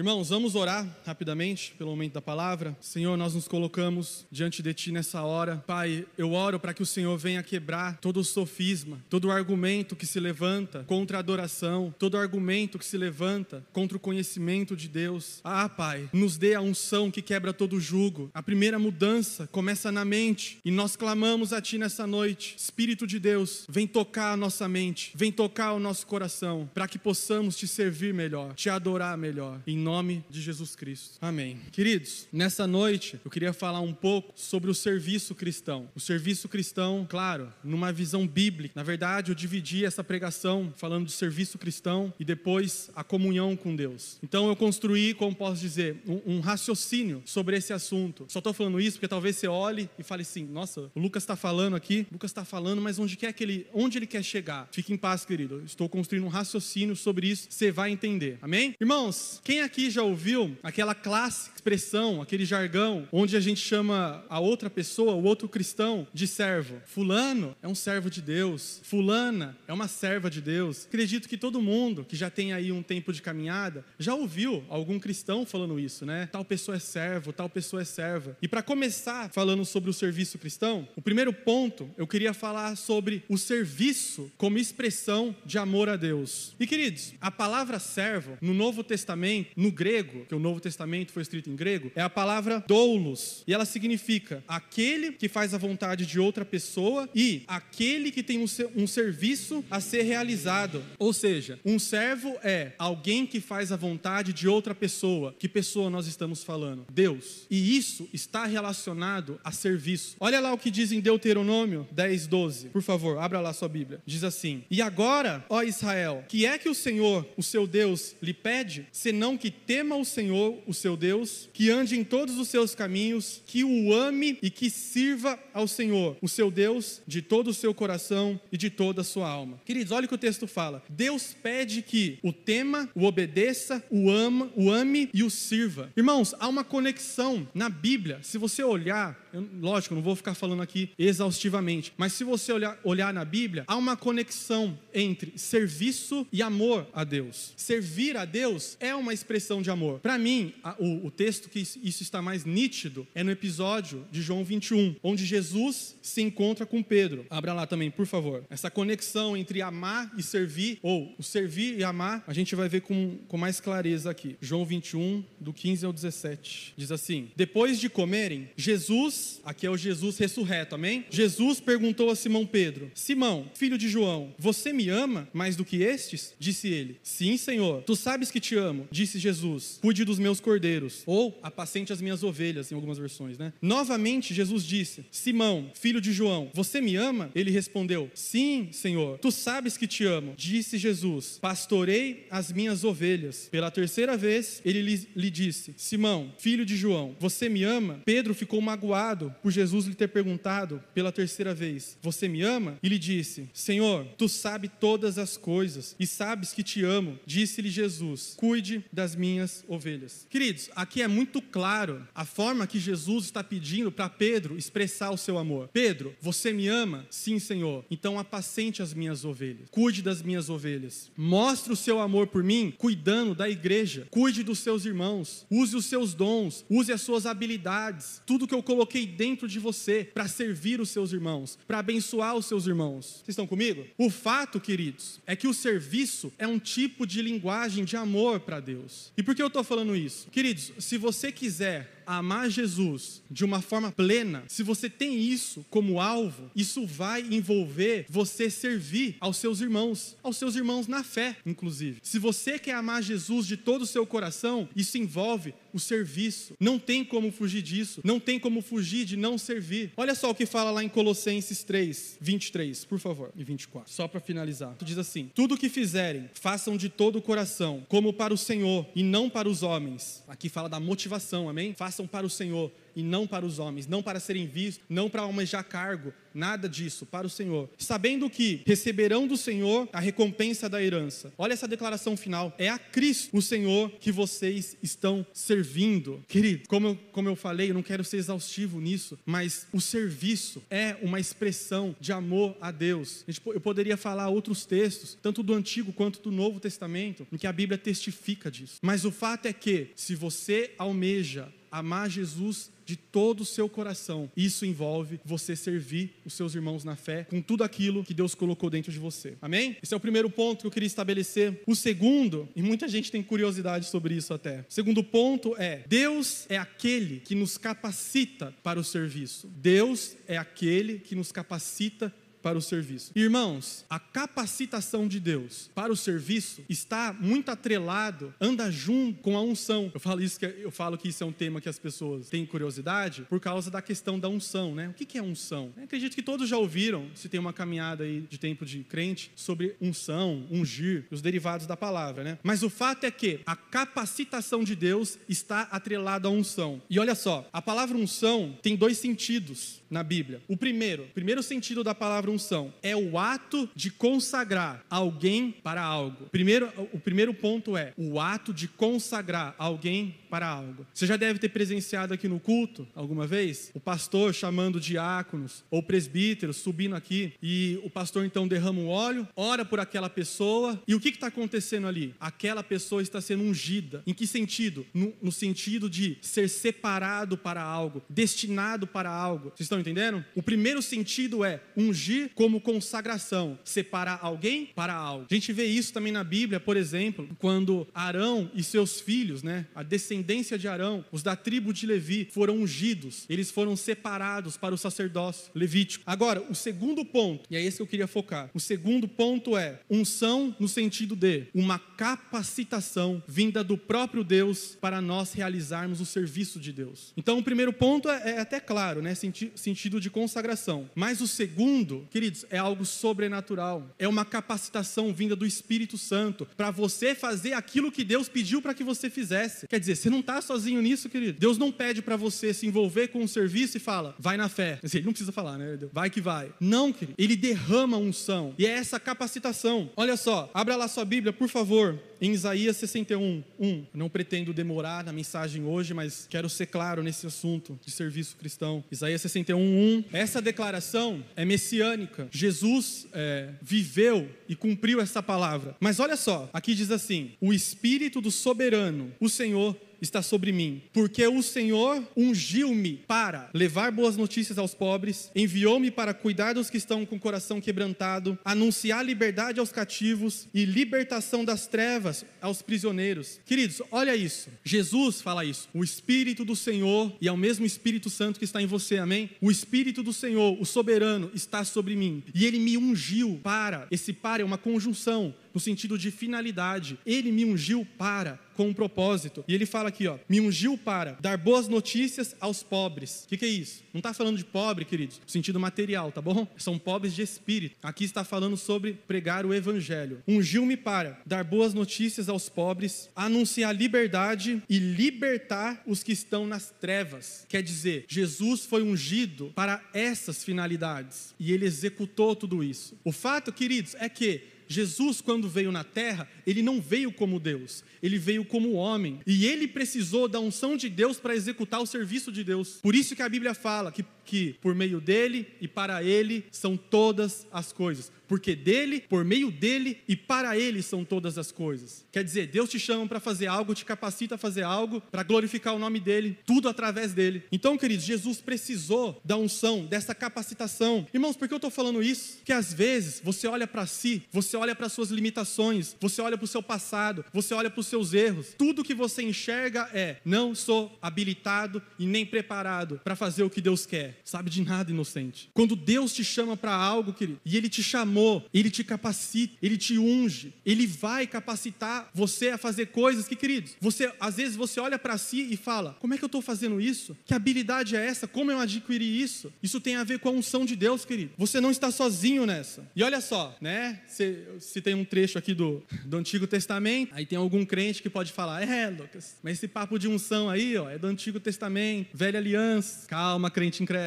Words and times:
Irmãos, 0.00 0.30
vamos 0.30 0.54
orar 0.54 0.88
rapidamente 1.04 1.74
pelo 1.76 1.90
momento 1.90 2.14
da 2.14 2.22
palavra. 2.22 2.74
Senhor, 2.80 3.18
nós 3.18 3.34
nos 3.34 3.46
colocamos 3.46 4.26
diante 4.32 4.62
de 4.62 4.72
Ti 4.72 4.92
nessa 4.92 5.20
hora. 5.20 5.62
Pai, 5.66 6.06
eu 6.16 6.32
oro 6.32 6.58
para 6.58 6.72
que 6.72 6.82
o 6.82 6.86
Senhor 6.86 7.18
venha 7.18 7.42
quebrar 7.42 7.98
todo 7.98 8.18
o 8.18 8.24
sofisma, 8.24 8.98
todo 9.10 9.26
o 9.26 9.30
argumento 9.30 9.94
que 9.94 10.06
se 10.06 10.18
levanta 10.18 10.84
contra 10.84 11.18
a 11.18 11.20
adoração, 11.20 11.94
todo 11.98 12.16
argumento 12.16 12.78
que 12.78 12.84
se 12.86 12.96
levanta 12.96 13.62
contra 13.74 13.98
o 13.98 14.00
conhecimento 14.00 14.74
de 14.74 14.88
Deus. 14.88 15.40
Ah, 15.44 15.68
Pai, 15.68 16.08
nos 16.14 16.38
dê 16.38 16.54
a 16.54 16.62
unção 16.62 17.10
que 17.10 17.20
quebra 17.20 17.52
todo 17.52 17.76
o 17.76 17.80
jugo. 17.80 18.30
A 18.32 18.42
primeira 18.42 18.78
mudança 18.78 19.50
começa 19.52 19.92
na 19.92 20.02
mente 20.02 20.60
e 20.64 20.70
nós 20.70 20.96
clamamos 20.96 21.52
a 21.52 21.60
Ti 21.60 21.76
nessa 21.76 22.06
noite. 22.06 22.54
Espírito 22.56 23.06
de 23.06 23.18
Deus, 23.18 23.66
vem 23.68 23.86
tocar 23.86 24.32
a 24.32 24.36
nossa 24.38 24.66
mente, 24.66 25.12
vem 25.14 25.30
tocar 25.30 25.74
o 25.74 25.78
nosso 25.78 26.06
coração, 26.06 26.70
para 26.72 26.88
que 26.88 26.98
possamos 26.98 27.54
Te 27.54 27.68
servir 27.68 28.14
melhor, 28.14 28.54
Te 28.54 28.70
adorar 28.70 29.18
melhor. 29.18 29.60
Em 29.66 29.89
nome 29.90 30.24
de 30.30 30.40
Jesus 30.40 30.76
Cristo. 30.76 31.18
Amém. 31.20 31.58
Queridos, 31.72 32.28
nessa 32.32 32.64
noite 32.64 33.18
eu 33.24 33.30
queria 33.30 33.52
falar 33.52 33.80
um 33.80 33.92
pouco 33.92 34.32
sobre 34.36 34.70
o 34.70 34.74
serviço 34.74 35.34
cristão. 35.34 35.88
O 35.96 36.00
serviço 36.00 36.48
cristão, 36.48 37.04
claro, 37.10 37.52
numa 37.64 37.92
visão 37.92 38.24
bíblica. 38.24 38.72
Na 38.76 38.84
verdade, 38.84 39.32
eu 39.32 39.34
dividi 39.34 39.84
essa 39.84 40.04
pregação 40.04 40.72
falando 40.76 41.06
de 41.06 41.12
serviço 41.12 41.58
cristão 41.58 42.14
e 42.20 42.24
depois 42.24 42.88
a 42.94 43.02
comunhão 43.02 43.56
com 43.56 43.74
Deus. 43.74 44.16
Então 44.22 44.46
eu 44.46 44.54
construí, 44.54 45.12
como 45.12 45.34
posso 45.34 45.60
dizer, 45.60 46.00
um, 46.06 46.36
um 46.36 46.40
raciocínio 46.40 47.20
sobre 47.26 47.56
esse 47.56 47.72
assunto. 47.72 48.26
Só 48.28 48.38
estou 48.38 48.52
falando 48.52 48.80
isso 48.80 48.96
porque 48.96 49.08
talvez 49.08 49.36
você 49.36 49.48
olhe 49.48 49.90
e 49.98 50.04
fale 50.04 50.22
assim: 50.22 50.44
nossa, 50.44 50.88
o 50.94 51.00
Lucas 51.00 51.24
está 51.24 51.34
falando 51.34 51.74
aqui, 51.74 52.06
o 52.10 52.14
Lucas 52.14 52.30
está 52.30 52.44
falando, 52.44 52.80
mas 52.80 53.00
onde 53.00 53.16
quer 53.16 53.32
que 53.32 53.42
ele, 53.42 53.66
onde 53.74 53.98
ele 53.98 54.06
quer 54.06 54.22
chegar? 54.22 54.68
Fique 54.70 54.92
em 54.92 54.96
paz, 54.96 55.24
querido. 55.24 55.64
Estou 55.66 55.88
construindo 55.88 56.24
um 56.26 56.28
raciocínio 56.28 56.94
sobre 56.94 57.26
isso. 57.26 57.48
Você 57.50 57.72
vai 57.72 57.90
entender. 57.90 58.38
Amém? 58.40 58.76
Irmãos, 58.80 59.40
quem 59.42 59.62
aqui 59.62 59.79
já 59.88 60.02
ouviu? 60.02 60.56
Aquela 60.64 60.94
clássica 60.96 61.59
expressão, 61.60 62.22
aquele 62.22 62.46
jargão, 62.46 63.06
onde 63.12 63.36
a 63.36 63.40
gente 63.40 63.60
chama 63.60 64.24
a 64.30 64.40
outra 64.40 64.70
pessoa, 64.70 65.12
o 65.12 65.22
outro 65.22 65.46
cristão, 65.46 66.06
de 66.12 66.26
servo? 66.26 66.80
Fulano 66.86 67.54
é 67.62 67.68
um 67.68 67.74
servo 67.74 68.08
de 68.08 68.22
Deus. 68.22 68.80
Fulana 68.82 69.56
é 69.68 69.72
uma 69.72 69.86
serva 69.86 70.30
de 70.30 70.40
Deus. 70.40 70.86
Acredito 70.86 71.28
que 71.28 71.36
todo 71.36 71.60
mundo 71.60 72.04
que 72.08 72.16
já 72.16 72.30
tem 72.30 72.54
aí 72.54 72.72
um 72.72 72.82
tempo 72.82 73.12
de 73.12 73.20
caminhada 73.20 73.84
já 73.98 74.14
ouviu 74.14 74.64
algum 74.70 74.98
cristão 74.98 75.44
falando 75.44 75.78
isso, 75.78 76.06
né? 76.06 76.28
Tal 76.32 76.44
pessoa 76.44 76.76
é 76.76 76.80
servo, 76.80 77.32
tal 77.32 77.48
pessoa 77.48 77.82
é 77.82 77.84
serva. 77.84 78.36
E 78.40 78.48
para 78.48 78.62
começar 78.62 79.30
falando 79.30 79.64
sobre 79.66 79.90
o 79.90 79.92
serviço 79.92 80.38
cristão, 80.38 80.88
o 80.96 81.02
primeiro 81.02 81.32
ponto 81.32 81.90
eu 81.98 82.06
queria 82.06 82.32
falar 82.32 82.74
sobre 82.76 83.22
o 83.28 83.36
serviço 83.36 84.32
como 84.38 84.56
expressão 84.56 85.36
de 85.44 85.58
amor 85.58 85.90
a 85.90 85.96
Deus. 85.96 86.54
E 86.58 86.66
queridos, 86.66 87.12
a 87.20 87.30
palavra 87.30 87.78
servo 87.78 88.38
no 88.40 88.54
Novo 88.54 88.82
Testamento, 88.82 89.50
no 89.56 89.70
grego, 89.70 90.24
que 90.24 90.34
o 90.34 90.38
Novo 90.38 90.60
Testamento 90.60 91.12
foi 91.12 91.22
escrito 91.22 91.49
em 91.50 91.56
grego, 91.56 91.90
é 91.94 92.02
a 92.02 92.10
palavra 92.10 92.64
doulos. 92.66 93.42
E 93.46 93.52
ela 93.52 93.64
significa 93.64 94.42
aquele 94.46 95.12
que 95.12 95.28
faz 95.28 95.54
a 95.54 95.58
vontade 95.58 96.06
de 96.06 96.18
outra 96.18 96.44
pessoa 96.44 97.08
e 97.14 97.42
aquele 97.46 98.10
que 98.10 98.22
tem 98.22 98.38
um, 98.38 98.46
um 98.76 98.86
serviço 98.86 99.64
a 99.70 99.80
ser 99.80 100.02
realizado. 100.02 100.82
Ou 100.98 101.12
seja, 101.12 101.58
um 101.64 101.78
servo 101.78 102.36
é 102.42 102.72
alguém 102.78 103.26
que 103.26 103.40
faz 103.40 103.72
a 103.72 103.76
vontade 103.76 104.32
de 104.32 104.48
outra 104.48 104.74
pessoa. 104.74 105.34
Que 105.38 105.48
pessoa 105.48 105.90
nós 105.90 106.06
estamos 106.06 106.42
falando? 106.42 106.86
Deus. 106.90 107.46
E 107.50 107.76
isso 107.76 108.08
está 108.12 108.46
relacionado 108.46 109.40
a 109.42 109.52
serviço. 109.52 110.16
Olha 110.20 110.40
lá 110.40 110.52
o 110.52 110.58
que 110.58 110.70
diz 110.70 110.92
em 110.92 111.00
Deuteronômio 111.00 111.86
10, 111.90 112.26
12. 112.26 112.68
Por 112.68 112.82
favor, 112.82 113.18
abra 113.18 113.40
lá 113.40 113.52
sua 113.52 113.68
Bíblia. 113.68 114.00
Diz 114.06 114.24
assim: 114.24 114.64
E 114.70 114.80
agora, 114.80 115.44
ó 115.48 115.62
Israel, 115.62 116.24
que 116.28 116.46
é 116.46 116.58
que 116.58 116.68
o 116.68 116.74
Senhor, 116.74 117.26
o 117.36 117.42
seu 117.42 117.66
Deus, 117.66 118.14
lhe 118.22 118.34
pede, 118.34 118.86
senão 118.92 119.36
que 119.36 119.50
tema 119.50 119.96
o 119.96 120.04
Senhor, 120.04 120.58
o 120.66 120.74
seu 120.74 120.96
Deus, 120.96 121.39
que 121.52 121.70
ande 121.70 121.98
em 121.98 122.04
todos 122.04 122.38
os 122.38 122.48
seus 122.48 122.74
caminhos, 122.74 123.42
que 123.46 123.64
o 123.64 123.92
ame 123.92 124.38
e 124.42 124.50
que 124.50 124.68
sirva 124.68 125.38
ao 125.52 125.66
Senhor, 125.66 126.16
o 126.20 126.28
seu 126.28 126.50
Deus, 126.50 127.00
de 127.06 127.22
todo 127.22 127.48
o 127.48 127.54
seu 127.54 127.72
coração 127.72 128.40
e 128.50 128.56
de 128.56 128.70
toda 128.70 129.00
a 129.00 129.04
sua 129.04 129.28
alma. 129.28 129.60
Queridos, 129.64 129.92
olha 129.92 130.06
o 130.06 130.08
que 130.08 130.14
o 130.14 130.18
texto 130.18 130.46
fala. 130.46 130.82
Deus 130.88 131.34
pede 131.42 131.82
que 131.82 132.18
o 132.22 132.32
tema, 132.32 132.88
o 132.94 133.04
obedeça, 133.04 133.82
o 133.90 134.10
ama, 134.10 134.50
o 134.56 134.70
ame 134.70 135.08
e 135.12 135.22
o 135.22 135.30
sirva. 135.30 135.90
Irmãos, 135.96 136.34
há 136.38 136.48
uma 136.48 136.64
conexão 136.64 137.46
na 137.54 137.68
Bíblia. 137.68 138.20
Se 138.22 138.38
você 138.38 138.62
olhar, 138.62 139.28
eu, 139.32 139.48
lógico, 139.60 139.94
não 139.94 140.02
vou 140.02 140.16
ficar 140.16 140.34
falando 140.34 140.62
aqui 140.62 140.90
exaustivamente, 140.98 141.92
mas 141.96 142.12
se 142.12 142.24
você 142.24 142.52
olhar, 142.52 142.78
olhar 142.84 143.12
na 143.12 143.24
Bíblia, 143.24 143.64
há 143.66 143.76
uma 143.76 143.96
conexão 143.96 144.78
entre 144.92 145.32
serviço 145.36 146.26
e 146.32 146.42
amor 146.42 146.86
a 146.92 147.04
Deus. 147.04 147.52
Servir 147.56 148.16
a 148.16 148.24
Deus 148.24 148.76
é 148.80 148.94
uma 148.94 149.12
expressão 149.12 149.62
de 149.62 149.70
amor. 149.70 150.00
Para 150.00 150.18
mim, 150.18 150.52
a, 150.62 150.74
o, 150.78 151.06
o 151.06 151.10
texto 151.10 151.48
que 151.48 151.60
isso 151.60 152.02
está 152.02 152.20
mais 152.22 152.44
nítido 152.44 153.06
é 153.14 153.22
no 153.22 153.30
episódio 153.30 154.06
de 154.10 154.22
João 154.22 154.44
21, 154.44 154.96
onde 155.02 155.24
Jesus 155.24 155.96
se 156.02 156.22
encontra 156.22 156.66
com 156.66 156.82
Pedro. 156.82 157.26
Abra 157.30 157.52
lá 157.52 157.66
também, 157.66 157.90
por 157.90 158.06
favor. 158.06 158.44
Essa 158.50 158.70
conexão 158.70 159.36
entre 159.36 159.62
amar 159.62 160.12
e 160.16 160.22
servir, 160.22 160.78
ou 160.82 161.14
o 161.18 161.22
servir 161.22 161.78
e 161.78 161.84
amar, 161.84 162.24
a 162.26 162.32
gente 162.32 162.54
vai 162.54 162.68
ver 162.68 162.80
com, 162.80 163.18
com 163.28 163.36
mais 163.36 163.60
clareza 163.60 164.10
aqui. 164.10 164.36
João 164.40 164.64
21, 164.64 165.24
do 165.38 165.52
15 165.52 165.86
ao 165.86 165.92
17. 165.92 166.74
Diz 166.76 166.90
assim: 166.90 167.30
Depois 167.36 167.78
de 167.78 167.88
comerem, 167.88 168.50
Jesus, 168.56 169.14
aqui 169.44 169.66
é 169.66 169.70
o 169.70 169.76
Jesus 169.76 170.18
ressurreto, 170.18 170.74
amém? 170.74 171.04
Jesus 171.10 171.60
perguntou 171.60 172.10
a 172.10 172.16
Simão 172.16 172.46
Pedro: 172.46 172.90
Simão, 172.94 173.50
filho 173.54 173.78
de 173.78 173.88
João, 173.88 174.34
você 174.38 174.72
me 174.72 174.88
ama 174.88 175.28
mais 175.32 175.56
do 175.56 175.64
que 175.64 175.82
estes? 175.82 176.34
Disse 176.38 176.68
ele: 176.68 176.98
Sim, 177.02 177.36
Senhor. 177.36 177.82
Tu 177.82 177.96
sabes 177.96 178.30
que 178.30 178.40
te 178.40 178.56
amo. 178.56 178.88
Disse 178.90 179.18
Jesus: 179.18 179.78
Cuide 179.80 180.04
dos 180.04 180.18
meus 180.18 180.40
cordeiros, 180.40 181.02
ou 181.06 181.38
apacente 181.42 181.92
as 181.92 182.00
minhas 182.00 182.22
ovelhas, 182.22 182.70
em 182.70 182.74
algumas 182.74 182.98
versões, 182.98 183.38
né? 183.38 183.52
Novamente, 183.60 184.34
Jesus 184.34 184.64
disse: 184.64 185.04
Simão, 185.10 185.70
filho 185.74 186.00
de 186.00 186.12
João, 186.12 186.50
você 186.54 186.80
me 186.80 186.96
ama? 186.96 187.30
Ele 187.34 187.50
respondeu: 187.50 188.10
Sim, 188.14 188.68
Senhor. 188.72 189.18
Tu 189.18 189.30
sabes 189.30 189.76
que 189.76 189.86
te 189.86 190.04
amo. 190.04 190.34
Disse 190.36 190.78
Jesus: 190.78 191.38
Pastorei 191.40 192.26
as 192.30 192.52
minhas 192.52 192.84
ovelhas. 192.84 193.48
Pela 193.50 193.70
terceira 193.70 194.16
vez, 194.16 194.60
ele 194.64 194.82
lhe, 195.14 195.30
disse: 195.30 195.74
Simão, 195.76 196.32
filho 196.38 196.64
de 196.64 196.76
João, 196.76 197.16
você 197.18 197.48
me 197.48 197.64
ama? 197.64 198.00
Pedro 198.04 198.34
ficou 198.34 198.60
magoado 198.60 199.09
por 199.42 199.50
Jesus 199.50 199.86
lhe 199.86 199.94
ter 199.94 200.08
perguntado 200.08 200.82
pela 200.94 201.12
terceira 201.12 201.54
vez: 201.54 201.98
Você 202.02 202.28
me 202.28 202.42
ama? 202.42 202.78
E 202.82 202.88
lhe 202.88 202.98
disse: 202.98 203.48
Senhor, 203.52 204.06
tu 204.16 204.28
sabes 204.28 204.70
todas 204.80 205.18
as 205.18 205.36
coisas 205.36 205.96
e 205.98 206.06
sabes 206.06 206.52
que 206.52 206.62
te 206.62 206.84
amo. 206.84 207.18
Disse-lhe 207.26 207.70
Jesus: 207.70 208.34
Cuide 208.36 208.84
das 208.92 209.14
minhas 209.14 209.64
ovelhas. 209.68 210.26
Queridos, 210.30 210.70
aqui 210.74 211.02
é 211.02 211.08
muito 211.08 211.40
claro 211.40 212.06
a 212.14 212.24
forma 212.24 212.66
que 212.66 212.78
Jesus 212.78 213.26
está 213.26 213.42
pedindo 213.42 213.90
para 213.90 214.08
Pedro 214.08 214.56
expressar 214.56 215.10
o 215.10 215.16
seu 215.16 215.38
amor. 215.38 215.68
Pedro, 215.72 216.14
você 216.20 216.52
me 216.52 216.68
ama? 216.68 217.06
Sim, 217.10 217.38
Senhor. 217.38 217.84
Então 217.90 218.18
apacente 218.18 218.82
as 218.82 218.94
minhas 218.94 219.24
ovelhas. 219.24 219.68
Cuide 219.70 220.02
das 220.02 220.22
minhas 220.22 220.48
ovelhas. 220.48 221.10
Mostre 221.16 221.72
o 221.72 221.76
seu 221.76 222.00
amor 222.00 222.26
por 222.28 222.42
mim, 222.42 222.72
cuidando 222.76 223.34
da 223.34 223.48
igreja. 223.48 224.06
Cuide 224.10 224.42
dos 224.42 224.58
seus 224.58 224.84
irmãos. 224.84 225.46
Use 225.50 225.76
os 225.76 225.86
seus 225.86 226.14
dons. 226.14 226.64
Use 226.68 226.92
as 226.92 227.00
suas 227.00 227.26
habilidades. 227.26 228.22
Tudo 228.26 228.46
que 228.46 228.54
eu 228.54 228.62
coloquei 228.62 228.99
dentro 229.06 229.48
de 229.48 229.58
você 229.58 230.04
para 230.04 230.28
servir 230.28 230.80
os 230.80 230.90
seus 230.90 231.12
irmãos, 231.12 231.58
para 231.66 231.78
abençoar 231.78 232.34
os 232.36 232.46
seus 232.46 232.66
irmãos. 232.66 233.06
Vocês 233.06 233.30
estão 233.30 233.46
comigo? 233.46 233.86
O 233.96 234.10
fato, 234.10 234.60
queridos, 234.60 235.20
é 235.26 235.34
que 235.34 235.48
o 235.48 235.54
serviço 235.54 236.32
é 236.38 236.46
um 236.46 236.58
tipo 236.58 237.06
de 237.06 237.22
linguagem 237.22 237.84
de 237.84 237.96
amor 237.96 238.40
para 238.40 238.60
Deus. 238.60 239.12
E 239.16 239.22
por 239.22 239.34
que 239.34 239.42
eu 239.42 239.48
estou 239.48 239.64
falando 239.64 239.96
isso? 239.96 240.28
Queridos, 240.30 240.72
se 240.78 240.96
você 240.96 241.30
quiser 241.32 241.99
amar 242.06 242.50
Jesus 242.50 243.22
de 243.30 243.44
uma 243.44 243.60
forma 243.60 243.92
plena, 243.92 244.44
se 244.48 244.62
você 244.62 244.88
tem 244.88 245.18
isso 245.18 245.64
como 245.70 246.00
alvo, 246.00 246.50
isso 246.54 246.86
vai 246.86 247.22
envolver 247.22 248.06
você 248.08 248.50
servir 248.50 249.16
aos 249.20 249.36
seus 249.36 249.60
irmãos, 249.60 250.16
aos 250.22 250.36
seus 250.36 250.56
irmãos 250.56 250.86
na 250.86 251.02
fé, 251.02 251.36
inclusive. 251.44 251.98
Se 252.02 252.18
você 252.18 252.58
quer 252.58 252.74
amar 252.74 253.02
Jesus 253.02 253.46
de 253.46 253.56
todo 253.56 253.82
o 253.82 253.86
seu 253.86 254.06
coração, 254.06 254.68
isso 254.74 254.98
envolve 254.98 255.54
o 255.72 255.78
serviço. 255.78 256.54
Não 256.58 256.78
tem 256.78 257.04
como 257.04 257.30
fugir 257.30 257.62
disso. 257.62 258.00
Não 258.04 258.18
tem 258.18 258.38
como 258.38 258.60
fugir 258.62 259.04
de 259.04 259.16
não 259.16 259.38
servir. 259.38 259.92
Olha 259.96 260.14
só 260.14 260.30
o 260.30 260.34
que 260.34 260.46
fala 260.46 260.70
lá 260.70 260.82
em 260.82 260.88
Colossenses 260.88 261.62
3, 261.64 262.18
23, 262.20 262.84
por 262.84 262.98
favor, 262.98 263.32
e 263.36 263.44
24. 263.44 263.92
Só 263.92 264.08
para 264.08 264.20
finalizar. 264.20 264.74
Tu 264.76 264.84
diz 264.84 264.98
assim: 264.98 265.30
Tudo 265.34 265.54
o 265.54 265.58
que 265.58 265.68
fizerem, 265.68 266.28
façam 266.34 266.76
de 266.76 266.88
todo 266.88 267.16
o 267.16 267.22
coração, 267.22 267.84
como 267.88 268.12
para 268.12 268.34
o 268.34 268.38
Senhor 268.38 268.86
e 268.94 269.02
não 269.02 269.30
para 269.30 269.48
os 269.48 269.62
homens. 269.62 270.22
Aqui 270.28 270.48
fala 270.48 270.68
da 270.68 270.80
motivação, 270.80 271.48
amém? 271.48 271.74
Façam 271.74 271.99
para 272.06 272.26
o 272.26 272.30
Senhor 272.30 272.70
e 272.94 273.02
não 273.02 273.26
para 273.26 273.46
os 273.46 273.58
homens, 273.58 273.86
não 273.86 274.02
para 274.02 274.20
serem 274.20 274.46
vistos, 274.46 274.84
não 274.88 275.08
para 275.08 275.22
almejar 275.22 275.64
cargo, 275.64 276.12
nada 276.34 276.68
disso, 276.68 277.06
para 277.06 277.26
o 277.26 277.30
Senhor. 277.30 277.68
Sabendo 277.78 278.28
que 278.30 278.62
receberão 278.66 279.26
do 279.26 279.36
Senhor 279.36 279.88
a 279.92 280.00
recompensa 280.00 280.68
da 280.68 280.82
herança. 280.82 281.32
Olha 281.38 281.52
essa 281.52 281.68
declaração 281.68 282.16
final. 282.16 282.54
É 282.58 282.68
a 282.68 282.78
Cristo, 282.78 283.36
o 283.36 283.42
Senhor, 283.42 283.90
que 284.00 284.12
vocês 284.12 284.76
estão 284.82 285.26
servindo. 285.32 286.22
Querido, 286.28 286.68
como 286.68 286.88
eu, 286.88 286.98
como 287.12 287.28
eu 287.28 287.36
falei, 287.36 287.70
eu 287.70 287.74
não 287.74 287.82
quero 287.82 288.04
ser 288.04 288.18
exaustivo 288.18 288.80
nisso, 288.80 289.18
mas 289.24 289.66
o 289.72 289.80
serviço 289.80 290.62
é 290.70 290.96
uma 291.02 291.18
expressão 291.18 291.94
de 292.00 292.12
amor 292.12 292.56
a 292.60 292.70
Deus. 292.70 293.24
Eu 293.46 293.60
poderia 293.60 293.96
falar 293.96 294.28
outros 294.28 294.64
textos, 294.64 295.16
tanto 295.20 295.42
do 295.42 295.54
Antigo 295.54 295.92
quanto 295.92 296.20
do 296.20 296.30
Novo 296.30 296.60
Testamento, 296.60 297.26
em 297.32 297.36
que 297.36 297.46
a 297.46 297.52
Bíblia 297.52 297.78
testifica 297.78 298.50
disso. 298.50 298.78
Mas 298.82 299.04
o 299.04 299.10
fato 299.10 299.46
é 299.46 299.52
que, 299.52 299.88
se 299.96 300.14
você 300.14 300.72
almeja 300.78 301.52
amar 301.70 302.10
Jesus 302.10 302.70
de 302.90 302.96
todo 302.96 303.42
o 303.42 303.46
seu 303.46 303.68
coração. 303.68 304.30
Isso 304.36 304.66
envolve 304.66 305.20
você 305.24 305.54
servir 305.54 306.16
os 306.24 306.34
seus 306.34 306.56
irmãos 306.56 306.82
na 306.82 306.96
fé 306.96 307.24
com 307.24 307.40
tudo 307.40 307.62
aquilo 307.62 308.02
que 308.02 308.12
Deus 308.12 308.34
colocou 308.34 308.68
dentro 308.68 308.90
de 308.90 308.98
você. 308.98 309.36
Amém? 309.40 309.76
Esse 309.80 309.94
é 309.94 309.96
o 309.96 310.00
primeiro 310.00 310.28
ponto 310.28 310.62
que 310.62 310.66
eu 310.66 310.70
queria 310.72 310.88
estabelecer. 310.88 311.62
O 311.66 311.76
segundo, 311.76 312.48
e 312.56 312.62
muita 312.62 312.88
gente 312.88 313.12
tem 313.12 313.22
curiosidade 313.22 313.86
sobre 313.86 314.14
isso 314.14 314.34
até. 314.34 314.60
O 314.60 314.72
segundo 314.72 315.04
ponto 315.04 315.54
é: 315.56 315.84
Deus 315.86 316.46
é 316.48 316.58
aquele 316.58 317.20
que 317.20 317.36
nos 317.36 317.56
capacita 317.56 318.52
para 318.62 318.80
o 318.80 318.84
serviço. 318.84 319.46
Deus 319.56 320.16
é 320.26 320.36
aquele 320.36 320.98
que 320.98 321.14
nos 321.14 321.30
capacita 321.30 322.12
para 322.42 322.58
o 322.58 322.62
serviço. 322.62 323.12
Irmãos, 323.14 323.84
a 323.88 323.98
capacitação 323.98 325.06
de 325.06 325.20
Deus 325.20 325.70
para 325.74 325.92
o 325.92 325.96
serviço 325.96 326.62
está 326.68 327.12
muito 327.12 327.50
atrelado, 327.50 328.34
anda 328.40 328.70
junto 328.70 329.20
com 329.20 329.36
a 329.36 329.42
unção. 329.42 329.90
Eu 329.92 330.00
falo 330.00 330.22
isso 330.22 330.38
que 330.38 330.46
eu 330.46 330.70
falo 330.70 330.98
que 330.98 331.08
isso 331.08 331.22
é 331.22 331.26
um 331.26 331.32
tema 331.32 331.60
que 331.60 331.68
as 331.68 331.78
pessoas 331.78 332.28
têm 332.28 332.44
curiosidade 332.46 333.26
por 333.28 333.40
causa 333.40 333.70
da 333.70 333.82
questão 333.82 334.18
da 334.18 334.28
unção, 334.28 334.74
né? 334.74 334.88
O 334.88 334.94
que 334.94 335.18
é 335.18 335.22
unção? 335.22 335.72
Eu 335.76 335.84
acredito 335.84 336.14
que 336.14 336.22
todos 336.22 336.48
já 336.48 336.56
ouviram, 336.56 337.08
se 337.14 337.28
tem 337.28 337.40
uma 337.40 337.52
caminhada 337.52 338.04
aí 338.04 338.20
de 338.22 338.38
tempo 338.38 338.64
de 338.64 338.84
crente, 338.84 339.30
sobre 339.34 339.76
unção, 339.80 340.46
ungir, 340.50 341.04
os 341.10 341.20
derivados 341.20 341.66
da 341.66 341.76
palavra, 341.76 342.22
né? 342.22 342.38
Mas 342.42 342.62
o 342.62 342.70
fato 342.70 343.04
é 343.04 343.10
que 343.10 343.40
a 343.46 343.56
capacitação 343.56 344.62
de 344.62 344.74
Deus 344.74 345.18
está 345.28 345.62
atrelada 345.62 346.28
à 346.28 346.30
unção. 346.30 346.80
E 346.88 346.98
olha 346.98 347.14
só, 347.14 347.48
a 347.52 347.60
palavra 347.60 347.96
unção 347.96 348.56
tem 348.62 348.76
dois 348.76 348.98
sentidos 348.98 349.80
na 349.90 350.02
Bíblia. 350.02 350.40
O 350.46 350.56
primeiro, 350.56 351.04
o 351.04 351.08
primeiro 351.08 351.42
sentido 351.42 351.82
da 351.82 351.94
palavra 351.94 352.29
unção 352.30 352.72
é 352.82 352.96
o 352.96 353.18
ato 353.18 353.68
de 353.74 353.90
consagrar 353.90 354.84
alguém 354.88 355.52
para 355.62 355.82
algo. 355.82 356.26
Primeiro, 356.30 356.72
o 356.92 356.98
primeiro 356.98 357.34
ponto 357.34 357.76
é 357.76 357.92
o 357.96 358.20
ato 358.20 358.52
de 358.52 358.68
consagrar 358.68 359.54
alguém 359.58 360.16
para 360.30 360.46
algo. 360.46 360.86
Você 360.94 361.06
já 361.06 361.16
deve 361.16 361.38
ter 361.38 361.48
presenciado 361.48 362.14
aqui 362.14 362.28
no 362.28 362.38
culto 362.38 362.86
alguma 362.94 363.26
vez 363.26 363.70
o 363.74 363.80
pastor 363.80 364.32
chamando 364.32 364.80
diáconos 364.80 365.64
ou 365.70 365.82
presbíteros 365.82 366.56
subindo 366.56 366.94
aqui 366.94 367.32
e 367.42 367.80
o 367.82 367.90
pastor 367.90 368.24
então 368.24 368.46
derrama 368.46 368.80
o 368.80 368.86
óleo, 368.86 369.26
ora 369.34 369.64
por 369.64 369.80
aquela 369.80 370.08
pessoa 370.08 370.80
e 370.86 370.94
o 370.94 371.00
que 371.00 371.08
está 371.08 371.26
acontecendo 371.26 371.86
ali? 371.86 372.14
Aquela 372.20 372.62
pessoa 372.62 373.02
está 373.02 373.20
sendo 373.20 373.42
ungida. 373.42 374.02
Em 374.06 374.14
que 374.14 374.26
sentido? 374.26 374.86
No, 374.94 375.12
no 375.20 375.32
sentido 375.32 375.90
de 375.90 376.16
ser 376.20 376.48
separado 376.48 377.36
para 377.36 377.62
algo, 377.62 378.02
destinado 378.08 378.86
para 378.86 379.10
algo. 379.10 379.48
Vocês 379.50 379.62
estão 379.62 379.80
entendendo? 379.80 380.24
O 380.34 380.42
primeiro 380.42 380.80
sentido 380.80 381.44
é 381.44 381.60
ungir 381.76 382.19
como 382.34 382.60
consagração, 382.60 383.58
separar 383.64 384.18
alguém 384.22 384.66
para 384.74 384.94
algo. 384.94 385.26
A 385.30 385.34
gente 385.34 385.52
vê 385.52 385.64
isso 385.64 385.92
também 385.92 386.12
na 386.12 386.24
Bíblia, 386.24 386.60
por 386.60 386.76
exemplo, 386.76 387.28
quando 387.38 387.86
Arão 387.94 388.50
e 388.54 388.62
seus 388.62 389.00
filhos, 389.00 389.42
né, 389.42 389.66
a 389.74 389.82
descendência 389.82 390.58
de 390.58 390.68
Arão, 390.68 391.04
os 391.10 391.22
da 391.22 391.36
tribo 391.36 391.72
de 391.72 391.86
Levi, 391.86 392.28
foram 392.30 392.58
ungidos, 392.58 393.24
eles 393.28 393.50
foram 393.50 393.76
separados 393.76 394.56
para 394.56 394.74
o 394.74 394.78
sacerdócio 394.78 395.50
levítico. 395.54 396.04
Agora, 396.06 396.42
o 396.50 396.54
segundo 396.54 397.04
ponto, 397.04 397.44
e 397.50 397.56
é 397.56 397.62
esse 397.62 397.78
que 397.78 397.82
eu 397.82 397.86
queria 397.86 398.06
focar, 398.06 398.50
o 398.54 398.60
segundo 398.60 399.08
ponto 399.08 399.56
é 399.56 399.80
unção 399.88 400.54
no 400.58 400.68
sentido 400.68 401.16
de 401.16 401.46
uma 401.54 401.78
capacitação 402.00 403.22
vinda 403.28 403.62
do 403.62 403.76
próprio 403.76 404.24
Deus 404.24 404.74
para 404.80 405.02
nós 405.02 405.34
realizarmos 405.34 406.00
o 406.00 406.06
serviço 406.06 406.58
de 406.58 406.72
Deus. 406.72 407.12
Então, 407.14 407.36
o 407.36 407.42
primeiro 407.42 407.74
ponto 407.74 408.08
é, 408.08 408.36
é 408.36 408.40
até 408.40 408.58
claro, 408.58 409.02
né? 409.02 409.14
Senti 409.14 409.52
sentido 409.54 410.00
de 410.00 410.08
consagração. 410.08 410.88
Mas 410.94 411.20
o 411.20 411.28
segundo, 411.28 412.08
queridos, 412.10 412.46
é 412.48 412.56
algo 412.56 412.86
sobrenatural. 412.86 413.94
É 413.98 414.08
uma 414.08 414.24
capacitação 414.24 415.12
vinda 415.12 415.36
do 415.36 415.44
Espírito 415.44 415.98
Santo 415.98 416.48
para 416.56 416.70
você 416.70 417.14
fazer 417.14 417.52
aquilo 417.52 417.92
que 417.92 418.02
Deus 418.02 418.30
pediu 418.30 418.62
para 418.62 418.72
que 418.72 418.82
você 418.82 419.10
fizesse. 419.10 419.68
Quer 419.68 419.78
dizer, 419.78 419.96
você 419.96 420.08
não 420.08 420.20
está 420.20 420.40
sozinho 420.40 420.80
nisso, 420.80 421.10
querido. 421.10 421.38
Deus 421.38 421.58
não 421.58 421.70
pede 421.70 422.00
para 422.00 422.16
você 422.16 422.54
se 422.54 422.66
envolver 422.66 423.08
com 423.08 423.22
o 423.22 423.28
serviço 423.28 423.76
e 423.76 423.80
fala, 423.80 424.14
vai 424.18 424.38
na 424.38 424.48
fé. 424.48 424.80
Ele 424.82 425.04
não 425.04 425.12
precisa 425.12 425.32
falar, 425.32 425.58
né? 425.58 425.78
Vai 425.92 426.08
que 426.08 426.22
vai. 426.22 426.50
Não, 426.58 426.94
querido. 426.94 427.14
Ele 427.18 427.36
derrama 427.36 427.98
unção. 427.98 428.54
E 428.56 428.64
é 428.64 428.70
essa 428.70 428.98
capacitação. 428.98 429.90
Olha 429.94 430.16
só, 430.16 430.50
abra 430.54 430.76
lá 430.76 430.88
sua 430.88 431.04
Bíblia, 431.04 431.30
por 431.30 431.48
favor, 431.48 431.89
em 432.20 432.32
Isaías 432.32 432.76
61, 432.76 433.42
1. 433.58 433.86
Não 433.94 434.08
pretendo 434.08 434.52
demorar 434.52 435.04
na 435.04 435.12
mensagem 435.12 435.64
hoje, 435.64 435.94
mas 435.94 436.26
quero 436.28 436.48
ser 436.48 436.66
claro 436.66 437.02
nesse 437.02 437.26
assunto 437.26 437.78
de 437.84 437.90
serviço 437.90 438.36
cristão. 438.36 438.84
Isaías 438.90 439.22
61, 439.22 439.58
1. 439.58 440.04
Essa 440.12 440.42
declaração 440.42 441.24
é 441.34 441.44
messiânica. 441.44 442.28
Jesus 442.30 443.06
é, 443.12 443.50
viveu 443.62 444.28
e 444.48 444.54
cumpriu 444.54 445.00
essa 445.00 445.22
palavra. 445.22 445.76
Mas 445.80 446.00
olha 446.00 446.16
só, 446.16 446.48
aqui 446.52 446.74
diz 446.74 446.90
assim: 446.90 447.32
o 447.40 447.52
Espírito 447.52 448.20
do 448.20 448.30
soberano, 448.30 449.12
o 449.18 449.28
Senhor, 449.28 449.76
está 450.00 450.22
sobre 450.22 450.52
mim, 450.52 450.82
porque 450.92 451.26
o 451.26 451.42
Senhor 451.42 452.02
ungiu-me 452.16 453.04
para 453.06 453.50
levar 453.54 453.90
boas 453.92 454.16
notícias 454.16 454.58
aos 454.58 454.74
pobres, 454.74 455.30
enviou-me 455.34 455.90
para 455.90 456.14
cuidar 456.14 456.54
dos 456.54 456.70
que 456.70 456.76
estão 456.76 457.04
com 457.04 457.16
o 457.16 457.20
coração 457.20 457.60
quebrantado, 457.60 458.38
anunciar 458.44 459.04
liberdade 459.04 459.60
aos 459.60 459.72
cativos 459.72 460.48
e 460.54 460.64
libertação 460.64 461.44
das 461.44 461.66
trevas 461.66 462.24
aos 462.40 462.62
prisioneiros. 462.62 463.40
Queridos, 463.44 463.82
olha 463.90 464.16
isso. 464.16 464.48
Jesus 464.64 465.20
fala 465.20 465.44
isso. 465.44 465.68
O 465.74 465.84
Espírito 465.84 466.44
do 466.44 466.56
Senhor 466.56 467.16
e 467.20 467.28
é 467.28 467.32
o 467.32 467.36
mesmo 467.36 467.66
Espírito 467.66 468.10
Santo 468.10 468.38
que 468.38 468.44
está 468.44 468.60
em 468.62 468.66
você, 468.66 468.98
amém? 468.98 469.30
O 469.40 469.50
Espírito 469.50 470.02
do 470.02 470.12
Senhor, 470.12 470.56
o 470.60 470.64
soberano, 470.64 471.30
está 471.34 471.64
sobre 471.64 471.96
mim 471.96 472.22
e 472.34 472.46
ele 472.46 472.58
me 472.58 472.76
ungiu 472.76 473.40
para. 473.42 473.86
Esse 473.90 474.12
para 474.12 474.42
é 474.42 474.44
uma 474.44 474.58
conjunção 474.58 475.34
no 475.52 475.60
sentido 475.60 475.98
de 475.98 476.10
finalidade. 476.10 476.98
Ele 477.04 477.32
me 477.32 477.44
ungiu 477.44 477.86
para, 477.98 478.38
com 478.60 478.68
um 478.68 478.74
propósito. 478.74 479.42
E 479.48 479.54
ele 479.54 479.64
fala 479.64 479.88
aqui, 479.88 480.06
ó, 480.06 480.18
me 480.28 480.38
ungiu 480.38 480.76
para 480.76 481.12
dar 481.20 481.38
boas 481.38 481.66
notícias 481.66 482.36
aos 482.38 482.62
pobres. 482.62 483.24
O 483.24 483.28
que, 483.28 483.38
que, 483.38 483.44
é 483.46 483.48
isso? 483.48 483.82
Não 483.92 484.00
está 484.00 484.12
falando 484.12 484.36
de 484.36 484.44
pobre, 484.44 484.84
queridos, 484.84 485.18
no 485.24 485.30
sentido 485.30 485.58
material, 485.58 486.12
tá 486.12 486.20
bom? 486.20 486.46
São 486.58 486.78
pobres 486.78 487.14
de 487.14 487.22
espírito. 487.22 487.76
Aqui 487.82 488.04
está 488.04 488.22
falando 488.22 488.58
sobre 488.58 488.92
pregar 488.92 489.46
o 489.46 489.54
evangelho. 489.54 490.22
Ungiu-me 490.28 490.76
para 490.76 491.20
dar 491.24 491.42
boas 491.42 491.72
notícias 491.72 492.28
aos 492.28 492.50
pobres, 492.50 493.08
anunciar 493.16 493.74
liberdade 493.74 494.62
e 494.68 494.78
libertar 494.78 495.82
os 495.86 496.02
que 496.02 496.12
estão 496.12 496.46
nas 496.46 496.70
trevas. 496.70 497.46
Quer 497.48 497.62
dizer, 497.62 498.04
Jesus 498.08 498.66
foi 498.66 498.82
ungido 498.82 499.52
para 499.54 499.82
essas 499.94 500.44
finalidades 500.44 501.34
e 501.40 501.52
ele 501.52 501.64
executou 501.64 502.36
tudo 502.36 502.62
isso. 502.62 502.98
O 503.02 503.10
fato, 503.12 503.52
queridos, 503.52 503.94
é 503.98 504.08
que 504.08 504.42
Jesus, 504.70 505.20
quando 505.20 505.48
veio 505.48 505.72
na 505.72 505.82
terra, 505.82 506.28
ele 506.46 506.62
não 506.62 506.80
veio 506.80 507.10
como 507.10 507.40
Deus, 507.40 507.82
ele 508.00 508.18
veio 508.18 508.44
como 508.44 508.74
homem. 508.74 509.18
E 509.26 509.44
ele 509.44 509.66
precisou 509.66 510.28
da 510.28 510.38
unção 510.38 510.76
de 510.76 510.88
Deus 510.88 511.18
para 511.18 511.34
executar 511.34 511.80
o 511.80 511.86
serviço 511.86 512.30
de 512.30 512.44
Deus. 512.44 512.78
Por 512.80 512.94
isso 512.94 513.16
que 513.16 513.22
a 513.22 513.28
Bíblia 513.28 513.52
fala 513.52 513.90
que, 513.90 514.04
que 514.24 514.54
por 514.60 514.74
meio 514.74 515.00
dele 515.00 515.46
e 515.60 515.68
para 515.68 516.02
ele 516.02 516.44
são 516.50 516.76
todas 516.76 517.46
as 517.52 517.72
coisas 517.72 518.12
porque 518.30 518.54
dele, 518.54 519.00
por 519.08 519.24
meio 519.24 519.50
dele 519.50 519.98
e 520.06 520.14
para 520.14 520.56
ele 520.56 520.84
são 520.84 521.04
todas 521.04 521.36
as 521.36 521.50
coisas. 521.50 522.06
Quer 522.12 522.22
dizer, 522.22 522.46
Deus 522.46 522.70
te 522.70 522.78
chama 522.78 523.04
para 523.08 523.18
fazer 523.18 523.48
algo, 523.48 523.74
te 523.74 523.84
capacita 523.84 524.36
a 524.36 524.38
fazer 524.38 524.62
algo, 524.62 525.00
para 525.00 525.24
glorificar 525.24 525.74
o 525.74 525.80
nome 525.80 525.98
dele, 525.98 526.38
tudo 526.46 526.68
através 526.68 527.12
dele. 527.12 527.42
Então, 527.50 527.76
queridos, 527.76 528.06
Jesus 528.06 528.40
precisou 528.40 529.20
da 529.24 529.36
unção, 529.36 529.84
dessa 529.84 530.14
capacitação. 530.14 531.08
Irmãos, 531.12 531.36
por 531.36 531.48
que 531.48 531.54
eu 531.54 531.56
estou 531.56 531.72
falando 531.72 532.00
isso? 532.00 532.38
Que 532.44 532.52
às 532.52 532.72
vezes 532.72 533.20
você 533.20 533.48
olha 533.48 533.66
para 533.66 533.84
si, 533.84 534.22
você 534.30 534.56
olha 534.56 534.76
para 534.76 534.88
suas 534.88 535.10
limitações, 535.10 535.96
você 536.00 536.22
olha 536.22 536.38
para 536.38 536.44
o 536.44 536.48
seu 536.48 536.62
passado, 536.62 537.24
você 537.32 537.52
olha 537.52 537.68
para 537.68 537.80
os 537.80 537.88
seus 537.88 538.14
erros. 538.14 538.54
Tudo 538.56 538.84
que 538.84 538.94
você 538.94 539.24
enxerga 539.24 539.90
é: 539.92 540.18
não 540.24 540.54
sou 540.54 540.96
habilitado 541.02 541.82
e 541.98 542.06
nem 542.06 542.24
preparado 542.24 543.00
para 543.02 543.16
fazer 543.16 543.42
o 543.42 543.50
que 543.50 543.60
Deus 543.60 543.84
quer. 543.84 544.09
Sabe 544.24 544.50
de 544.50 544.62
nada, 544.62 544.90
inocente. 544.90 545.50
Quando 545.54 545.76
Deus 545.76 546.12
te 546.12 546.24
chama 546.24 546.56
para 546.56 546.74
algo, 546.74 547.12
querido, 547.12 547.40
e 547.44 547.56
Ele 547.56 547.68
te 547.68 547.82
chamou, 547.82 548.44
Ele 548.52 548.70
te 548.70 548.84
capacita, 548.84 549.56
Ele 549.62 549.76
te 549.76 549.98
unge, 549.98 550.52
Ele 550.64 550.86
vai 550.86 551.26
capacitar 551.26 552.10
você 552.14 552.48
a 552.48 552.58
fazer 552.58 552.86
coisas 552.86 553.26
que, 553.26 553.36
queridos, 553.36 553.76
você 553.80 554.12
às 554.20 554.36
vezes 554.36 554.56
você 554.56 554.80
olha 554.80 554.98
para 554.98 555.16
si 555.18 555.48
e 555.50 555.56
fala: 555.56 555.96
como 556.00 556.14
é 556.14 556.18
que 556.18 556.24
eu 556.24 556.26
estou 556.26 556.42
fazendo 556.42 556.80
isso? 556.80 557.16
Que 557.24 557.34
habilidade 557.34 557.96
é 557.96 558.04
essa? 558.04 558.26
Como 558.26 558.50
eu 558.50 558.58
adquiri 558.58 559.22
isso? 559.22 559.52
Isso 559.62 559.80
tem 559.80 559.96
a 559.96 560.04
ver 560.04 560.18
com 560.18 560.28
a 560.28 560.32
unção 560.32 560.64
de 560.64 560.76
Deus, 560.76 561.04
querido. 561.04 561.32
Você 561.36 561.60
não 561.60 561.70
está 561.70 561.90
sozinho 561.90 562.46
nessa. 562.46 562.88
E 562.94 563.02
olha 563.02 563.20
só, 563.20 563.56
né? 563.60 564.00
Se, 564.06 564.44
se 564.58 564.80
tem 564.80 564.94
um 564.94 565.04
trecho 565.04 565.38
aqui 565.38 565.54
do, 565.54 565.82
do 566.04 566.16
Antigo 566.16 566.46
Testamento, 566.46 567.12
aí 567.14 567.26
tem 567.26 567.38
algum 567.38 567.64
crente 567.64 568.02
que 568.02 568.10
pode 568.10 568.32
falar: 568.32 568.62
é, 568.62 568.88
Lucas, 568.90 569.36
mas 569.42 569.54
esse 569.58 569.68
papo 569.68 569.98
de 569.98 570.08
unção 570.08 570.48
aí, 570.48 570.76
ó, 570.76 570.88
é 570.88 570.98
do 570.98 571.06
Antigo 571.06 571.40
Testamento, 571.40 572.10
velha 572.14 572.38
aliança. 572.38 573.06
Calma, 573.06 573.50
crente 573.50 573.82
incrédulo. 573.82 573.99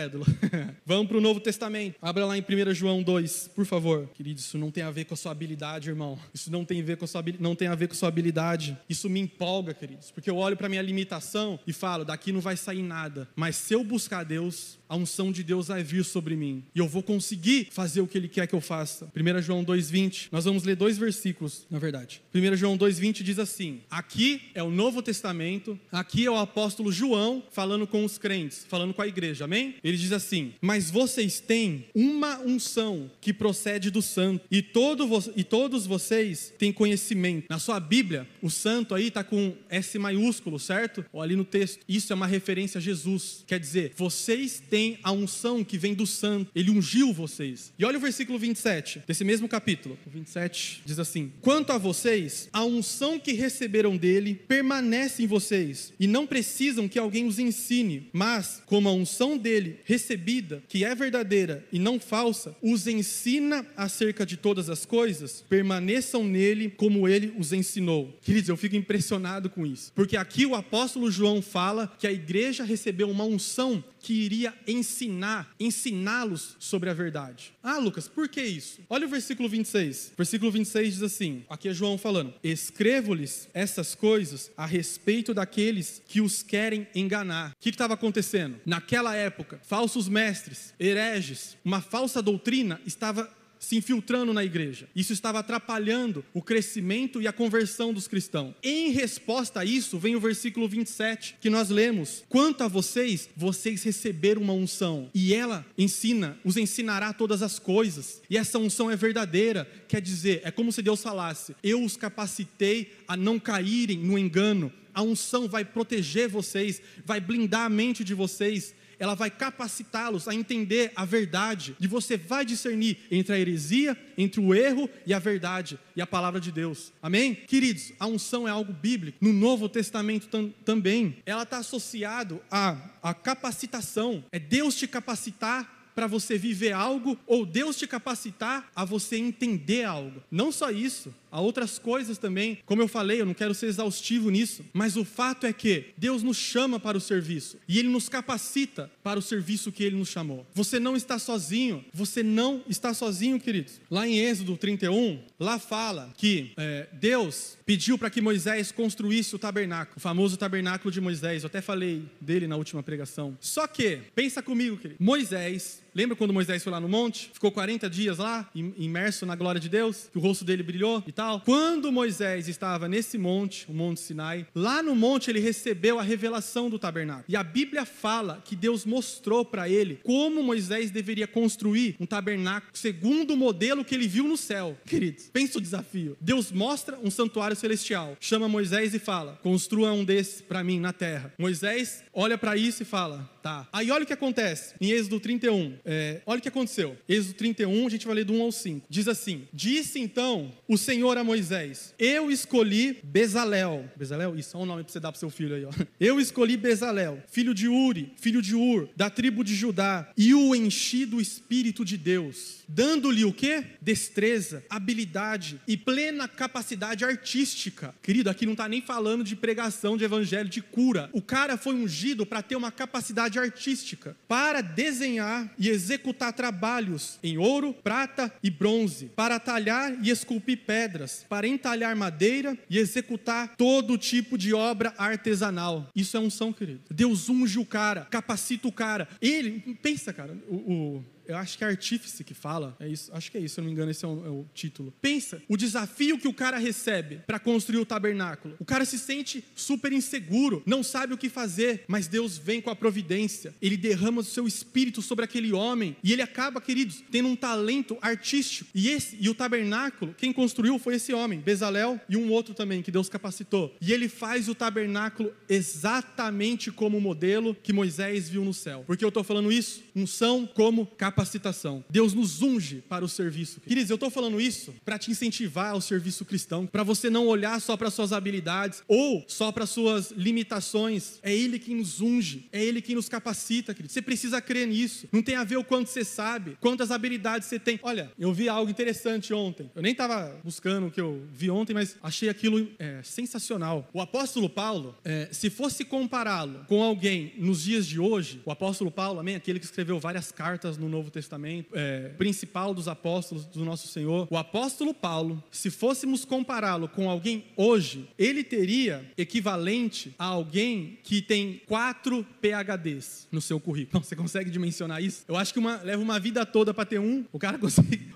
Vamos 0.86 1.08
para 1.08 1.18
o 1.18 1.22
Novo 1.22 1.40
Testamento. 1.40 1.96
Abra 2.02 2.26
lá 2.26 2.38
em 2.38 2.42
1 2.42 2.74
João 2.74 3.02
2, 3.02 3.50
por 3.56 3.66
favor. 3.66 4.10
Querido, 4.14 4.40
isso 4.40 4.58
não 4.58 4.72
tem 4.72 4.84
a 4.84 4.92
ver 4.92 5.06
com 5.06 5.14
a 5.14 5.18
sua 5.18 5.32
habilidade, 5.32 5.90
irmão. 5.90 6.18
Isso 6.34 6.52
não 6.52 6.66
tem 6.66 6.82
a 6.82 6.84
ver 6.84 6.98
com 6.98 7.06
a 7.06 7.08
sua, 7.08 7.24
não 7.40 7.56
tem 7.56 7.68
a 7.68 7.76
ver 7.76 7.88
com 7.88 7.94
sua 7.94 8.10
habilidade. 8.10 8.78
Isso 8.90 9.10
me 9.10 9.20
empolga, 9.20 9.74
queridos, 9.74 10.12
porque 10.12 10.30
eu 10.30 10.38
olho 10.38 10.58
para 10.58 10.70
minha 10.70 10.82
limitação 10.82 11.60
e 11.66 11.74
falo: 11.74 12.04
daqui 12.04 12.32
não 12.32 12.42
vai 12.42 12.58
sair 12.58 12.82
nada. 12.82 13.28
Mas 13.36 13.56
se 13.56 13.74
eu 13.74 13.84
buscar 13.84 14.24
Deus, 14.24 14.78
a 14.94 14.96
unção 14.96 15.32
de 15.32 15.42
Deus 15.42 15.70
vai 15.70 15.84
vir 15.84 16.06
sobre 16.06 16.36
mim 16.36 16.64
e 16.76 16.78
eu 16.78 16.88
vou 16.88 17.02
conseguir 17.02 17.70
fazer 17.72 18.00
o 18.02 18.08
que 18.08 18.16
Ele 18.16 18.28
quer 18.28 18.46
que 18.46 18.54
eu 18.54 18.62
faça. 18.62 19.12
1 19.16 19.42
João 19.42 19.66
2,20, 19.66 20.28
nós 20.32 20.46
vamos 20.46 20.64
ler 20.64 20.76
dois 20.76 21.00
versículos, 21.00 21.66
na 21.68 21.80
verdade. 21.80 22.22
1 22.32 22.56
João 22.56 22.78
2,20 22.78 23.24
diz 23.24 23.40
assim: 23.40 23.82
aqui 23.90 24.44
é 24.54 24.62
o 24.62 24.70
Novo 24.70 25.02
Testamento, 25.02 25.80
aqui 25.92 26.28
é 26.28 26.30
o 26.30 26.38
apóstolo 26.38 26.92
João 26.92 27.42
falando 27.52 27.88
com 27.88 28.06
os 28.06 28.20
crentes, 28.20 28.68
falando 28.70 28.94
com 28.94 29.02
a 29.02 29.08
igreja, 29.08 29.46
amém? 29.46 29.74
Ele 29.84 29.98
diz 29.98 30.12
assim: 30.12 30.54
Mas 30.62 30.92
vocês 30.92 31.40
têm 31.40 31.88
uma 31.96 32.40
unção 32.42 33.10
que 33.20 33.34
procede 33.34 33.90
do 33.90 34.02
santo, 34.02 34.46
e, 34.52 34.62
todo 34.62 35.10
e 35.36 35.44
todos 35.44 35.88
vocês 35.88 36.54
têm 36.60 36.72
conhecimento. 36.72 37.48
Na 37.50 37.58
sua 37.58 37.80
Bíblia, 37.80 38.28
o 38.44 38.50
santo 38.52 38.94
aí 38.94 39.08
está 39.08 39.24
com 39.24 39.56
S 39.72 39.98
maiúsculo, 39.98 40.60
certo? 40.60 41.04
Ou 41.12 41.20
ali 41.20 41.36
no 41.36 41.44
texto. 41.44 41.80
Isso 41.90 42.14
é 42.14 42.16
uma 42.16 42.28
referência 42.28 42.78
a 42.78 42.82
Jesus. 42.82 43.44
Quer 43.48 43.60
dizer, 43.60 43.94
vocês 43.96 44.62
têm 44.70 44.83
tem 44.84 45.00
a 45.02 45.14
unção 45.14 45.64
que 45.64 45.78
vem 45.78 45.94
do 45.94 46.06
santo, 46.06 46.52
ele 46.54 46.70
ungiu 46.70 47.14
vocês. 47.14 47.72
E 47.80 47.86
olha 47.86 47.98
o 47.98 48.02
versículo 48.02 48.38
27 48.38 49.04
desse 49.08 49.24
mesmo 49.24 49.48
capítulo. 49.48 49.98
O 50.06 50.10
27 50.10 50.82
diz 50.86 51.00
assim: 51.00 51.32
Quanto 51.42 51.72
a 51.72 51.78
vocês, 51.78 52.50
a 52.52 52.66
unção 52.66 53.18
que 53.18 53.32
receberam 53.32 53.96
dele 53.96 54.42
permanece 54.46 55.24
em 55.24 55.28
vocês, 55.28 55.94
e 55.98 56.06
não 56.06 56.28
precisam 56.28 56.90
que 56.90 57.00
alguém 57.00 57.26
os 57.26 57.40
ensine, 57.40 58.10
mas 58.12 58.62
como 58.66 58.90
a 58.90 58.94
unção 58.94 59.38
dele 59.38 59.80
recebida, 59.86 60.62
que 60.68 60.84
é 60.84 60.94
verdadeira 60.94 61.66
e 61.72 61.80
não 61.80 61.98
falsa, 61.98 62.56
os 62.62 62.86
ensina 62.86 63.66
acerca 63.78 64.26
de 64.26 64.36
todas 64.36 64.70
as 64.70 64.86
coisas, 64.86 65.46
permaneçam 65.48 66.26
nele 66.26 66.70
como 66.76 67.08
ele 67.08 67.34
os 67.38 67.54
ensinou. 67.54 68.18
Queridos, 68.22 68.50
eu 68.50 68.58
fico 68.58 68.76
impressionado 68.76 69.50
com 69.50 69.66
isso, 69.66 69.94
porque 69.96 70.18
aqui 70.18 70.46
o 70.46 70.56
apóstolo 70.56 71.10
João 71.10 71.42
fala 71.42 71.94
que 71.98 72.08
a 72.08 72.12
igreja 72.12 72.66
recebeu 72.66 73.10
uma 73.10 73.24
unção 73.24 73.82
que 74.04 74.14
iria 74.14 74.54
ensinar, 74.68 75.50
ensiná-los 75.58 76.58
sobre 76.60 76.90
a 76.90 76.94
verdade. 76.94 77.54
Ah, 77.64 77.78
Lucas, 77.78 78.08
por 78.08 78.28
que 78.28 78.44
isso? 78.44 78.82
Olha 78.90 79.08
o 79.08 79.10
versículo 79.10 79.48
26. 79.48 80.12
Versículo 80.18 80.52
26 80.52 80.94
diz 80.96 81.02
assim: 81.02 81.46
aqui 81.50 81.70
é 81.70 81.74
João 81.74 81.98
falando: 81.98 82.34
Escrevo-lhes 82.44 83.48
essas 83.54 83.96
coisas 83.96 84.52
a 84.58 84.66
respeito 84.66 85.34
daqueles 85.34 86.02
que 86.06 86.20
os 86.20 86.44
querem 86.44 86.86
enganar. 86.94 87.52
O 87.52 87.56
que 87.62 87.70
estava 87.70 87.94
acontecendo? 87.94 88.60
Naquela 88.66 89.16
época, 89.16 89.62
falsos 89.64 90.10
mestres, 90.10 90.74
hereges, 90.78 91.56
uma 91.64 91.82
falsa 91.82 92.22
doutrina 92.22 92.82
estava 92.86 93.32
se 93.64 93.78
infiltrando 93.78 94.34
na 94.34 94.44
igreja. 94.44 94.90
Isso 94.94 95.14
estava 95.14 95.40
atrapalhando 95.40 96.24
o 96.34 96.42
crescimento 96.42 97.22
e 97.22 97.28
a 97.28 97.34
conversão 97.34 97.94
dos 97.94 98.08
cristãos. 98.08 98.54
Em 98.62 98.92
resposta 98.92 99.62
a 99.62 99.66
isso, 99.66 99.98
vem 99.98 100.16
o 100.16 100.20
versículo 100.20 100.68
27 100.68 101.38
que 101.40 101.50
nós 101.50 101.70
lemos: 101.70 102.24
Quanto 102.28 102.64
a 102.64 102.68
vocês, 102.68 103.30
vocês 103.36 103.82
receberam 103.84 104.42
uma 104.42 104.54
unção, 104.54 105.10
e 105.14 105.34
ela 105.34 105.66
ensina, 105.78 106.38
os 106.44 106.58
ensinará 106.58 107.14
todas 107.14 107.42
as 107.42 107.58
coisas. 107.58 108.22
E 108.30 108.38
essa 108.38 108.60
unção 108.60 108.92
é 108.92 108.96
verdadeira, 108.98 109.66
quer 109.88 110.02
dizer, 110.02 110.42
é 110.44 110.52
como 110.52 110.72
se 110.72 110.82
Deus 110.82 111.02
falasse: 111.02 111.56
Eu 111.64 111.84
os 111.84 111.96
capacitei 111.96 112.92
a 113.08 113.16
não 113.16 113.40
caírem 113.40 113.98
no 113.98 114.18
engano. 114.18 114.72
A 114.94 115.02
unção 115.02 115.48
vai 115.48 115.66
proteger 115.66 116.30
vocês, 116.30 116.80
vai 117.04 117.20
blindar 117.20 117.62
a 117.62 117.70
mente 117.70 118.04
de 118.04 118.14
vocês 118.14 118.76
ela 119.04 119.16
vai 119.16 119.30
capacitá-los 119.30 120.30
a 120.30 120.34
entender 120.34 120.94
a 120.96 121.04
verdade, 121.04 121.76
e 121.78 121.88
você 121.88 122.16
vai 122.16 122.46
discernir 122.46 123.00
entre 123.12 123.34
a 123.34 123.38
heresia, 123.38 123.98
entre 124.18 124.40
o 124.40 124.56
erro 124.56 124.90
e 125.06 125.14
a 125.14 125.20
verdade 125.20 125.78
e 125.94 126.02
a 126.02 126.08
palavra 126.08 126.40
de 126.40 126.54
Deus. 126.54 126.94
Amém? 127.02 127.36
Queridos, 127.36 127.92
a 128.00 128.08
unção 128.08 128.48
é 128.48 128.52
algo 128.52 128.72
bíblico. 128.72 129.18
No 129.20 129.34
Novo 129.34 129.68
Testamento 129.68 130.28
tam, 130.28 130.54
também, 130.64 131.18
ela 131.26 131.44
está 131.44 131.58
associado 131.58 132.42
à, 132.50 132.78
à 133.02 133.14
capacitação. 133.14 134.24
É 134.32 134.40
Deus 134.40 134.74
te 134.74 134.88
capacitar 134.88 135.92
para 135.94 136.08
você 136.08 136.38
viver 136.38 136.72
algo 136.72 137.20
ou 137.28 137.46
Deus 137.46 137.76
te 137.76 137.86
capacitar 137.86 138.72
a 138.74 138.86
você 138.86 139.18
entender 139.18 139.84
algo. 139.84 140.24
Não 140.32 140.50
só 140.50 140.72
isso, 140.72 141.14
há 141.34 141.42
outras 141.42 141.80
coisas 141.80 142.20
também. 142.20 142.60
Como 142.64 142.82
eu 142.82 142.88
falei, 142.88 143.20
eu 143.20 143.26
não 143.26 143.34
quero 143.34 143.56
ser 143.56 143.66
exaustivo 143.66 144.30
nisso, 144.30 144.64
mas 144.72 144.96
o 144.96 145.04
fato 145.04 145.48
é 145.48 145.52
que 145.52 145.88
Deus 145.98 146.22
nos 146.22 146.38
chama 146.38 146.80
para 146.80 146.96
o 146.96 147.02
serviço 147.02 147.58
e 147.68 147.80
Ele 147.80 147.88
nos 147.88 148.08
capacita 148.08 148.90
para 149.04 149.18
o 149.18 149.22
serviço 149.22 149.72
que 149.72 149.84
Ele 149.84 149.96
nos 149.96 150.10
chamou. 150.10 150.46
Você 150.54 150.80
não 150.80 150.96
está 150.96 151.18
sozinho, 151.18 151.84
você 151.92 152.22
não 152.22 152.64
está 152.70 152.94
sozinho, 152.94 153.40
queridos. 153.40 153.82
Lá 153.90 154.08
em 154.08 154.20
Êxodo 154.20 154.56
31, 154.56 155.20
lá 155.40 155.58
fala 155.58 156.14
que 156.16 156.52
é, 156.56 156.88
Deus 156.94 157.58
pediu 157.66 157.98
para 157.98 158.12
que 158.12 158.22
Moisés 158.22 158.72
construísse 158.72 159.36
o 159.36 159.40
tabernáculo, 159.40 159.98
o 159.98 160.00
famoso 160.00 160.38
tabernáculo 160.38 160.92
de 160.92 161.02
Moisés. 161.02 161.42
Eu 161.42 161.48
até 161.48 161.62
falei 161.62 162.04
dele 162.22 162.46
na 162.46 162.56
última 162.56 162.84
pregação. 162.84 163.36
Só 163.40 163.66
que, 163.66 164.02
pensa 164.14 164.44
comigo, 164.44 164.78
querido, 164.78 165.04
Moisés 165.04 165.83
Lembra 165.96 166.16
quando 166.16 166.34
Moisés 166.34 166.64
foi 166.64 166.72
lá 166.72 166.80
no 166.80 166.90
monte? 166.90 167.30
Ficou 167.34 167.52
40 167.52 167.90
dias 167.90 168.18
lá, 168.18 168.50
imerso 168.56 169.26
na 169.26 169.36
glória 169.36 169.62
de 169.62 169.70
Deus, 169.70 170.10
que 170.12 170.18
o 170.18 170.22
rosto 170.22 170.44
dele 170.44 170.64
brilhou 170.64 171.04
e 171.06 171.12
tal. 171.12 171.42
Quando 171.42 171.92
Moisés 171.92 172.48
estava 172.48 172.88
nesse 172.88 173.18
monte, 173.18 173.66
o 173.70 173.74
Monte 173.74 174.00
Sinai, 174.00 174.48
lá 174.56 174.82
no 174.82 174.96
monte 174.96 175.30
ele 175.30 175.40
recebeu 175.40 176.00
a 176.00 176.04
revelação 176.04 176.70
do 176.70 176.80
tabernáculo. 176.80 177.26
E 177.28 177.36
a 177.36 177.44
Bíblia 177.44 177.86
fala 177.86 178.42
que 178.44 178.56
Deus 178.56 178.86
mostrou 178.86 179.46
para 179.46 179.70
ele 179.70 180.00
como 180.04 180.42
Moisés 180.42 180.90
deveria 180.90 181.28
construir 181.28 181.96
um 182.00 182.06
tabernáculo 182.06 182.72
segundo 182.74 183.34
o 183.34 183.38
modelo 183.38 183.86
que 183.86 183.94
ele 183.94 184.08
viu 184.08 184.28
no 184.28 184.38
céu. 184.38 184.78
Queridos, 184.86 185.30
pensa 185.32 185.58
o 185.58 185.62
desafio. 185.62 186.18
Deus 186.20 186.52
mostra 186.52 186.98
um 187.04 187.12
santuário 187.12 187.56
celestial, 187.56 188.18
chama 188.20 188.48
Moisés 188.48 188.94
e 188.94 189.00
fala: 189.00 189.40
construa 189.44 189.92
um 189.92 190.04
desses 190.04 190.42
para 190.42 190.64
mim 190.64 190.80
na 190.80 190.94
terra. 190.94 191.34
Moisés 191.38 192.04
olha 192.14 192.38
para 192.38 192.58
isso 192.58 192.84
e 192.84 192.86
fala: 192.86 193.30
tá. 193.42 193.68
Aí 193.72 193.92
olha 193.92 194.04
o 194.04 194.08
que 194.08 194.14
acontece 194.14 194.74
em 194.80 194.92
Êxodo 194.92 195.20
31. 195.20 195.78
É, 195.86 196.22
olha 196.26 196.40
o 196.40 196.42
que 196.42 196.48
aconteceu. 196.48 196.98
Êxodo 197.08 197.34
31, 197.36 197.88
a 197.88 197.90
gente 197.90 198.06
vai 198.06 198.16
ler 198.16 198.26
do 198.26 198.34
1 198.34 198.42
ao 198.42 198.52
5. 198.52 198.88
Diz 198.90 199.08
assim: 199.08 199.48
Disse 199.54 200.00
então 200.00 200.52
o 200.68 200.78
Senhor 200.78 201.18
a 201.18 201.24
Moisés: 201.24 201.94
Eu 202.00 202.32
escolhi 202.32 203.00
Bezalel. 203.04 203.90
Bezalel? 203.96 204.36
Isso 204.38 204.56
é 204.56 204.60
um 204.60 204.66
nome 204.66 204.84
para 204.84 204.92
você 204.92 205.00
dar 205.00 205.12
para 205.12 205.20
seu 205.20 205.30
filho 205.30 205.56
aí, 205.56 205.66
ó. 205.66 205.72
Eu 206.00 206.20
escolhi 206.20 206.58
Bezalel, 206.58 207.22
filho 207.28 207.54
de 207.54 207.68
Uri, 207.68 208.14
filho 208.18 208.42
de 208.42 208.56
Ur, 208.56 208.90
da 208.96 209.10
tribo 209.10 209.44
de 209.44 209.56
Judá, 209.56 210.12
e 210.18 210.34
o 210.34 210.56
enchi 210.56 211.06
do 211.06 211.20
Espírito 211.20 211.86
de 211.86 211.98
Deus, 211.98 212.63
dando-lhe 212.74 213.24
o 213.24 213.32
que? 213.32 213.64
Destreza, 213.82 214.64
habilidade 214.70 215.60
e 215.68 215.78
plena 215.78 216.28
capacidade 216.28 217.06
artística. 217.06 217.94
Querido, 218.02 218.30
aqui 218.30 218.46
não 218.46 218.54
está 218.54 218.68
nem 218.68 218.82
falando 218.82 219.24
de 219.24 219.36
pregação 219.36 219.96
de 219.96 220.04
evangelho, 220.04 220.50
de 220.50 220.62
cura. 220.62 221.10
O 221.14 221.22
cara 221.22 221.58
foi 221.58 221.76
ungido 221.76 222.26
para 222.26 222.42
ter 222.42 222.56
uma 222.56 222.72
capacidade 222.72 223.38
artística, 223.38 224.16
para 224.28 224.62
desenhar 224.62 225.54
e 225.58 225.70
executar 225.70 226.34
trabalhos 226.34 227.20
em 227.24 227.38
ouro, 227.38 227.74
prata 227.74 228.34
e 228.42 228.50
bronze, 228.50 229.12
para 229.16 229.40
talhar 229.40 229.94
e 230.04 230.10
esculpir 230.10 230.60
pedras, 230.66 231.26
para 231.30 231.48
entalhar 231.48 231.96
madeira 231.96 232.58
e 232.70 232.78
executar 232.78 233.56
todo 233.56 233.98
tipo 233.98 234.38
de 234.38 234.54
obra 234.54 234.94
artesanal. 234.98 235.90
Isso 235.96 236.18
é 236.18 236.20
unção, 236.20 236.52
querido. 236.52 236.82
Deus 236.90 237.30
unge 237.30 237.60
o 237.60 237.66
cara, 237.66 238.08
capacita 238.10 238.68
o 238.68 238.72
cara. 238.72 239.08
Ele, 239.22 239.60
pensa, 239.82 240.12
cara, 240.12 240.36
o, 240.48 240.56
o 240.56 241.06
eu 241.28 241.38
acho 241.38 241.58
que 241.58 241.64
é 241.64 241.68
artífice 241.68 242.24
que 242.24 242.34
fala, 242.34 242.76
é 242.80 242.88
isso, 242.88 243.12
acho 243.14 243.32
que 243.32 243.38
é 243.38 243.42
isso, 243.42 243.56
se 243.56 243.60
eu 243.60 243.64
não 243.64 243.70
me 243.70 243.74
engano, 243.74 243.92
esse 243.92 244.06
é 244.06 244.08
o, 244.08 244.26
é 244.26 244.30
o 244.30 244.46
título. 244.54 244.94
Pensa, 245.02 245.42
o 245.48 245.58
desafio 245.58 246.18
que 246.18 246.28
o 246.28 246.34
cara 246.34 246.58
recebe 246.58 247.22
para 247.26 247.40
construir 247.40 247.80
o 247.80 247.86
tabernáculo. 247.86 248.56
O 248.60 248.66
cara 248.66 248.86
se 248.86 248.98
sente 248.98 249.44
super 249.56 249.92
inseguro, 249.92 250.64
não 250.66 250.84
sabe 250.84 251.14
o 251.14 251.18
que 251.18 251.30
fazer, 251.30 251.84
mas 251.88 252.08
Deus 252.08 252.38
vem 252.38 252.62
com 252.62 252.70
a 252.70 252.76
providência. 252.76 253.54
Ele 253.62 253.78
derrama 253.78 254.22
o 254.22 254.24
seu 254.24 254.48
espírito 254.48 255.02
sobre 255.02 255.26
aquele 255.26 255.54
homem 255.54 255.96
e 256.04 256.12
ele 256.12 256.22
acaba, 256.22 256.62
queridos, 256.62 257.04
tendo 257.12 257.28
um 257.28 257.36
talento 257.36 257.98
artístico. 258.02 258.70
E 258.74 258.90
esse 258.90 259.18
e 259.20 259.30
o 259.30 259.36
tabernáculo, 259.36 260.14
quem 260.18 260.34
construiu 260.34 260.78
foi 260.80 260.96
esse 260.96 261.14
homem, 261.14 261.40
Bezalel 261.40 262.00
e 262.10 262.18
um 262.18 262.32
outro 262.32 262.54
também 262.54 262.82
que 262.82 262.92
Deus 262.92 263.10
capacitou. 263.10 263.76
E 263.82 263.92
ele 263.94 264.08
faz 264.08 264.48
o 264.48 264.56
tabernáculo 264.56 265.34
exatamente 265.48 266.72
como 266.72 266.98
o 266.98 267.02
modelo 267.02 267.56
que 267.56 267.74
Moisés 267.74 268.30
viu 268.30 268.44
no 268.44 268.54
céu. 268.54 268.84
Porque 268.86 269.04
eu 269.04 269.10
estou 269.10 269.24
falando 269.24 269.52
isso? 269.52 269.84
Unção 269.96 270.48
como 270.48 270.86
capacitação. 271.14 271.84
Deus 271.90 272.14
nos 272.14 272.42
unge 272.42 272.84
para 272.90 273.06
o 273.06 273.10
serviço. 273.10 273.62
Queridos, 273.62 273.90
eu 273.90 273.96
estou 273.96 274.10
falando 274.10 274.42
isso 274.42 274.74
para 274.84 274.98
te 274.98 275.12
incentivar 275.12 275.72
ao 275.72 275.82
serviço 275.82 276.26
cristão, 276.26 276.66
para 276.66 276.84
você 276.84 277.10
não 277.10 277.28
olhar 277.28 277.62
só 277.62 277.78
para 277.78 277.92
suas 277.92 278.12
habilidades 278.12 278.84
ou 278.88 279.24
só 279.28 279.52
para 279.52 279.66
suas 279.66 280.12
limitações. 280.12 281.20
É 281.22 281.34
Ele 281.34 281.60
quem 281.60 281.76
nos 281.76 282.02
unge, 282.02 282.48
é 282.52 282.64
Ele 282.64 282.82
quem 282.82 282.96
nos 282.96 283.08
capacita, 283.08 283.74
querido. 283.74 283.94
Você 283.94 284.02
precisa 284.02 284.42
crer 284.42 284.68
nisso. 284.68 285.08
Não 285.12 285.22
tem 285.22 285.36
a 285.36 285.44
ver 285.44 285.58
o 285.58 285.64
quanto 285.64 285.88
você 285.88 286.04
sabe, 286.04 286.58
quantas 286.60 286.90
habilidades 286.90 287.48
você 287.48 287.60
tem. 287.60 287.80
Olha, 287.84 288.12
eu 288.18 288.34
vi 288.34 288.50
algo 288.50 288.70
interessante 288.70 289.34
ontem. 289.34 289.70
Eu 289.76 289.82
nem 289.82 289.92
estava 289.92 290.36
buscando 290.44 290.88
o 290.88 290.92
que 290.92 291.00
eu 291.00 291.24
vi 291.32 291.50
ontem, 291.50 291.74
mas 291.74 291.96
achei 292.02 292.30
aquilo 292.30 292.68
é, 292.80 293.02
sensacional. 293.04 293.88
O 293.94 294.02
apóstolo 294.02 294.50
Paulo, 294.50 294.98
é, 295.06 295.30
se 295.32 295.50
fosse 295.50 295.86
compará-lo 295.86 296.66
com 296.68 296.82
alguém 296.82 297.34
nos 297.38 297.64
dias 297.64 297.86
de 297.86 298.00
hoje, 298.00 298.42
o 298.46 298.52
apóstolo 298.52 298.90
Paulo, 298.90 299.20
amém, 299.20 299.36
aquele 299.36 299.60
que 299.60 299.66
escreveu 299.66 300.00
várias 300.00 300.32
cartas 300.32 300.78
no 300.78 300.90
Novo 300.90 301.03
Testamento, 301.12 301.70
é, 301.74 302.10
principal 302.18 302.74
dos 302.74 302.88
apóstolos 302.88 303.46
do 303.46 303.64
nosso 303.64 303.88
Senhor, 303.88 304.28
o 304.30 304.38
apóstolo 304.38 304.94
Paulo, 304.94 305.44
se 305.52 305.70
fôssemos 305.70 306.26
compará-lo 306.26 306.88
com 306.88 307.10
alguém 307.10 307.46
hoje, 307.56 308.08
ele 308.18 308.44
teria 308.44 309.06
equivalente 309.18 310.14
a 310.18 310.26
alguém 310.26 310.98
que 311.04 311.22
tem 311.22 311.62
quatro 311.66 312.26
PhDs 312.42 313.28
no 313.32 313.42
seu 313.42 313.60
currículo. 313.60 314.04
Você 314.04 314.16
consegue 314.16 314.50
dimensionar 314.50 315.04
isso? 315.04 315.24
Eu 315.28 315.36
acho 315.36 315.54
que 315.54 315.60
uma, 315.60 315.82
leva 315.82 316.02
uma 316.02 316.20
vida 316.20 316.46
toda 316.46 316.74
para 316.74 316.86
ter 316.86 317.00
um, 317.00 317.26
o 317.32 317.40
cara, 317.40 317.60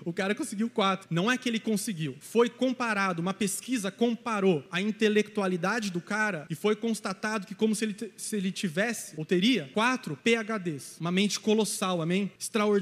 o 0.04 0.12
cara 0.12 0.34
conseguiu 0.34 0.70
quatro. 0.70 1.08
Não 1.10 1.30
é 1.30 1.36
que 1.36 1.48
ele 1.48 1.60
conseguiu, 1.60 2.16
foi 2.20 2.48
comparado, 2.48 3.20
uma 3.20 3.34
pesquisa 3.34 3.90
comparou 3.90 4.64
a 4.70 4.80
intelectualidade 4.80 5.90
do 5.90 6.00
cara 6.00 6.46
e 6.50 6.54
foi 6.54 6.76
constatado 6.76 7.46
que, 7.46 7.54
como 7.54 7.74
se 7.74 7.84
ele, 7.84 7.96
se 8.16 8.36
ele 8.36 8.52
tivesse, 8.52 9.14
ou 9.16 9.24
teria, 9.24 9.70
quatro 9.74 10.18
PhDs. 10.22 10.96
Uma 11.00 11.12
mente 11.12 11.38
colossal, 11.40 12.00
amém? 12.02 12.30
Extraordinária. 12.38 12.77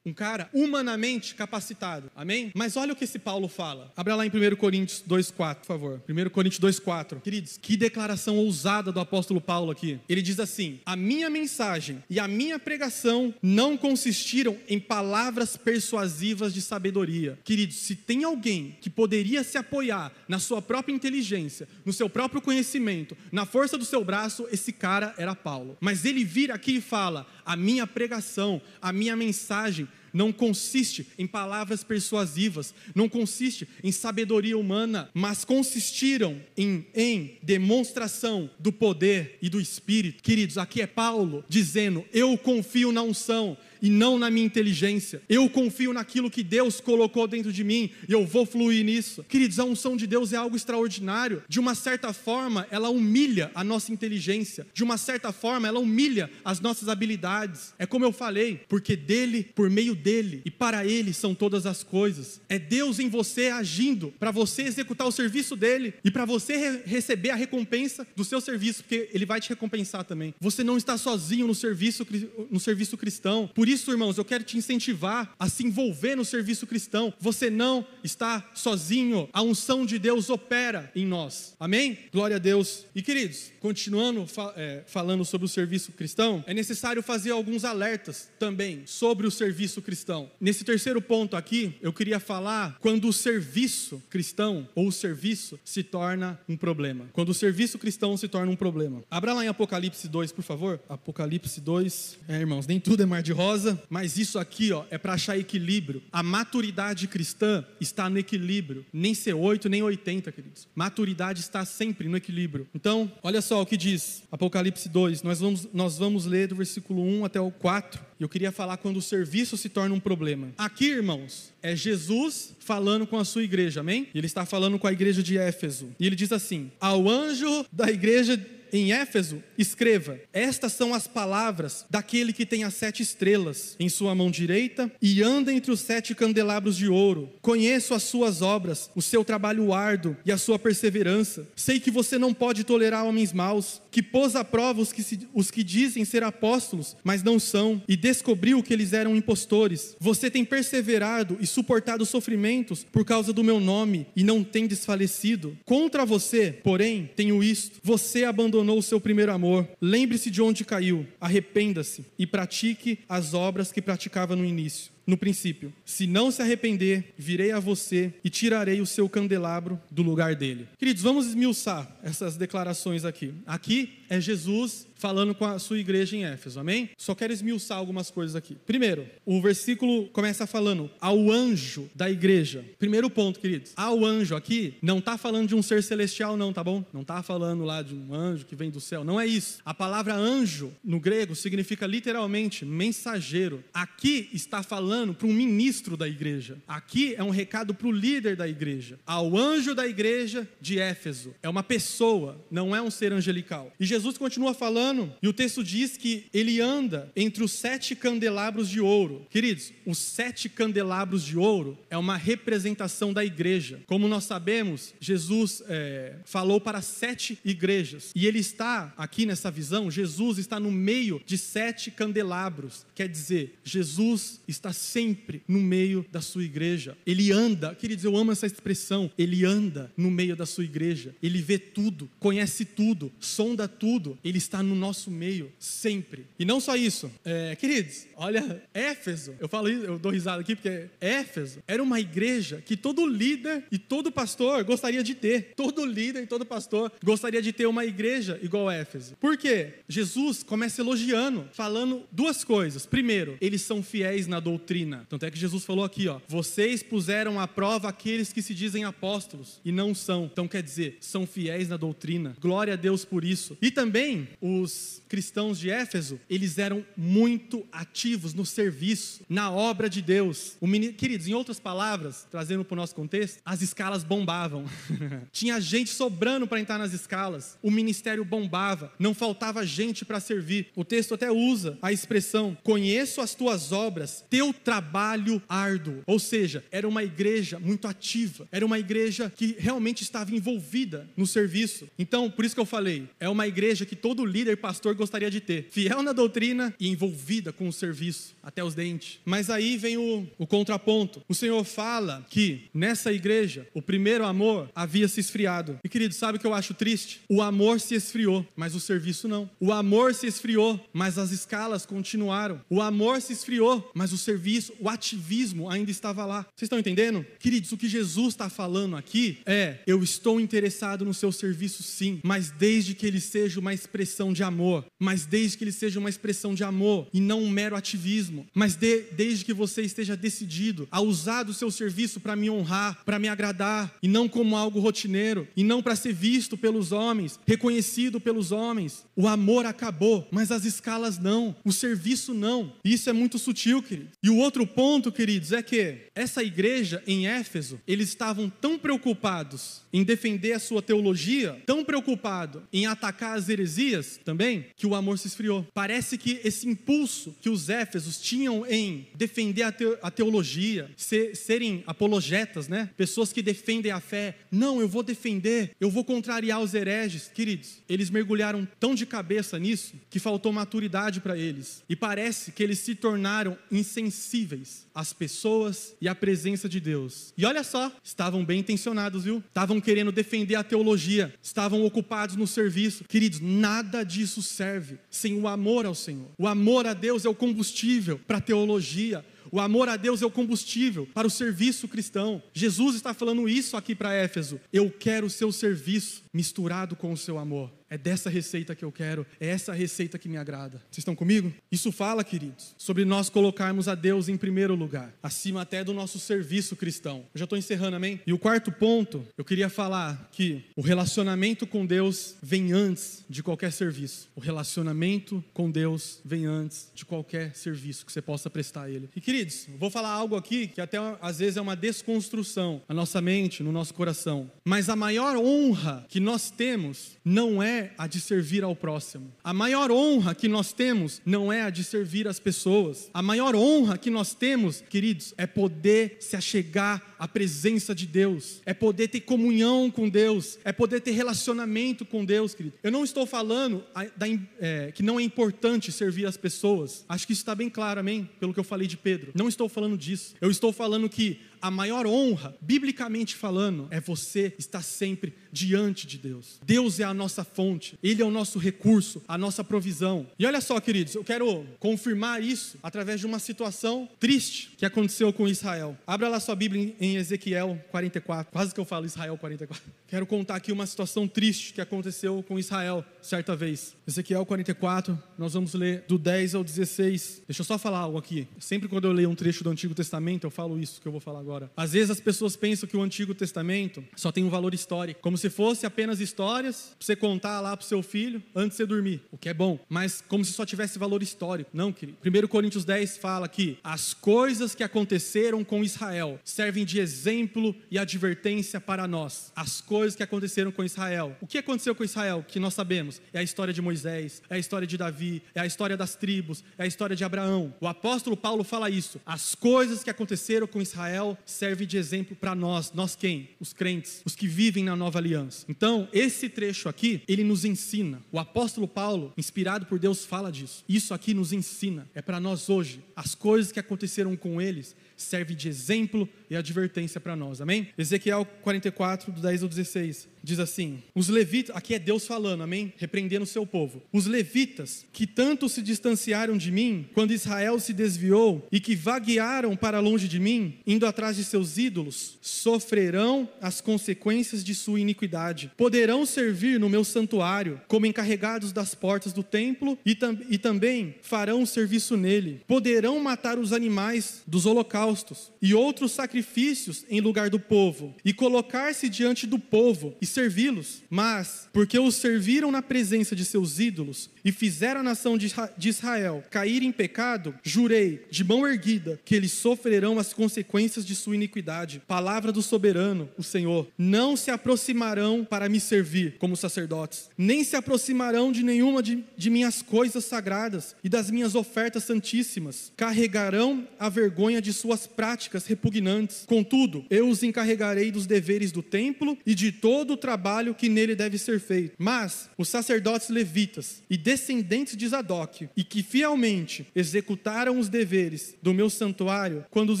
Um 0.04 0.12
cara 0.12 0.48
humanamente 0.52 1.34
capacitado, 1.34 2.10
amém? 2.14 2.50
Mas 2.54 2.76
olha 2.76 2.92
o 2.92 2.96
que 2.96 3.04
esse 3.04 3.18
Paulo 3.18 3.48
fala. 3.48 3.92
Abra 3.96 4.14
lá 4.14 4.26
em 4.26 4.30
1 4.30 4.56
Coríntios 4.56 5.02
2,4, 5.08 5.56
por 5.56 5.66
favor. 5.66 6.02
1 6.08 6.30
Coríntios 6.30 6.60
2,4. 6.60 7.20
Queridos, 7.20 7.58
que 7.60 7.76
declaração 7.76 8.36
ousada 8.36 8.92
do 8.92 9.00
apóstolo 9.00 9.40
Paulo 9.40 9.70
aqui. 9.70 9.98
Ele 10.08 10.22
diz 10.22 10.38
assim: 10.40 10.80
A 10.84 10.96
minha 10.96 11.28
mensagem 11.30 12.02
e 12.08 12.18
a 12.18 12.28
minha 12.28 12.58
pregação 12.58 13.34
não 13.42 13.76
consistiram 13.76 14.56
em 14.68 14.78
palavras 14.78 15.56
persuasivas 15.56 16.52
de 16.52 16.60
sabedoria. 16.60 17.38
Queridos, 17.44 17.76
se 17.76 17.94
tem 17.94 18.24
alguém 18.24 18.76
que 18.80 18.90
poderia 18.90 19.42
se 19.44 19.58
apoiar 19.58 20.12
na 20.28 20.38
sua 20.38 20.62
própria 20.62 20.94
inteligência, 20.94 21.68
no 21.84 21.92
seu 21.92 22.08
próprio 22.08 22.40
conhecimento, 22.40 23.16
na 23.30 23.44
força 23.44 23.76
do 23.76 23.84
seu 23.84 24.04
braço, 24.04 24.46
esse 24.50 24.72
cara 24.72 25.14
era 25.18 25.34
Paulo. 25.34 25.76
Mas 25.80 26.04
ele 26.04 26.24
vira 26.24 26.54
aqui 26.54 26.76
e 26.76 26.80
fala: 26.80 27.26
A 27.44 27.56
minha 27.56 27.86
pregação, 27.86 28.60
a 28.80 28.92
minha 28.92 29.16
mensagem 29.16 29.88
não 30.14 30.32
consiste 30.32 31.08
em 31.18 31.26
palavras 31.26 31.82
persuasivas, 31.82 32.72
não 32.94 33.08
consiste 33.08 33.68
em 33.82 33.90
sabedoria 33.90 34.56
humana, 34.56 35.10
mas 35.12 35.44
consistiram 35.44 36.40
em, 36.56 36.86
em 36.94 37.36
demonstração 37.42 38.48
do 38.60 38.72
poder 38.72 39.36
e 39.42 39.48
do 39.48 39.60
Espírito. 39.60 40.22
Queridos, 40.22 40.56
aqui 40.56 40.80
é 40.80 40.86
Paulo 40.86 41.44
dizendo: 41.48 42.04
Eu 42.12 42.38
confio 42.38 42.92
na 42.92 43.02
unção, 43.02 43.56
e 43.80 43.90
não 43.90 44.18
na 44.18 44.30
minha 44.30 44.46
inteligência. 44.46 45.22
Eu 45.28 45.48
confio 45.48 45.92
naquilo 45.92 46.30
que 46.30 46.42
Deus 46.42 46.80
colocou 46.80 47.26
dentro 47.26 47.52
de 47.52 47.64
mim 47.64 47.90
e 48.08 48.12
eu 48.12 48.26
vou 48.26 48.46
fluir 48.46 48.84
nisso. 48.84 49.24
Queridos, 49.28 49.58
a 49.58 49.64
unção 49.64 49.96
de 49.96 50.06
Deus 50.06 50.32
é 50.32 50.36
algo 50.36 50.56
extraordinário. 50.56 51.42
De 51.48 51.60
uma 51.60 51.74
certa 51.74 52.12
forma, 52.12 52.66
ela 52.70 52.88
humilha 52.88 53.50
a 53.54 53.64
nossa 53.64 53.92
inteligência. 53.92 54.66
De 54.72 54.82
uma 54.82 54.96
certa 54.96 55.32
forma, 55.32 55.68
ela 55.68 55.80
humilha 55.80 56.30
as 56.44 56.60
nossas 56.60 56.88
habilidades. 56.88 57.74
É 57.78 57.86
como 57.86 58.04
eu 58.04 58.12
falei, 58.12 58.60
porque 58.68 58.96
dele, 58.96 59.46
por 59.54 59.70
meio 59.70 59.94
dele 59.94 60.42
e 60.44 60.50
para 60.50 60.86
ele 60.86 61.12
são 61.12 61.34
todas 61.34 61.66
as 61.66 61.82
coisas. 61.82 62.40
É 62.48 62.58
Deus 62.58 62.98
em 62.98 63.08
você 63.08 63.48
agindo 63.48 64.12
para 64.18 64.30
você 64.30 64.62
executar 64.62 65.06
o 65.06 65.12
serviço 65.12 65.56
dele 65.56 65.94
e 66.04 66.10
para 66.10 66.24
você 66.24 66.56
re 66.56 66.74
receber 66.84 67.30
a 67.30 67.34
recompensa 67.34 68.06
do 68.14 68.24
seu 68.24 68.40
serviço, 68.40 68.82
porque 68.82 69.08
ele 69.12 69.26
vai 69.26 69.40
te 69.40 69.48
recompensar 69.48 70.04
também. 70.04 70.34
Você 70.40 70.62
não 70.62 70.76
está 70.76 70.96
sozinho 70.98 71.46
no 71.46 71.54
serviço 71.54 72.06
no 72.50 72.60
serviço 72.60 72.96
cristão. 72.96 73.50
Por 73.54 73.63
isso 73.68 73.84
isso, 73.84 73.92
irmãos, 73.92 74.16
eu 74.16 74.24
quero 74.24 74.42
te 74.42 74.56
incentivar 74.56 75.34
a 75.38 75.46
se 75.46 75.62
envolver 75.62 76.16
no 76.16 76.24
serviço 76.24 76.66
cristão. 76.66 77.12
Você 77.20 77.50
não 77.50 77.86
está 78.02 78.50
sozinho. 78.54 79.28
A 79.30 79.42
unção 79.42 79.84
de 79.84 79.98
Deus 79.98 80.30
opera 80.30 80.90
em 80.96 81.04
nós. 81.04 81.54
Amém? 81.60 81.98
Glória 82.10 82.36
a 82.36 82.38
Deus. 82.38 82.86
E 82.94 83.02
queridos, 83.02 83.52
continuando 83.60 84.26
é, 84.56 84.82
falando 84.86 85.22
sobre 85.22 85.44
o 85.44 85.48
serviço 85.48 85.92
cristão, 85.92 86.42
é 86.46 86.54
necessário 86.54 87.02
fazer 87.02 87.32
alguns 87.32 87.62
alertas 87.62 88.30
também 88.38 88.84
sobre 88.86 89.26
o 89.26 89.30
serviço 89.30 89.82
cristão. 89.82 90.30
Nesse 90.40 90.64
terceiro 90.64 91.02
ponto 91.02 91.36
aqui, 91.36 91.74
eu 91.82 91.92
queria 91.92 92.18
falar 92.18 92.78
quando 92.80 93.08
o 93.08 93.12
serviço 93.12 94.02
cristão 94.08 94.66
ou 94.74 94.88
o 94.88 94.92
serviço 94.92 95.60
se 95.62 95.82
torna 95.82 96.40
um 96.48 96.56
problema. 96.56 97.10
Quando 97.12 97.28
o 97.28 97.34
serviço 97.34 97.78
cristão 97.78 98.16
se 98.16 98.28
torna 98.28 98.50
um 98.50 98.56
problema. 98.56 99.02
Abra 99.10 99.34
lá 99.34 99.44
em 99.44 99.48
Apocalipse 99.48 100.08
2, 100.08 100.32
por 100.32 100.42
favor. 100.42 100.80
Apocalipse 100.88 101.60
2. 101.60 102.18
É, 102.28 102.38
irmãos, 102.38 102.66
nem 102.66 102.80
tudo 102.80 103.02
é 103.02 103.06
mar 103.06 103.22
de 103.22 103.32
rosa 103.32 103.53
mas 103.88 104.18
isso 104.18 104.38
aqui 104.38 104.72
ó, 104.72 104.84
é 104.90 104.98
para 104.98 105.14
achar 105.14 105.38
equilíbrio. 105.38 106.02
A 106.12 106.22
maturidade 106.22 107.06
cristã 107.06 107.64
está 107.80 108.08
no 108.08 108.18
equilíbrio, 108.18 108.84
nem 108.92 109.14
ser 109.14 109.34
8 109.34 109.68
nem 109.68 109.82
80, 109.82 110.32
queridos. 110.32 110.68
Maturidade 110.74 111.40
está 111.40 111.64
sempre 111.64 112.08
no 112.08 112.16
equilíbrio. 112.16 112.66
Então, 112.74 113.10
olha 113.22 113.40
só 113.40 113.62
o 113.62 113.66
que 113.66 113.76
diz 113.76 114.22
Apocalipse 114.30 114.88
2. 114.88 115.22
Nós 115.22 115.40
vamos, 115.40 115.68
nós 115.72 115.98
vamos 115.98 116.26
ler 116.26 116.48
do 116.48 116.56
versículo 116.56 117.02
1 117.02 117.24
até 117.24 117.40
o 117.40 117.50
4. 117.50 118.00
E 118.18 118.22
eu 118.22 118.28
queria 118.28 118.52
falar 118.52 118.76
quando 118.76 118.96
o 118.96 119.02
serviço 119.02 119.56
se 119.56 119.68
torna 119.68 119.94
um 119.94 120.00
problema. 120.00 120.52
Aqui, 120.56 120.86
irmãos, 120.86 121.52
é 121.62 121.74
Jesus 121.74 122.54
falando 122.60 123.06
com 123.06 123.18
a 123.18 123.24
sua 123.24 123.42
igreja, 123.42 123.80
amém? 123.80 124.08
Ele 124.14 124.26
está 124.26 124.46
falando 124.46 124.78
com 124.78 124.86
a 124.86 124.92
igreja 124.92 125.22
de 125.22 125.36
Éfeso. 125.36 125.94
E 125.98 126.06
ele 126.06 126.16
diz 126.16 126.30
assim: 126.30 126.70
Ao 126.80 127.08
anjo 127.08 127.66
da 127.72 127.90
igreja 127.90 128.36
em 128.74 128.92
Éfeso, 128.92 129.40
escreva: 129.56 130.18
Estas 130.32 130.72
são 130.72 130.92
as 130.92 131.06
palavras 131.06 131.86
daquele 131.88 132.32
que 132.32 132.44
tem 132.44 132.64
as 132.64 132.74
sete 132.74 133.04
estrelas 133.04 133.76
em 133.78 133.88
sua 133.88 134.16
mão 134.16 134.32
direita 134.32 134.90
e 135.00 135.22
anda 135.22 135.52
entre 135.52 135.70
os 135.70 135.78
sete 135.78 136.12
candelabros 136.12 136.76
de 136.76 136.88
ouro. 136.88 137.30
Conheço 137.40 137.94
as 137.94 138.02
suas 138.02 138.42
obras, 138.42 138.90
o 138.96 139.00
seu 139.00 139.24
trabalho 139.24 139.72
árduo 139.72 140.16
e 140.26 140.32
a 140.32 140.38
sua 140.38 140.58
perseverança. 140.58 141.46
Sei 141.54 141.78
que 141.78 141.90
você 141.90 142.18
não 142.18 142.34
pode 142.34 142.64
tolerar 142.64 143.04
homens 143.04 143.32
maus, 143.32 143.80
que 143.92 144.02
pôs 144.02 144.34
à 144.34 144.42
prova 144.42 144.80
os 144.80 144.92
que, 144.92 145.04
se, 145.04 145.20
os 145.32 145.52
que 145.52 145.62
dizem 145.62 146.04
ser 146.04 146.24
apóstolos, 146.24 146.96
mas 147.04 147.22
não 147.22 147.38
são, 147.38 147.80
e 147.86 147.96
descobriu 147.96 148.60
que 148.60 148.72
eles 148.72 148.92
eram 148.92 149.14
impostores. 149.14 149.96
Você 150.00 150.28
tem 150.28 150.44
perseverado 150.44 151.36
e 151.40 151.46
suportado 151.46 152.04
sofrimentos 152.04 152.82
por 152.82 153.04
causa 153.04 153.32
do 153.32 153.44
meu 153.44 153.60
nome 153.60 154.08
e 154.16 154.24
não 154.24 154.42
tem 154.42 154.66
desfalecido. 154.66 155.56
Contra 155.64 156.04
você, 156.04 156.58
porém, 156.64 157.08
tenho 157.14 157.40
isto: 157.40 157.78
você 157.84 158.24
abandonou 158.24 158.63
abandonou 158.64 158.78
o 158.78 158.82
seu 158.82 159.00
primeiro 159.00 159.32
amor, 159.32 159.68
lembre-se 159.80 160.30
de 160.30 160.40
onde 160.40 160.64
caiu, 160.64 161.06
arrependa-se 161.20 162.04
e 162.18 162.26
pratique 162.26 162.98
as 163.08 163.34
obras 163.34 163.70
que 163.70 163.82
praticava 163.82 164.34
no 164.34 164.44
início 164.44 164.94
no 165.06 165.16
princípio: 165.16 165.72
se 165.84 166.06
não 166.06 166.30
se 166.30 166.42
arrepender, 166.42 167.14
virei 167.16 167.52
a 167.52 167.60
você 167.60 168.14
e 168.24 168.30
tirarei 168.30 168.80
o 168.80 168.86
seu 168.86 169.08
candelabro 169.08 169.80
do 169.90 170.02
lugar 170.02 170.34
dele. 170.34 170.66
Queridos, 170.78 171.02
vamos 171.02 171.26
esmiuçar 171.26 171.94
essas 172.02 172.36
declarações 172.36 173.04
aqui. 173.04 173.34
Aqui 173.46 174.03
é 174.14 174.20
Jesus 174.20 174.86
falando 175.04 175.34
com 175.34 175.44
a 175.44 175.58
sua 175.58 175.78
igreja 175.78 176.16
em 176.16 176.24
Éfeso, 176.24 176.58
amém? 176.58 176.88
Só 176.96 177.14
quero 177.14 177.32
esmiuçar 177.32 177.76
algumas 177.76 178.10
coisas 178.10 178.34
aqui. 178.34 178.56
Primeiro, 178.66 179.06
o 179.26 179.40
versículo 179.42 180.06
começa 180.08 180.46
falando 180.46 180.90
ao 181.00 181.30
anjo 181.30 181.90
da 181.94 182.10
igreja. 182.10 182.64
Primeiro 182.78 183.10
ponto, 183.10 183.38
queridos. 183.38 183.72
Ao 183.76 184.04
anjo 184.04 184.34
aqui 184.34 184.74
não 184.80 185.00
está 185.00 185.18
falando 185.18 185.48
de 185.48 185.54
um 185.54 185.62
ser 185.62 185.82
celestial, 185.82 186.38
não, 186.38 186.54
tá 186.54 186.64
bom? 186.64 186.82
Não 186.92 187.02
está 187.02 187.22
falando 187.22 187.64
lá 187.64 187.82
de 187.82 187.94
um 187.94 188.14
anjo 188.14 188.46
que 188.46 188.56
vem 188.56 188.70
do 188.70 188.80
céu. 188.80 189.04
Não 189.04 189.20
é 189.20 189.26
isso. 189.26 189.58
A 189.64 189.74
palavra 189.74 190.14
anjo 190.14 190.72
no 190.82 190.98
grego 190.98 191.34
significa 191.34 191.86
literalmente 191.86 192.64
mensageiro. 192.64 193.62
Aqui 193.74 194.30
está 194.32 194.62
falando 194.62 195.12
para 195.12 195.26
um 195.26 195.34
ministro 195.34 195.98
da 195.98 196.08
igreja. 196.08 196.56
Aqui 196.66 197.14
é 197.14 197.22
um 197.22 197.30
recado 197.30 197.74
para 197.74 197.88
o 197.88 197.92
líder 197.92 198.36
da 198.36 198.48
igreja, 198.48 198.98
ao 199.06 199.36
anjo 199.36 199.74
da 199.74 199.86
igreja 199.86 200.48
de 200.60 200.78
Éfeso. 200.78 201.34
É 201.42 201.48
uma 201.48 201.62
pessoa, 201.62 202.42
não 202.50 202.74
é 202.74 202.80
um 202.80 202.90
ser 202.90 203.12
angelical. 203.12 203.70
E 203.78 203.84
Jesus 203.84 204.03
Jesus 204.04 204.18
continua 204.18 204.52
falando, 204.52 205.10
e 205.22 205.26
o 205.26 205.32
texto 205.32 205.64
diz 205.64 205.96
que 205.96 206.24
ele 206.30 206.60
anda 206.60 207.10
entre 207.16 207.42
os 207.42 207.52
sete 207.52 207.96
candelabros 207.96 208.68
de 208.68 208.78
ouro. 208.78 209.26
Queridos, 209.30 209.72
os 209.86 209.96
sete 209.96 210.46
candelabros 210.46 211.24
de 211.24 211.38
ouro 211.38 211.78
é 211.88 211.96
uma 211.96 212.14
representação 212.14 213.14
da 213.14 213.24
igreja. 213.24 213.80
Como 213.86 214.06
nós 214.06 214.24
sabemos, 214.24 214.92
Jesus 215.00 215.62
é, 215.68 216.16
falou 216.26 216.60
para 216.60 216.82
sete 216.82 217.38
igrejas, 217.42 218.10
e 218.14 218.26
ele 218.26 218.40
está 218.40 218.92
aqui 218.94 219.24
nessa 219.24 219.50
visão, 219.50 219.90
Jesus 219.90 220.36
está 220.36 220.60
no 220.60 220.70
meio 220.70 221.22
de 221.24 221.38
sete 221.38 221.90
candelabros. 221.90 222.84
Quer 222.94 223.08
dizer, 223.08 223.58
Jesus 223.64 224.38
está 224.46 224.70
sempre 224.74 225.42
no 225.48 225.60
meio 225.60 226.04
da 226.12 226.20
sua 226.20 226.44
igreja. 226.44 226.94
Ele 227.06 227.32
anda, 227.32 227.74
queridos, 227.74 228.04
eu 228.04 228.14
amo 228.18 228.32
essa 228.32 228.46
expressão, 228.46 229.10
ele 229.16 229.46
anda 229.46 229.90
no 229.96 230.10
meio 230.10 230.36
da 230.36 230.44
sua 230.44 230.64
igreja. 230.64 231.14
Ele 231.22 231.40
vê 231.40 231.58
tudo, 231.58 232.10
conhece 232.20 232.66
tudo, 232.66 233.10
sonda 233.18 233.66
tudo. 233.84 234.18
Ele 234.24 234.38
está 234.38 234.62
no 234.62 234.74
nosso 234.74 235.10
meio 235.10 235.52
sempre. 235.58 236.24
E 236.38 236.44
não 236.46 236.58
só 236.58 236.74
isso, 236.74 237.12
é, 237.22 237.54
queridos, 237.54 238.06
olha, 238.16 238.62
Éfeso, 238.72 239.34
eu 239.38 239.46
falo 239.46 239.68
isso, 239.68 239.84
eu 239.84 239.98
dou 239.98 240.10
risada 240.10 240.40
aqui 240.40 240.56
porque 240.56 240.86
Éfeso 240.98 241.62
era 241.68 241.82
uma 241.82 242.00
igreja 242.00 242.62
que 242.64 242.78
todo 242.78 243.06
líder 243.06 243.64
e 243.70 243.76
todo 243.76 244.10
pastor 244.10 244.64
gostaria 244.64 245.02
de 245.02 245.14
ter. 245.14 245.52
Todo 245.54 245.84
líder 245.84 246.22
e 246.22 246.26
todo 246.26 246.46
pastor 246.46 246.90
gostaria 247.04 247.42
de 247.42 247.52
ter 247.52 247.66
uma 247.66 247.84
igreja 247.84 248.40
igual 248.42 248.70
a 248.70 248.74
Éfeso. 248.74 249.16
Por 249.16 249.36
quê? 249.36 249.74
Jesus 249.86 250.42
começa 250.42 250.80
elogiando, 250.80 251.46
falando 251.52 252.04
duas 252.10 252.42
coisas. 252.42 252.86
Primeiro, 252.86 253.36
eles 253.38 253.60
são 253.60 253.82
fiéis 253.82 254.26
na 254.26 254.40
doutrina. 254.40 255.06
Tanto 255.10 255.26
é 255.26 255.30
que 255.30 255.38
Jesus 255.38 255.62
falou 255.62 255.84
aqui, 255.84 256.08
ó, 256.08 256.20
vocês 256.26 256.82
puseram 256.82 257.38
à 257.38 257.46
prova 257.46 257.90
aqueles 257.90 258.32
que 258.32 258.40
se 258.40 258.54
dizem 258.54 258.84
apóstolos 258.84 259.60
e 259.62 259.70
não 259.70 259.94
são. 259.94 260.24
Então 260.24 260.48
quer 260.48 260.62
dizer, 260.62 260.96
são 261.00 261.26
fiéis 261.26 261.68
na 261.68 261.76
doutrina. 261.76 262.34
Glória 262.40 262.72
a 262.72 262.76
Deus 262.76 263.04
por 263.04 263.22
isso. 263.24 263.58
E 263.60 263.73
também 263.74 264.28
os 264.40 265.02
cristãos 265.08 265.58
de 265.58 265.70
Éfeso, 265.70 266.18
eles 266.28 266.58
eram 266.58 266.84
muito 266.96 267.66
ativos 267.70 268.34
no 268.34 268.46
serviço, 268.46 269.20
na 269.28 269.50
obra 269.50 269.88
de 269.88 270.00
Deus. 270.00 270.56
Queridos, 270.96 271.28
em 271.28 271.34
outras 271.34 271.60
palavras, 271.60 272.26
trazendo 272.30 272.64
para 272.64 272.74
o 272.74 272.76
nosso 272.76 272.94
contexto, 272.94 273.40
as 273.44 273.62
escalas 273.62 274.02
bombavam. 274.02 274.64
Tinha 275.32 275.60
gente 275.60 275.90
sobrando 275.90 276.46
para 276.46 276.60
entrar 276.60 276.78
nas 276.78 276.92
escalas. 276.92 277.58
O 277.62 277.70
ministério 277.70 278.24
bombava, 278.24 278.92
não 278.98 279.14
faltava 279.14 279.66
gente 279.66 280.04
para 280.04 280.20
servir. 280.20 280.68
O 280.74 280.84
texto 280.84 281.14
até 281.14 281.30
usa 281.30 281.78
a 281.82 281.92
expressão: 281.92 282.56
"Conheço 282.62 283.20
as 283.20 283.34
tuas 283.34 283.72
obras, 283.72 284.24
teu 284.30 284.52
trabalho 284.52 285.42
árduo". 285.48 286.02
Ou 286.06 286.18
seja, 286.18 286.64
era 286.70 286.88
uma 286.88 287.02
igreja 287.02 287.58
muito 287.58 287.86
ativa, 287.86 288.48
era 288.50 288.64
uma 288.64 288.78
igreja 288.78 289.32
que 289.34 289.56
realmente 289.58 290.02
estava 290.02 290.34
envolvida 290.34 291.08
no 291.16 291.26
serviço. 291.26 291.88
Então, 291.98 292.30
por 292.30 292.44
isso 292.44 292.54
que 292.54 292.60
eu 292.60 292.66
falei, 292.66 293.08
é 293.18 293.28
uma 293.28 293.46
igreja 293.46 293.63
que 293.86 293.96
todo 293.96 294.24
líder 294.24 294.58
pastor 294.58 294.94
gostaria 294.94 295.30
de 295.30 295.40
ter, 295.40 295.68
fiel 295.70 296.02
na 296.02 296.12
doutrina 296.12 296.74
e 296.78 296.88
envolvida 296.88 297.52
com 297.52 297.68
o 297.68 297.72
serviço 297.72 298.34
até 298.42 298.62
os 298.62 298.74
dentes. 298.74 299.20
Mas 299.24 299.48
aí 299.48 299.76
vem 299.76 299.96
o, 299.96 300.26
o 300.38 300.46
contraponto. 300.46 301.22
O 301.28 301.34
Senhor 301.34 301.64
fala 301.64 302.26
que 302.28 302.64
nessa 302.74 303.12
igreja 303.12 303.66
o 303.72 303.80
primeiro 303.80 304.24
amor 304.24 304.68
havia 304.74 305.08
se 305.08 305.20
esfriado. 305.20 305.78
E 305.82 305.88
querido, 305.88 306.14
sabe 306.14 306.36
o 306.36 306.40
que 306.40 306.46
eu 306.46 306.54
acho 306.54 306.74
triste? 306.74 307.20
O 307.28 307.40
amor 307.40 307.80
se 307.80 307.94
esfriou, 307.94 308.46
mas 308.54 308.74
o 308.74 308.80
serviço 308.80 309.26
não. 309.26 309.48
O 309.58 309.72
amor 309.72 310.14
se 310.14 310.26
esfriou, 310.26 310.78
mas 310.92 311.16
as 311.16 311.30
escalas 311.30 311.86
continuaram. 311.86 312.60
O 312.68 312.82
amor 312.82 313.22
se 313.22 313.32
esfriou, 313.32 313.90
mas 313.94 314.12
o 314.12 314.18
serviço, 314.18 314.72
o 314.78 314.88
ativismo 314.88 315.70
ainda 315.70 315.90
estava 315.90 316.24
lá. 316.26 316.42
Vocês 316.54 316.66
estão 316.66 316.78
entendendo? 316.78 317.24
Queridos, 317.38 317.72
o 317.72 317.76
que 317.76 317.88
Jesus 317.88 318.34
está 318.34 318.48
falando 318.48 318.96
aqui 318.96 319.38
é: 319.46 319.78
eu 319.86 320.02
estou 320.02 320.40
interessado 320.40 321.04
no 321.04 321.14
seu 321.14 321.32
serviço 321.32 321.82
sim, 321.82 322.20
mas 322.22 322.50
desde 322.50 322.94
que 322.94 323.06
ele 323.06 323.20
seja 323.20 323.53
uma 323.58 323.74
expressão 323.74 324.32
de 324.32 324.42
amor, 324.42 324.84
mas 324.98 325.26
desde 325.26 325.58
que 325.58 325.64
ele 325.64 325.72
seja 325.72 325.98
uma 325.98 326.08
expressão 326.08 326.54
de 326.54 326.64
amor 326.64 327.08
e 327.12 327.20
não 327.20 327.42
um 327.42 327.50
mero 327.50 327.76
ativismo, 327.76 328.46
mas 328.54 328.74
de, 328.76 329.02
desde 329.12 329.44
que 329.44 329.52
você 329.52 329.82
esteja 329.82 330.16
decidido 330.16 330.88
a 330.90 331.00
usar 331.00 331.42
do 331.42 331.54
seu 331.54 331.70
serviço 331.70 332.20
para 332.20 332.36
me 332.36 332.50
honrar, 332.50 333.04
para 333.04 333.18
me 333.18 333.28
agradar 333.28 333.94
e 334.02 334.08
não 334.08 334.28
como 334.28 334.56
algo 334.56 334.80
rotineiro 334.80 335.46
e 335.56 335.64
não 335.64 335.82
para 335.82 335.96
ser 335.96 336.12
visto 336.12 336.56
pelos 336.56 336.92
homens, 336.92 337.38
reconhecido 337.46 338.20
pelos 338.20 338.52
homens. 338.52 339.04
O 339.16 339.28
amor 339.28 339.66
acabou, 339.66 340.26
mas 340.30 340.50
as 340.50 340.64
escalas 340.64 341.18
não, 341.18 341.54
o 341.64 341.72
serviço 341.72 342.34
não. 342.34 342.72
Isso 342.84 343.08
é 343.08 343.12
muito 343.12 343.38
sutil, 343.38 343.82
querido. 343.82 344.10
E 344.22 344.30
o 344.30 344.36
outro 344.36 344.66
ponto, 344.66 345.12
queridos, 345.12 345.52
é 345.52 345.62
que 345.62 346.08
essa 346.14 346.42
igreja 346.42 347.02
em 347.06 347.26
Éfeso, 347.26 347.80
eles 347.86 348.08
estavam 348.08 348.48
tão 348.48 348.78
preocupados 348.78 349.82
em 349.92 350.02
defender 350.02 350.52
a 350.52 350.58
sua 350.58 350.82
teologia, 350.82 351.60
tão 351.66 351.84
preocupado 351.84 352.62
em 352.72 352.86
atacar 352.86 353.36
as 353.36 353.43
heresias 353.48 354.20
também, 354.24 354.66
que 354.76 354.86
o 354.86 354.94
amor 354.94 355.18
se 355.18 355.26
esfriou. 355.26 355.66
Parece 355.74 356.18
que 356.18 356.40
esse 356.44 356.68
impulso 356.68 357.34
que 357.40 357.48
os 357.48 357.68
Éfesos 357.68 358.20
tinham 358.20 358.66
em 358.66 359.06
defender 359.14 359.62
a, 359.62 359.72
te 359.72 359.84
a 360.02 360.10
teologia, 360.10 360.90
ser, 360.96 361.36
serem 361.36 361.82
apologetas, 361.86 362.68
né? 362.68 362.90
Pessoas 362.96 363.32
que 363.32 363.42
defendem 363.42 363.92
a 363.92 364.00
fé. 364.00 364.36
Não, 364.50 364.80
eu 364.80 364.88
vou 364.88 365.02
defender, 365.02 365.72
eu 365.80 365.90
vou 365.90 366.04
contrariar 366.04 366.60
os 366.60 366.74
hereges. 366.74 367.30
Queridos, 367.32 367.82
eles 367.88 368.10
mergulharam 368.10 368.66
tão 368.78 368.94
de 368.94 369.06
cabeça 369.06 369.58
nisso 369.58 369.94
que 370.10 370.18
faltou 370.18 370.52
maturidade 370.52 371.20
para 371.20 371.36
eles. 371.36 371.82
E 371.88 371.96
parece 371.96 372.52
que 372.52 372.62
eles 372.62 372.78
se 372.78 372.94
tornaram 372.94 373.56
insensíveis 373.70 374.86
às 374.94 375.12
pessoas 375.12 375.94
e 376.00 376.08
à 376.08 376.14
presença 376.14 376.68
de 376.68 376.80
Deus. 376.80 377.32
E 377.36 377.44
olha 377.44 377.64
só, 377.64 377.92
estavam 378.02 378.44
bem 378.44 378.60
intencionados, 378.60 379.24
viu? 379.24 379.42
Estavam 379.48 379.80
querendo 379.80 380.12
defender 380.12 380.54
a 380.54 380.64
teologia, 380.64 381.34
estavam 381.42 381.84
ocupados 381.84 382.36
no 382.36 382.46
serviço. 382.46 383.04
Queridos, 383.04 383.33
nada 383.40 384.04
disso 384.04 384.42
serve 384.42 384.98
sem 385.10 385.38
o 385.38 385.48
amor 385.48 385.86
ao 385.86 385.94
Senhor. 385.94 386.28
O 386.38 386.46
amor 386.46 386.86
a 386.86 386.94
Deus 386.94 387.24
é 387.24 387.28
o 387.28 387.34
combustível 387.34 388.20
para 388.26 388.38
a 388.38 388.40
teologia. 388.40 389.24
O 389.52 389.60
amor 389.60 389.88
a 389.88 389.96
Deus 389.96 390.20
é 390.20 390.26
o 390.26 390.30
combustível 390.30 391.06
para 391.14 391.26
o 391.26 391.30
serviço 391.30 391.86
cristão. 391.86 392.42
Jesus 392.52 392.96
está 392.96 393.14
falando 393.14 393.48
isso 393.48 393.76
aqui 393.76 393.94
para 393.94 394.14
Éfeso. 394.14 394.60
Eu 394.72 394.90
quero 394.90 395.26
o 395.26 395.30
seu 395.30 395.52
serviço 395.52 396.24
misturado 396.32 396.96
com 396.96 397.12
o 397.12 397.16
seu 397.16 397.38
amor. 397.38 397.70
É 397.94 397.98
dessa 397.98 398.28
receita 398.28 398.74
que 398.74 398.84
eu 398.84 398.90
quero, 398.90 399.24
é 399.38 399.46
essa 399.46 399.72
receita 399.72 400.18
que 400.18 400.28
me 400.28 400.36
agrada. 400.36 400.78
Vocês 400.90 400.98
estão 400.98 401.14
comigo? 401.14 401.52
Isso 401.70 401.92
fala, 401.92 402.24
queridos, 402.24 402.74
sobre 402.76 403.04
nós 403.04 403.30
colocarmos 403.30 403.86
a 403.86 403.94
Deus 403.94 404.28
em 404.28 404.36
primeiro 404.36 404.74
lugar, 404.74 405.14
acima 405.22 405.62
até 405.62 405.84
do 405.84 405.94
nosso 405.94 406.18
serviço 406.18 406.74
cristão. 406.74 407.18
Eu 407.32 407.38
já 407.38 407.44
estou 407.44 407.56
encerrando, 407.56 407.94
amém? 407.94 408.20
E 408.26 408.32
o 408.32 408.38
quarto 408.38 408.72
ponto, 408.72 409.24
eu 409.38 409.44
queria 409.44 409.68
falar 409.68 410.28
que 410.32 410.64
o 410.74 410.82
relacionamento 410.82 411.68
com 411.68 411.86
Deus 411.86 412.34
vem 412.42 412.72
antes 412.72 413.24
de 413.30 413.44
qualquer 413.44 413.70
serviço. 413.70 414.28
O 414.34 414.40
relacionamento 414.40 415.44
com 415.52 415.70
Deus 415.70 416.20
vem 416.24 416.46
antes 416.46 416.90
de 416.96 417.04
qualquer 417.04 417.54
serviço 417.54 418.04
que 418.04 418.10
você 418.10 418.20
possa 418.20 418.50
prestar 418.50 418.82
a 418.82 418.90
Ele. 418.90 419.08
E 419.14 419.20
queridos, 419.20 419.68
vou 419.78 419.88
falar 419.88 420.10
algo 420.10 420.34
aqui 420.34 420.66
que 420.66 420.80
até 420.80 420.98
às 421.22 421.38
vezes 421.38 421.58
é 421.58 421.60
uma 421.60 421.76
desconstrução 421.76 422.82
na 422.88 422.94
nossa 422.96 423.20
mente, 423.20 423.62
no 423.62 423.70
nosso 423.70 423.94
coração. 423.94 424.50
Mas 424.64 424.88
a 424.88 424.96
maior 424.96 425.36
honra 425.36 426.04
que 426.08 426.18
nós 426.18 426.50
temos 426.50 427.16
não 427.24 427.62
é 427.62 427.83
a 427.98 428.06
de 428.06 428.20
servir 428.20 428.64
ao 428.64 428.74
próximo. 428.74 429.32
A 429.42 429.52
maior 429.52 429.90
honra 429.90 430.34
que 430.34 430.48
nós 430.48 430.72
temos 430.72 431.20
não 431.24 431.52
é 431.52 431.62
a 431.62 431.70
de 431.70 431.84
servir 431.84 432.28
as 432.28 432.38
pessoas. 432.38 433.10
A 433.12 433.22
maior 433.22 433.54
honra 433.54 433.98
que 433.98 434.10
nós 434.10 434.34
temos, 434.34 434.80
queridos, 434.80 435.34
é 435.36 435.46
poder 435.46 436.16
se 436.20 436.36
achegar 436.36 437.13
à 437.24 437.28
presença 437.28 437.94
de 437.94 438.06
Deus, 438.06 438.60
é 438.66 438.74
poder 438.74 439.08
ter 439.08 439.20
comunhão 439.20 439.90
com 439.90 440.10
Deus, 440.10 440.58
é 440.62 440.72
poder 440.72 441.00
ter 441.00 441.12
relacionamento 441.12 442.04
com 442.04 442.22
Deus, 442.22 442.54
querido. 442.54 442.76
Eu 442.82 442.92
não 442.92 443.02
estou 443.02 443.24
falando 443.24 443.82
da, 444.14 444.26
é, 444.60 444.92
que 444.92 445.02
não 445.02 445.18
é 445.18 445.22
importante 445.22 445.90
servir 445.90 446.26
as 446.26 446.36
pessoas. 446.36 447.02
Acho 447.08 447.26
que 447.26 447.32
isso 447.32 447.40
está 447.40 447.54
bem 447.54 447.70
claro, 447.70 447.98
amém? 447.98 448.28
Pelo 448.38 448.52
que 448.52 448.60
eu 448.60 448.64
falei 448.64 448.86
de 448.86 448.98
Pedro. 448.98 449.32
Não 449.34 449.48
estou 449.48 449.70
falando 449.70 449.96
disso. 449.96 450.34
Eu 450.38 450.50
estou 450.50 450.70
falando 450.70 451.08
que 451.08 451.40
a 451.64 451.70
maior 451.70 452.06
honra, 452.06 452.54
biblicamente 452.60 453.34
falando, 453.34 453.88
é 453.90 453.98
você 453.98 454.52
estar 454.58 454.82
sempre 454.82 455.32
diante 455.50 456.06
de 456.06 456.18
Deus. 456.18 456.60
Deus 456.62 457.00
é 457.00 457.04
a 457.04 457.14
nossa 457.14 457.42
fonte, 457.42 457.98
Ele 458.02 458.20
é 458.20 458.24
o 458.24 458.30
nosso 458.30 458.58
recurso, 458.58 459.22
a 459.26 459.38
nossa 459.38 459.64
provisão. 459.64 460.26
E 460.38 460.44
olha 460.44 460.60
só, 460.60 460.78
queridos, 460.78 461.14
eu 461.14 461.24
quero 461.24 461.64
confirmar 461.78 462.42
isso 462.42 462.76
através 462.82 463.18
de 463.18 463.24
uma 463.24 463.38
situação 463.38 464.06
triste 464.20 464.72
que 464.76 464.84
aconteceu 464.84 465.32
com 465.32 465.48
Israel. 465.48 465.96
Abra 466.06 466.28
lá 466.28 466.38
sua 466.38 466.54
Bíblia 466.54 466.94
em 467.00 467.13
Ezequiel 467.16 467.82
44, 467.90 468.52
quase 468.52 468.74
que 468.74 468.80
eu 468.80 468.84
falo 468.84 469.06
Israel 469.06 469.36
44. 469.36 469.82
Quero 470.06 470.26
contar 470.26 470.56
aqui 470.56 470.72
uma 470.72 470.86
situação 470.86 471.26
triste 471.26 471.72
que 471.72 471.80
aconteceu 471.80 472.42
com 472.46 472.58
Israel 472.58 473.04
certa 473.20 473.56
vez. 473.56 473.96
Ezequiel 474.06 474.44
44, 474.44 475.20
nós 475.38 475.54
vamos 475.54 475.74
ler 475.74 476.04
do 476.06 476.18
10 476.18 476.54
ao 476.54 476.64
16. 476.64 477.42
Deixa 477.48 477.62
eu 477.62 477.64
só 477.64 477.78
falar 477.78 477.98
algo 477.98 478.18
aqui. 478.18 478.46
Sempre 478.58 478.88
quando 478.88 479.06
eu 479.06 479.12
leio 479.12 479.30
um 479.30 479.34
trecho 479.34 479.64
do 479.64 479.70
Antigo 479.70 479.94
Testamento, 479.94 480.44
eu 480.44 480.50
falo 480.50 480.78
isso 480.78 481.00
que 481.00 481.08
eu 481.08 481.12
vou 481.12 481.20
falar 481.20 481.40
agora. 481.40 481.70
Às 481.76 481.92
vezes 481.92 482.10
as 482.10 482.20
pessoas 482.20 482.56
pensam 482.56 482.88
que 482.88 482.96
o 482.96 483.02
Antigo 483.02 483.34
Testamento 483.34 484.04
só 484.16 484.30
tem 484.30 484.44
um 484.44 484.50
valor 484.50 484.74
histórico, 484.74 485.20
como 485.20 485.38
se 485.38 485.50
fosse 485.50 485.86
apenas 485.86 486.20
histórias 486.20 486.94
para 486.98 487.06
você 487.06 487.16
contar 487.16 487.60
lá 487.60 487.76
para 487.76 487.84
o 487.84 487.86
seu 487.86 488.02
filho 488.02 488.42
antes 488.54 488.76
de 488.76 488.84
você 488.84 488.86
dormir, 488.86 489.22
o 489.30 489.38
que 489.38 489.48
é 489.48 489.54
bom, 489.54 489.78
mas 489.88 490.22
como 490.26 490.44
se 490.44 490.52
só 490.52 490.64
tivesse 490.64 490.98
valor 490.98 491.22
histórico. 491.22 491.70
Não, 491.72 491.92
querido. 491.92 492.18
1 492.24 492.48
Coríntios 492.48 492.84
10 492.84 493.18
fala 493.18 493.48
que 493.48 493.78
as 493.82 494.14
coisas 494.14 494.74
que 494.74 494.82
aconteceram 494.82 495.64
com 495.64 495.82
Israel 495.82 496.38
servem 496.44 496.84
de 496.84 496.93
de 496.94 497.00
exemplo 497.00 497.74
e 497.90 497.98
advertência 497.98 498.80
para 498.80 499.08
nós. 499.08 499.52
As 499.56 499.80
coisas 499.80 500.14
que 500.14 500.22
aconteceram 500.22 500.70
com 500.70 500.84
Israel. 500.84 501.36
O 501.40 501.46
que 501.46 501.58
aconteceu 501.58 501.92
com 501.92 502.04
Israel, 502.04 502.44
que 502.46 502.60
nós 502.60 502.72
sabemos? 502.72 503.20
É 503.32 503.40
a 503.40 503.42
história 503.42 503.74
de 503.74 503.82
Moisés, 503.82 504.40
é 504.48 504.54
a 504.54 504.58
história 504.60 504.86
de 504.86 504.96
Davi, 504.96 505.42
é 505.56 505.60
a 505.60 505.66
história 505.66 505.96
das 505.96 506.14
tribos, 506.14 506.62
é 506.78 506.84
a 506.84 506.86
história 506.86 507.16
de 507.16 507.24
Abraão. 507.24 507.74
O 507.80 507.88
apóstolo 507.88 508.36
Paulo 508.36 508.62
fala 508.62 508.88
isso. 508.88 509.20
As 509.26 509.56
coisas 509.56 510.04
que 510.04 510.10
aconteceram 510.10 510.68
com 510.68 510.80
Israel 510.80 511.36
servem 511.44 511.84
de 511.84 511.96
exemplo 511.96 512.36
para 512.36 512.54
nós. 512.54 512.92
Nós 512.92 513.16
quem? 513.16 513.48
Os 513.58 513.72
crentes, 513.72 514.22
os 514.24 514.36
que 514.36 514.46
vivem 514.46 514.84
na 514.84 514.94
nova 514.94 515.18
aliança. 515.18 515.66
Então, 515.68 516.08
esse 516.12 516.48
trecho 516.48 516.88
aqui, 516.88 517.22
ele 517.26 517.42
nos 517.42 517.64
ensina. 517.64 518.22
O 518.30 518.38
apóstolo 518.38 518.86
Paulo, 518.86 519.32
inspirado 519.36 519.84
por 519.86 519.98
Deus, 519.98 520.24
fala 520.24 520.52
disso. 520.52 520.84
Isso 520.88 521.12
aqui 521.12 521.34
nos 521.34 521.52
ensina. 521.52 522.08
É 522.14 522.22
para 522.22 522.38
nós 522.38 522.70
hoje. 522.70 523.02
As 523.16 523.34
coisas 523.34 523.72
que 523.72 523.80
aconteceram 523.80 524.36
com 524.36 524.62
eles 524.62 524.94
serve 525.16 525.54
de 525.54 525.68
exemplo 525.68 526.28
e 526.50 526.56
advertência 526.56 527.20
para 527.20 527.36
nós, 527.36 527.60
amém? 527.60 527.88
Ezequiel 527.96 528.44
44, 528.62 529.32
do 529.32 529.40
10 529.40 529.62
ao 529.62 529.68
16, 529.68 530.28
diz 530.44 530.60
assim: 530.60 531.02
Os 531.14 531.28
levitas, 531.28 531.74
aqui 531.74 531.94
é 531.94 531.98
Deus 531.98 532.26
falando, 532.26 532.62
amém? 532.62 532.92
Repreendendo 532.98 533.44
o 533.44 533.46
seu 533.46 533.66
povo. 533.66 534.02
Os 534.12 534.26
levitas, 534.26 535.06
que 535.12 535.26
tanto 535.26 535.68
se 535.68 535.80
distanciaram 535.80 536.56
de 536.56 536.70
mim, 536.70 537.06
quando 537.14 537.32
Israel 537.32 537.80
se 537.80 537.92
desviou, 537.92 538.68
e 538.70 538.78
que 538.78 538.94
vaguearam 538.94 539.74
para 539.74 540.00
longe 540.00 540.28
de 540.28 540.38
mim, 540.38 540.74
indo 540.86 541.06
atrás 541.06 541.36
de 541.36 541.44
seus 541.44 541.78
ídolos, 541.78 542.38
sofrerão 542.42 543.48
as 543.60 543.80
consequências 543.80 544.62
de 544.62 544.74
sua 544.74 545.00
iniquidade. 545.00 545.72
Poderão 545.76 546.26
servir 546.26 546.78
no 546.78 546.90
meu 546.90 547.04
santuário, 547.04 547.80
como 547.88 548.06
encarregados 548.06 548.72
das 548.72 548.94
portas 548.94 549.32
do 549.32 549.42
templo, 549.42 549.98
e, 550.04 550.14
tam 550.14 550.38
e 550.50 550.58
também 550.58 551.14
farão 551.22 551.64
serviço 551.64 552.16
nele. 552.16 552.60
Poderão 552.66 553.18
matar 553.18 553.58
os 553.58 553.72
animais 553.72 554.42
dos 554.46 554.66
holocaustos 554.66 555.50
e 555.62 555.72
outros 555.72 556.12
sacrifícios 556.12 557.06
em 557.08 557.20
lugar 557.20 557.48
do 557.48 557.58
povo, 557.58 558.14
e 558.24 558.34
colocar-se 558.34 559.08
diante 559.08 559.46
do 559.46 559.58
povo 559.58 560.14
e 560.20 560.26
servi-los. 560.34 561.02
Mas, 561.08 561.68
porque 561.72 561.98
os 561.98 562.16
serviram 562.16 562.70
na 562.70 562.82
presença 562.82 563.34
de 563.34 563.44
seus 563.44 563.78
ídolos 563.78 564.30
e 564.44 564.52
fizeram 564.52 565.00
a 565.00 565.04
nação 565.04 565.38
de 565.38 565.88
Israel 565.88 566.44
cair 566.50 566.82
em 566.82 566.92
pecado, 566.92 567.54
jurei 567.62 568.24
de 568.30 568.44
mão 568.44 568.66
erguida 568.66 569.18
que 569.24 569.34
eles 569.34 569.52
sofrerão 569.52 570.18
as 570.18 570.32
consequências 570.32 571.06
de 571.06 571.14
sua 571.14 571.34
iniquidade. 571.34 572.02
Palavra 572.06 572.52
do 572.52 572.62
soberano, 572.62 573.28
o 573.38 573.42
Senhor: 573.42 573.88
não 573.96 574.36
se 574.36 574.50
aproximarão 574.50 575.44
para 575.44 575.68
me 575.68 575.80
servir 575.80 576.36
como 576.38 576.56
sacerdotes, 576.56 577.30
nem 577.38 577.64
se 577.64 577.76
aproximarão 577.76 578.52
de 578.52 578.62
nenhuma 578.62 579.02
de, 579.02 579.24
de 579.36 579.50
minhas 579.50 579.80
coisas 579.80 580.24
sagradas 580.24 580.96
e 581.02 581.08
das 581.08 581.30
minhas 581.30 581.54
ofertas 581.54 582.04
santíssimas. 582.04 582.92
Carregarão 582.96 583.86
a 583.98 584.08
vergonha 584.08 584.60
de 584.60 584.72
suas 584.72 585.06
práticas 585.06 585.66
repugnantes. 585.66 586.44
Contudo, 586.46 587.04
eu 587.08 587.28
os 587.28 587.42
encarregarei 587.42 588.10
dos 588.10 588.26
deveres 588.26 588.72
do 588.72 588.82
templo 588.82 589.38
e 589.46 589.54
de 589.54 589.72
todo 589.72 590.14
o 590.14 590.16
trabalho 590.24 590.74
que 590.74 590.88
nele 590.88 591.14
deve 591.14 591.36
ser 591.36 591.60
feito. 591.60 591.96
Mas 591.98 592.48
os 592.56 592.70
sacerdotes 592.70 593.28
levitas 593.28 594.02
e 594.08 594.16
descendentes 594.16 594.96
de 594.96 595.06
Zadok 595.06 595.68
e 595.76 595.84
que 595.84 596.02
fielmente 596.02 596.86
executaram 596.96 597.78
os 597.78 597.90
deveres 597.90 598.56
do 598.62 598.72
meu 598.72 598.88
santuário, 598.88 599.66
quando 599.70 599.90
os 599.90 600.00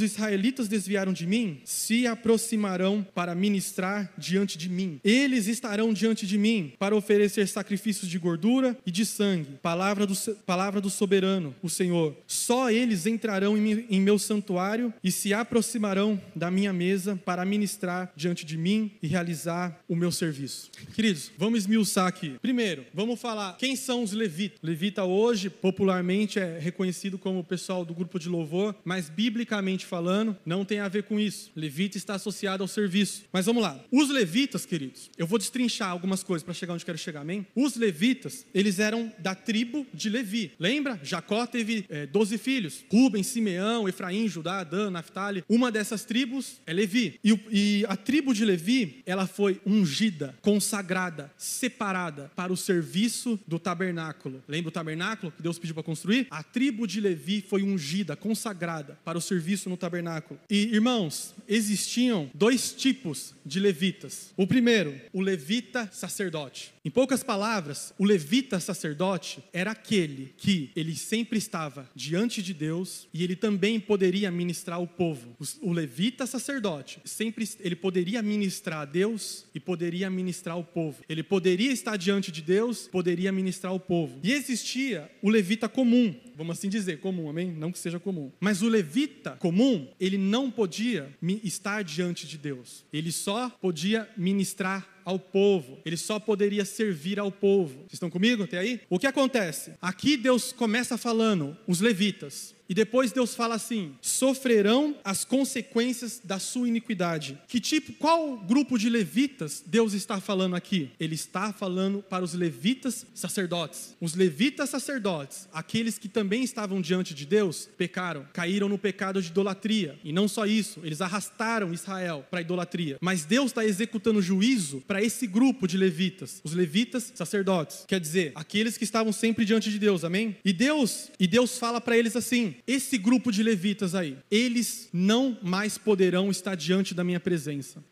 israelitas 0.00 0.66
desviaram 0.66 1.12
de 1.12 1.26
mim, 1.26 1.60
se 1.62 2.06
aproximarão 2.06 3.06
para 3.14 3.34
ministrar 3.34 4.10
diante 4.16 4.56
de 4.56 4.70
mim. 4.70 4.98
Eles 5.04 5.46
estarão 5.46 5.92
diante 5.92 6.26
de 6.26 6.38
mim 6.38 6.72
para 6.78 6.96
oferecer 6.96 7.46
sacrifícios 7.46 8.10
de 8.10 8.18
gordura 8.18 8.74
e 8.86 8.90
de 8.90 9.04
sangue. 9.04 9.58
Palavra 9.60 10.06
do, 10.06 10.14
palavra 10.46 10.80
do 10.80 10.88
soberano, 10.88 11.54
o 11.62 11.68
Senhor. 11.68 12.16
Só 12.26 12.70
eles 12.70 13.04
entrarão 13.04 13.58
em, 13.58 13.84
em 13.90 14.00
meu 14.00 14.18
santuário 14.18 14.90
e 15.04 15.12
se 15.12 15.34
aproximarão 15.34 16.18
da 16.34 16.50
minha 16.50 16.72
mesa 16.72 17.20
para 17.26 17.44
ministrar 17.44 18.10
diante 18.16 18.46
de 18.46 18.56
mim 18.56 18.92
e 19.02 19.06
realizar 19.06 19.84
o 19.86 19.94
meu 19.94 20.13
serviço. 20.14 20.70
Queridos, 20.94 21.30
vamos 21.36 21.60
esmiuçar 21.60 22.06
aqui. 22.06 22.36
Primeiro, 22.40 22.86
vamos 22.94 23.20
falar 23.20 23.56
quem 23.56 23.76
são 23.76 24.02
os 24.02 24.12
levitas. 24.12 24.58
Levita 24.62 25.04
hoje, 25.04 25.50
popularmente, 25.50 26.38
é 26.38 26.58
reconhecido 26.58 27.18
como 27.18 27.40
o 27.40 27.44
pessoal 27.44 27.84
do 27.84 27.94
grupo 27.94 28.18
de 28.18 28.28
louvor, 28.28 28.74
mas 28.84 29.08
biblicamente 29.08 29.84
falando, 29.84 30.36
não 30.44 30.64
tem 30.64 30.80
a 30.80 30.88
ver 30.88 31.04
com 31.04 31.18
isso. 31.18 31.50
Levita 31.54 31.96
está 31.96 32.14
associado 32.14 32.62
ao 32.62 32.68
serviço. 32.68 33.24
Mas 33.32 33.46
vamos 33.46 33.62
lá. 33.62 33.82
Os 33.90 34.08
levitas, 34.08 34.64
queridos, 34.64 35.10
eu 35.18 35.26
vou 35.26 35.38
destrinchar 35.38 35.90
algumas 35.90 36.22
coisas 36.22 36.44
para 36.44 36.54
chegar 36.54 36.74
onde 36.74 36.84
quero 36.84 36.98
chegar, 36.98 37.20
amém? 37.20 37.46
Os 37.54 37.76
levitas, 37.76 38.46
eles 38.54 38.78
eram 38.78 39.12
da 39.18 39.34
tribo 39.34 39.86
de 39.92 40.08
Levi. 40.08 40.52
Lembra? 40.58 40.98
Jacó 41.02 41.46
teve 41.46 41.84
é, 41.88 42.06
12 42.06 42.38
filhos: 42.38 42.84
Rubem, 42.90 43.22
Simeão, 43.22 43.88
Efraim, 43.88 44.28
Judá, 44.28 44.62
Dan, 44.64 44.90
Naphtali. 44.90 45.44
Uma 45.48 45.70
dessas 45.70 46.04
tribos 46.04 46.60
é 46.66 46.72
Levi. 46.72 47.18
E, 47.22 47.38
e 47.50 47.86
a 47.88 47.96
tribo 47.96 48.32
de 48.32 48.44
Levi, 48.44 49.02
ela 49.06 49.26
foi 49.26 49.60
ungida, 49.66 50.03
consagrada, 50.40 51.32
separada 51.36 52.30
para 52.34 52.52
o 52.52 52.56
serviço 52.56 53.38
do 53.46 53.58
tabernáculo. 53.58 54.42
Lembra 54.48 54.68
o 54.68 54.72
tabernáculo 54.72 55.32
que 55.32 55.42
Deus 55.42 55.58
pediu 55.58 55.74
para 55.74 55.82
construir? 55.82 56.26
A 56.30 56.42
tribo 56.42 56.86
de 56.86 57.00
Levi 57.00 57.44
foi 57.46 57.62
ungida, 57.62 58.16
consagrada 58.16 58.98
para 59.04 59.18
o 59.18 59.20
serviço 59.20 59.68
no 59.68 59.76
tabernáculo. 59.76 60.38
E 60.50 60.74
irmãos, 60.74 61.34
existiam 61.48 62.30
dois 62.34 62.72
tipos 62.72 63.34
de 63.44 63.60
levitas. 63.60 64.32
O 64.36 64.46
primeiro, 64.46 64.94
o 65.12 65.20
levita 65.20 65.88
sacerdote. 65.92 66.72
Em 66.84 66.90
poucas 66.90 67.22
palavras, 67.22 67.94
o 67.98 68.04
levita 68.04 68.60
sacerdote 68.60 69.42
era 69.52 69.70
aquele 69.70 70.34
que 70.36 70.70
ele 70.76 70.94
sempre 70.94 71.38
estava 71.38 71.88
diante 71.94 72.42
de 72.42 72.52
Deus 72.52 73.08
e 73.12 73.24
ele 73.24 73.36
também 73.36 73.80
poderia 73.80 74.30
ministrar 74.30 74.80
o 74.80 74.86
povo. 74.86 75.36
O 75.62 75.72
levita 75.72 76.26
sacerdote 76.26 77.00
sempre 77.04 77.48
ele 77.60 77.76
poderia 77.76 78.22
ministrar 78.22 78.80
a 78.80 78.84
Deus 78.84 79.46
e 79.54 79.60
poderia 79.60 79.93
ministrar 80.10 80.58
o 80.58 80.64
povo. 80.64 81.02
Ele 81.08 81.22
poderia 81.22 81.72
estar 81.72 81.96
diante 81.96 82.32
de 82.32 82.42
Deus, 82.42 82.88
poderia 82.88 83.30
ministrar 83.30 83.74
o 83.74 83.80
povo. 83.80 84.18
E 84.22 84.32
existia 84.32 85.10
o 85.22 85.30
levita 85.30 85.68
comum, 85.68 86.14
vamos 86.36 86.58
assim 86.58 86.68
dizer, 86.68 87.00
comum, 87.00 87.28
amém? 87.28 87.52
Não 87.52 87.70
que 87.70 87.78
seja 87.78 88.00
comum. 88.00 88.32
Mas 88.40 88.62
o 88.62 88.68
levita 88.68 89.32
comum, 89.32 89.88
ele 90.00 90.18
não 90.18 90.50
podia 90.50 91.08
estar 91.42 91.82
diante 91.82 92.26
de 92.26 92.36
Deus. 92.36 92.84
Ele 92.92 93.12
só 93.12 93.50
podia 93.50 94.08
ministrar 94.16 94.94
ao 95.04 95.18
povo, 95.18 95.78
ele 95.84 95.96
só 95.96 96.18
poderia 96.18 96.64
servir 96.64 97.20
ao 97.20 97.30
povo. 97.30 97.74
Vocês 97.80 97.94
estão 97.94 98.10
comigo 98.10 98.44
até 98.44 98.58
aí? 98.58 98.80
O 98.88 98.98
que 98.98 99.06
acontece? 99.06 99.72
Aqui 99.80 100.16
Deus 100.16 100.52
começa 100.52 100.96
falando, 100.96 101.56
os 101.66 101.80
levitas, 101.80 102.54
e 102.68 102.74
depois 102.74 103.12
Deus 103.12 103.34
fala 103.34 103.54
assim: 103.54 103.94
sofrerão 104.00 104.96
as 105.04 105.24
consequências 105.24 106.20
da 106.22 106.38
sua 106.38 106.68
iniquidade. 106.68 107.38
Que 107.46 107.60
tipo, 107.60 107.92
qual 107.94 108.36
grupo 108.38 108.78
de 108.78 108.88
levitas 108.88 109.62
Deus 109.66 109.92
está 109.92 110.20
falando 110.20 110.56
aqui? 110.56 110.90
Ele 110.98 111.14
está 111.14 111.52
falando 111.52 112.02
para 112.02 112.24
os 112.24 112.34
levitas 112.34 113.06
sacerdotes. 113.14 113.94
Os 114.00 114.14
levitas 114.14 114.70
sacerdotes, 114.70 115.48
aqueles 115.52 115.98
que 115.98 116.08
também 116.08 116.42
estavam 116.42 116.80
diante 116.80 117.14
de 117.14 117.26
Deus, 117.26 117.68
pecaram, 117.76 118.26
caíram 118.32 118.68
no 118.68 118.78
pecado 118.78 119.20
de 119.20 119.28
idolatria. 119.28 119.98
E 120.02 120.12
não 120.12 120.28
só 120.28 120.46
isso, 120.46 120.80
eles 120.82 121.00
arrastaram 121.00 121.72
Israel 121.72 122.24
para 122.30 122.40
a 122.40 122.42
idolatria. 122.42 122.98
Mas 123.00 123.24
Deus 123.24 123.46
está 123.46 123.64
executando 123.64 124.22
juízo 124.22 124.82
para 124.86 125.02
esse 125.02 125.26
grupo 125.26 125.66
de 125.66 125.76
levitas, 125.76 126.40
os 126.44 126.52
levitas 126.54 127.12
sacerdotes. 127.14 127.84
Quer 127.86 128.00
dizer, 128.00 128.32
aqueles 128.34 128.76
que 128.76 128.84
estavam 128.84 129.12
sempre 129.12 129.44
diante 129.44 129.70
de 129.70 129.78
Deus, 129.78 130.04
amém? 130.04 130.36
E 130.44 130.52
Deus, 130.52 131.10
e 131.18 131.26
Deus 131.26 131.58
fala 131.58 131.80
para 131.80 131.96
eles 131.96 132.16
assim: 132.16 132.53
esse 132.66 132.98
grupo 132.98 133.30
de 133.30 133.42
levitas 133.42 133.94
aí, 133.94 134.16
eles 134.30 134.88
não 134.92 135.38
mais 135.42 135.78
poderão 135.78 136.30
estar 136.30 136.54
diante 136.54 136.94
da 136.94 137.04
minha 137.04 137.20
presença. 137.20 137.82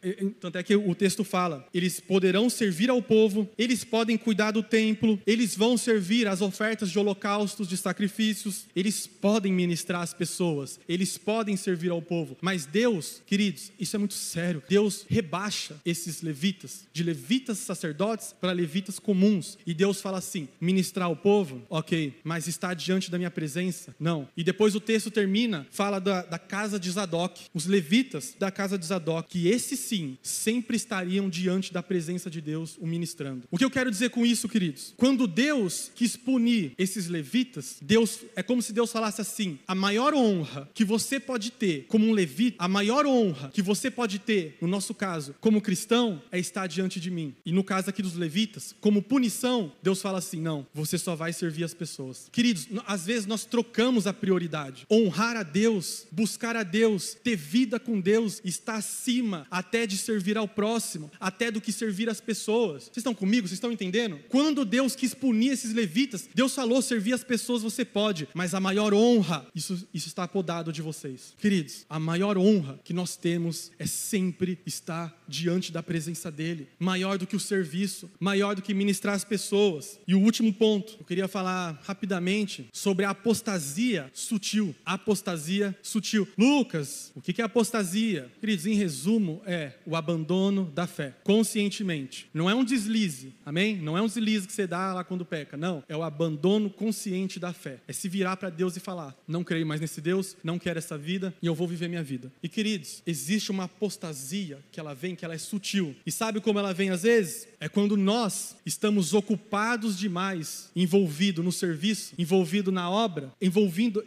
Tanto 0.40 0.58
é 0.58 0.62
que 0.62 0.74
o 0.74 0.94
texto 0.94 1.24
fala: 1.24 1.66
eles 1.72 2.00
poderão 2.00 2.48
servir 2.48 2.90
ao 2.90 3.02
povo, 3.02 3.48
eles 3.56 3.84
podem 3.84 4.16
cuidar 4.16 4.50
do 4.50 4.62
templo, 4.62 5.20
eles 5.26 5.56
vão 5.56 5.76
servir 5.76 6.26
as 6.26 6.40
ofertas 6.40 6.90
de 6.90 6.98
holocaustos, 6.98 7.68
de 7.68 7.76
sacrifícios, 7.76 8.66
eles 8.74 9.06
podem 9.06 9.52
ministrar 9.52 10.02
as 10.02 10.14
pessoas, 10.14 10.78
eles 10.88 11.18
podem 11.18 11.56
servir 11.56 11.90
ao 11.90 12.02
povo. 12.02 12.36
Mas 12.40 12.66
Deus, 12.66 13.22
queridos, 13.26 13.72
isso 13.78 13.96
é 13.96 13.98
muito 13.98 14.14
sério. 14.14 14.62
Deus 14.68 15.04
rebaixa 15.08 15.76
esses 15.84 16.22
levitas, 16.22 16.86
de 16.92 17.02
levitas 17.02 17.58
sacerdotes 17.58 18.34
para 18.40 18.52
levitas 18.52 18.98
comuns. 18.98 19.58
E 19.66 19.74
Deus 19.74 20.00
fala 20.00 20.18
assim: 20.18 20.48
ministrar 20.60 21.08
ao 21.08 21.16
povo, 21.16 21.62
ok, 21.68 22.14
mas 22.24 22.46
estar 22.46 22.74
diante 22.74 23.10
da 23.10 23.18
minha 23.18 23.30
presença, 23.30 23.94
não. 23.98 24.28
E 24.36 24.44
depois 24.52 24.74
o 24.74 24.80
texto 24.80 25.10
termina, 25.10 25.66
fala 25.70 25.98
da, 25.98 26.20
da 26.20 26.38
casa 26.38 26.78
de 26.78 26.90
Zadok, 26.90 27.46
os 27.54 27.64
levitas 27.64 28.36
da 28.38 28.50
casa 28.50 28.76
de 28.76 28.84
Zadok, 28.84 29.26
que 29.26 29.48
esses 29.48 29.80
sim, 29.80 30.18
sempre 30.22 30.76
estariam 30.76 31.30
diante 31.30 31.72
da 31.72 31.82
presença 31.82 32.28
de 32.28 32.42
Deus, 32.42 32.76
o 32.78 32.86
ministrando. 32.86 33.48
O 33.50 33.56
que 33.56 33.64
eu 33.64 33.70
quero 33.70 33.90
dizer 33.90 34.10
com 34.10 34.26
isso, 34.26 34.50
queridos? 34.50 34.92
Quando 34.98 35.26
Deus 35.26 35.90
quis 35.94 36.18
punir 36.18 36.74
esses 36.76 37.08
levitas, 37.08 37.78
Deus 37.80 38.18
é 38.36 38.42
como 38.42 38.60
se 38.60 38.74
Deus 38.74 38.92
falasse 38.92 39.22
assim: 39.22 39.58
a 39.66 39.74
maior 39.74 40.12
honra 40.12 40.68
que 40.74 40.84
você 40.84 41.18
pode 41.18 41.50
ter 41.50 41.86
como 41.88 42.06
um 42.06 42.12
levita, 42.12 42.62
a 42.62 42.68
maior 42.68 43.06
honra 43.06 43.50
que 43.54 43.62
você 43.62 43.90
pode 43.90 44.18
ter, 44.18 44.58
no 44.60 44.68
nosso 44.68 44.92
caso, 44.92 45.34
como 45.40 45.62
cristão, 45.62 46.20
é 46.30 46.38
estar 46.38 46.66
diante 46.66 47.00
de 47.00 47.10
mim. 47.10 47.34
E 47.46 47.52
no 47.52 47.64
caso 47.64 47.88
aqui 47.88 48.02
dos 48.02 48.16
levitas, 48.16 48.74
como 48.82 49.00
punição, 49.00 49.72
Deus 49.82 50.02
fala 50.02 50.18
assim: 50.18 50.42
não, 50.42 50.66
você 50.74 50.98
só 50.98 51.16
vai 51.16 51.32
servir 51.32 51.64
as 51.64 51.72
pessoas. 51.72 52.28
Queridos, 52.30 52.68
às 52.86 53.06
vezes 53.06 53.24
nós 53.24 53.46
trocamos 53.46 54.06
a 54.06 54.12
prioridade 54.12 54.41
prioridade. 54.42 54.86
Honrar 54.90 55.36
a 55.36 55.42
Deus, 55.42 56.06
buscar 56.10 56.56
a 56.56 56.62
Deus, 56.62 57.16
ter 57.22 57.36
vida 57.36 57.78
com 57.78 58.00
Deus 58.00 58.40
está 58.44 58.76
acima 58.76 59.46
até 59.50 59.86
de 59.86 59.96
servir 59.96 60.36
ao 60.36 60.48
próximo, 60.48 61.10
até 61.20 61.50
do 61.50 61.60
que 61.60 61.72
servir 61.72 62.08
as 62.08 62.20
pessoas. 62.20 62.84
Vocês 62.84 62.98
estão 62.98 63.14
comigo? 63.14 63.46
Vocês 63.46 63.56
estão 63.56 63.72
entendendo? 63.72 64.18
Quando 64.28 64.64
Deus 64.64 64.96
quis 64.96 65.14
punir 65.14 65.52
esses 65.52 65.72
levitas, 65.72 66.28
Deus 66.34 66.54
falou: 66.54 66.82
servir 66.82 67.12
as 67.12 67.24
pessoas 67.24 67.62
você 67.62 67.84
pode, 67.84 68.28
mas 68.34 68.54
a 68.54 68.60
maior 68.60 68.92
honra, 68.92 69.46
isso, 69.54 69.86
isso 69.92 70.08
está 70.08 70.24
apodado 70.24 70.72
de 70.72 70.82
vocês. 70.82 71.34
Queridos, 71.38 71.86
a 71.88 71.98
maior 71.98 72.36
honra 72.36 72.80
que 72.84 72.92
nós 72.92 73.16
temos 73.16 73.70
é 73.78 73.86
sempre 73.86 74.58
estar 74.66 75.22
diante 75.28 75.72
da 75.72 75.82
presença 75.82 76.30
dEle, 76.30 76.68
maior 76.78 77.18
do 77.18 77.26
que 77.26 77.36
o 77.36 77.40
serviço, 77.40 78.10
maior 78.18 78.54
do 78.54 78.62
que 78.62 78.74
ministrar 78.74 79.14
as 79.14 79.24
pessoas. 79.24 79.98
E 80.06 80.14
o 80.14 80.20
último 80.20 80.52
ponto, 80.52 80.96
eu 80.98 81.04
queria 81.04 81.28
falar 81.28 81.80
rapidamente 81.84 82.68
sobre 82.72 83.04
a 83.04 83.10
apostasia 83.10 84.10
sutil. 84.32 84.74
Apostasia 84.84 85.76
sutil. 85.82 86.26
Lucas, 86.38 87.12
o 87.14 87.20
que 87.20 87.42
é 87.42 87.44
apostasia? 87.44 88.30
Queridos, 88.40 88.66
em 88.66 88.74
resumo, 88.74 89.42
é 89.44 89.72
o 89.84 89.94
abandono 89.94 90.70
da 90.74 90.86
fé, 90.86 91.14
conscientemente. 91.22 92.28
Não 92.32 92.48
é 92.48 92.54
um 92.54 92.64
deslize, 92.64 93.34
amém? 93.44 93.76
Não 93.76 93.96
é 93.96 94.00
um 94.00 94.06
deslize 94.06 94.46
que 94.46 94.52
você 94.52 94.66
dá 94.66 94.94
lá 94.94 95.04
quando 95.04 95.24
peca, 95.24 95.56
não. 95.56 95.84
É 95.86 95.96
o 95.96 96.02
abandono 96.02 96.70
consciente 96.70 97.38
da 97.38 97.52
fé. 97.52 97.80
É 97.86 97.92
se 97.92 98.08
virar 98.08 98.36
para 98.38 98.48
Deus 98.48 98.76
e 98.76 98.80
falar: 98.80 99.14
não 99.28 99.44
creio 99.44 99.66
mais 99.66 99.80
nesse 99.80 100.00
Deus, 100.00 100.34
não 100.42 100.58
quero 100.58 100.78
essa 100.78 100.96
vida 100.96 101.34
e 101.42 101.46
eu 101.46 101.54
vou 101.54 101.68
viver 101.68 101.88
minha 101.88 102.02
vida. 102.02 102.32
E 102.42 102.48
queridos, 102.48 103.02
existe 103.06 103.50
uma 103.50 103.64
apostasia 103.64 104.60
que 104.70 104.80
ela 104.80 104.94
vem, 104.94 105.14
que 105.14 105.24
ela 105.24 105.34
é 105.34 105.38
sutil. 105.38 105.94
E 106.06 106.12
sabe 106.12 106.40
como 106.40 106.58
ela 106.58 106.72
vem 106.72 106.88
às 106.90 107.02
vezes? 107.02 107.48
É 107.60 107.68
quando 107.68 107.96
nós 107.96 108.56
estamos 108.64 109.12
ocupados 109.12 109.98
demais, 109.98 110.70
envolvido 110.74 111.42
no 111.42 111.52
serviço, 111.52 112.14
envolvido 112.18 112.72
na 112.72 112.90
obra, 112.90 113.32
envolvido 113.40 114.04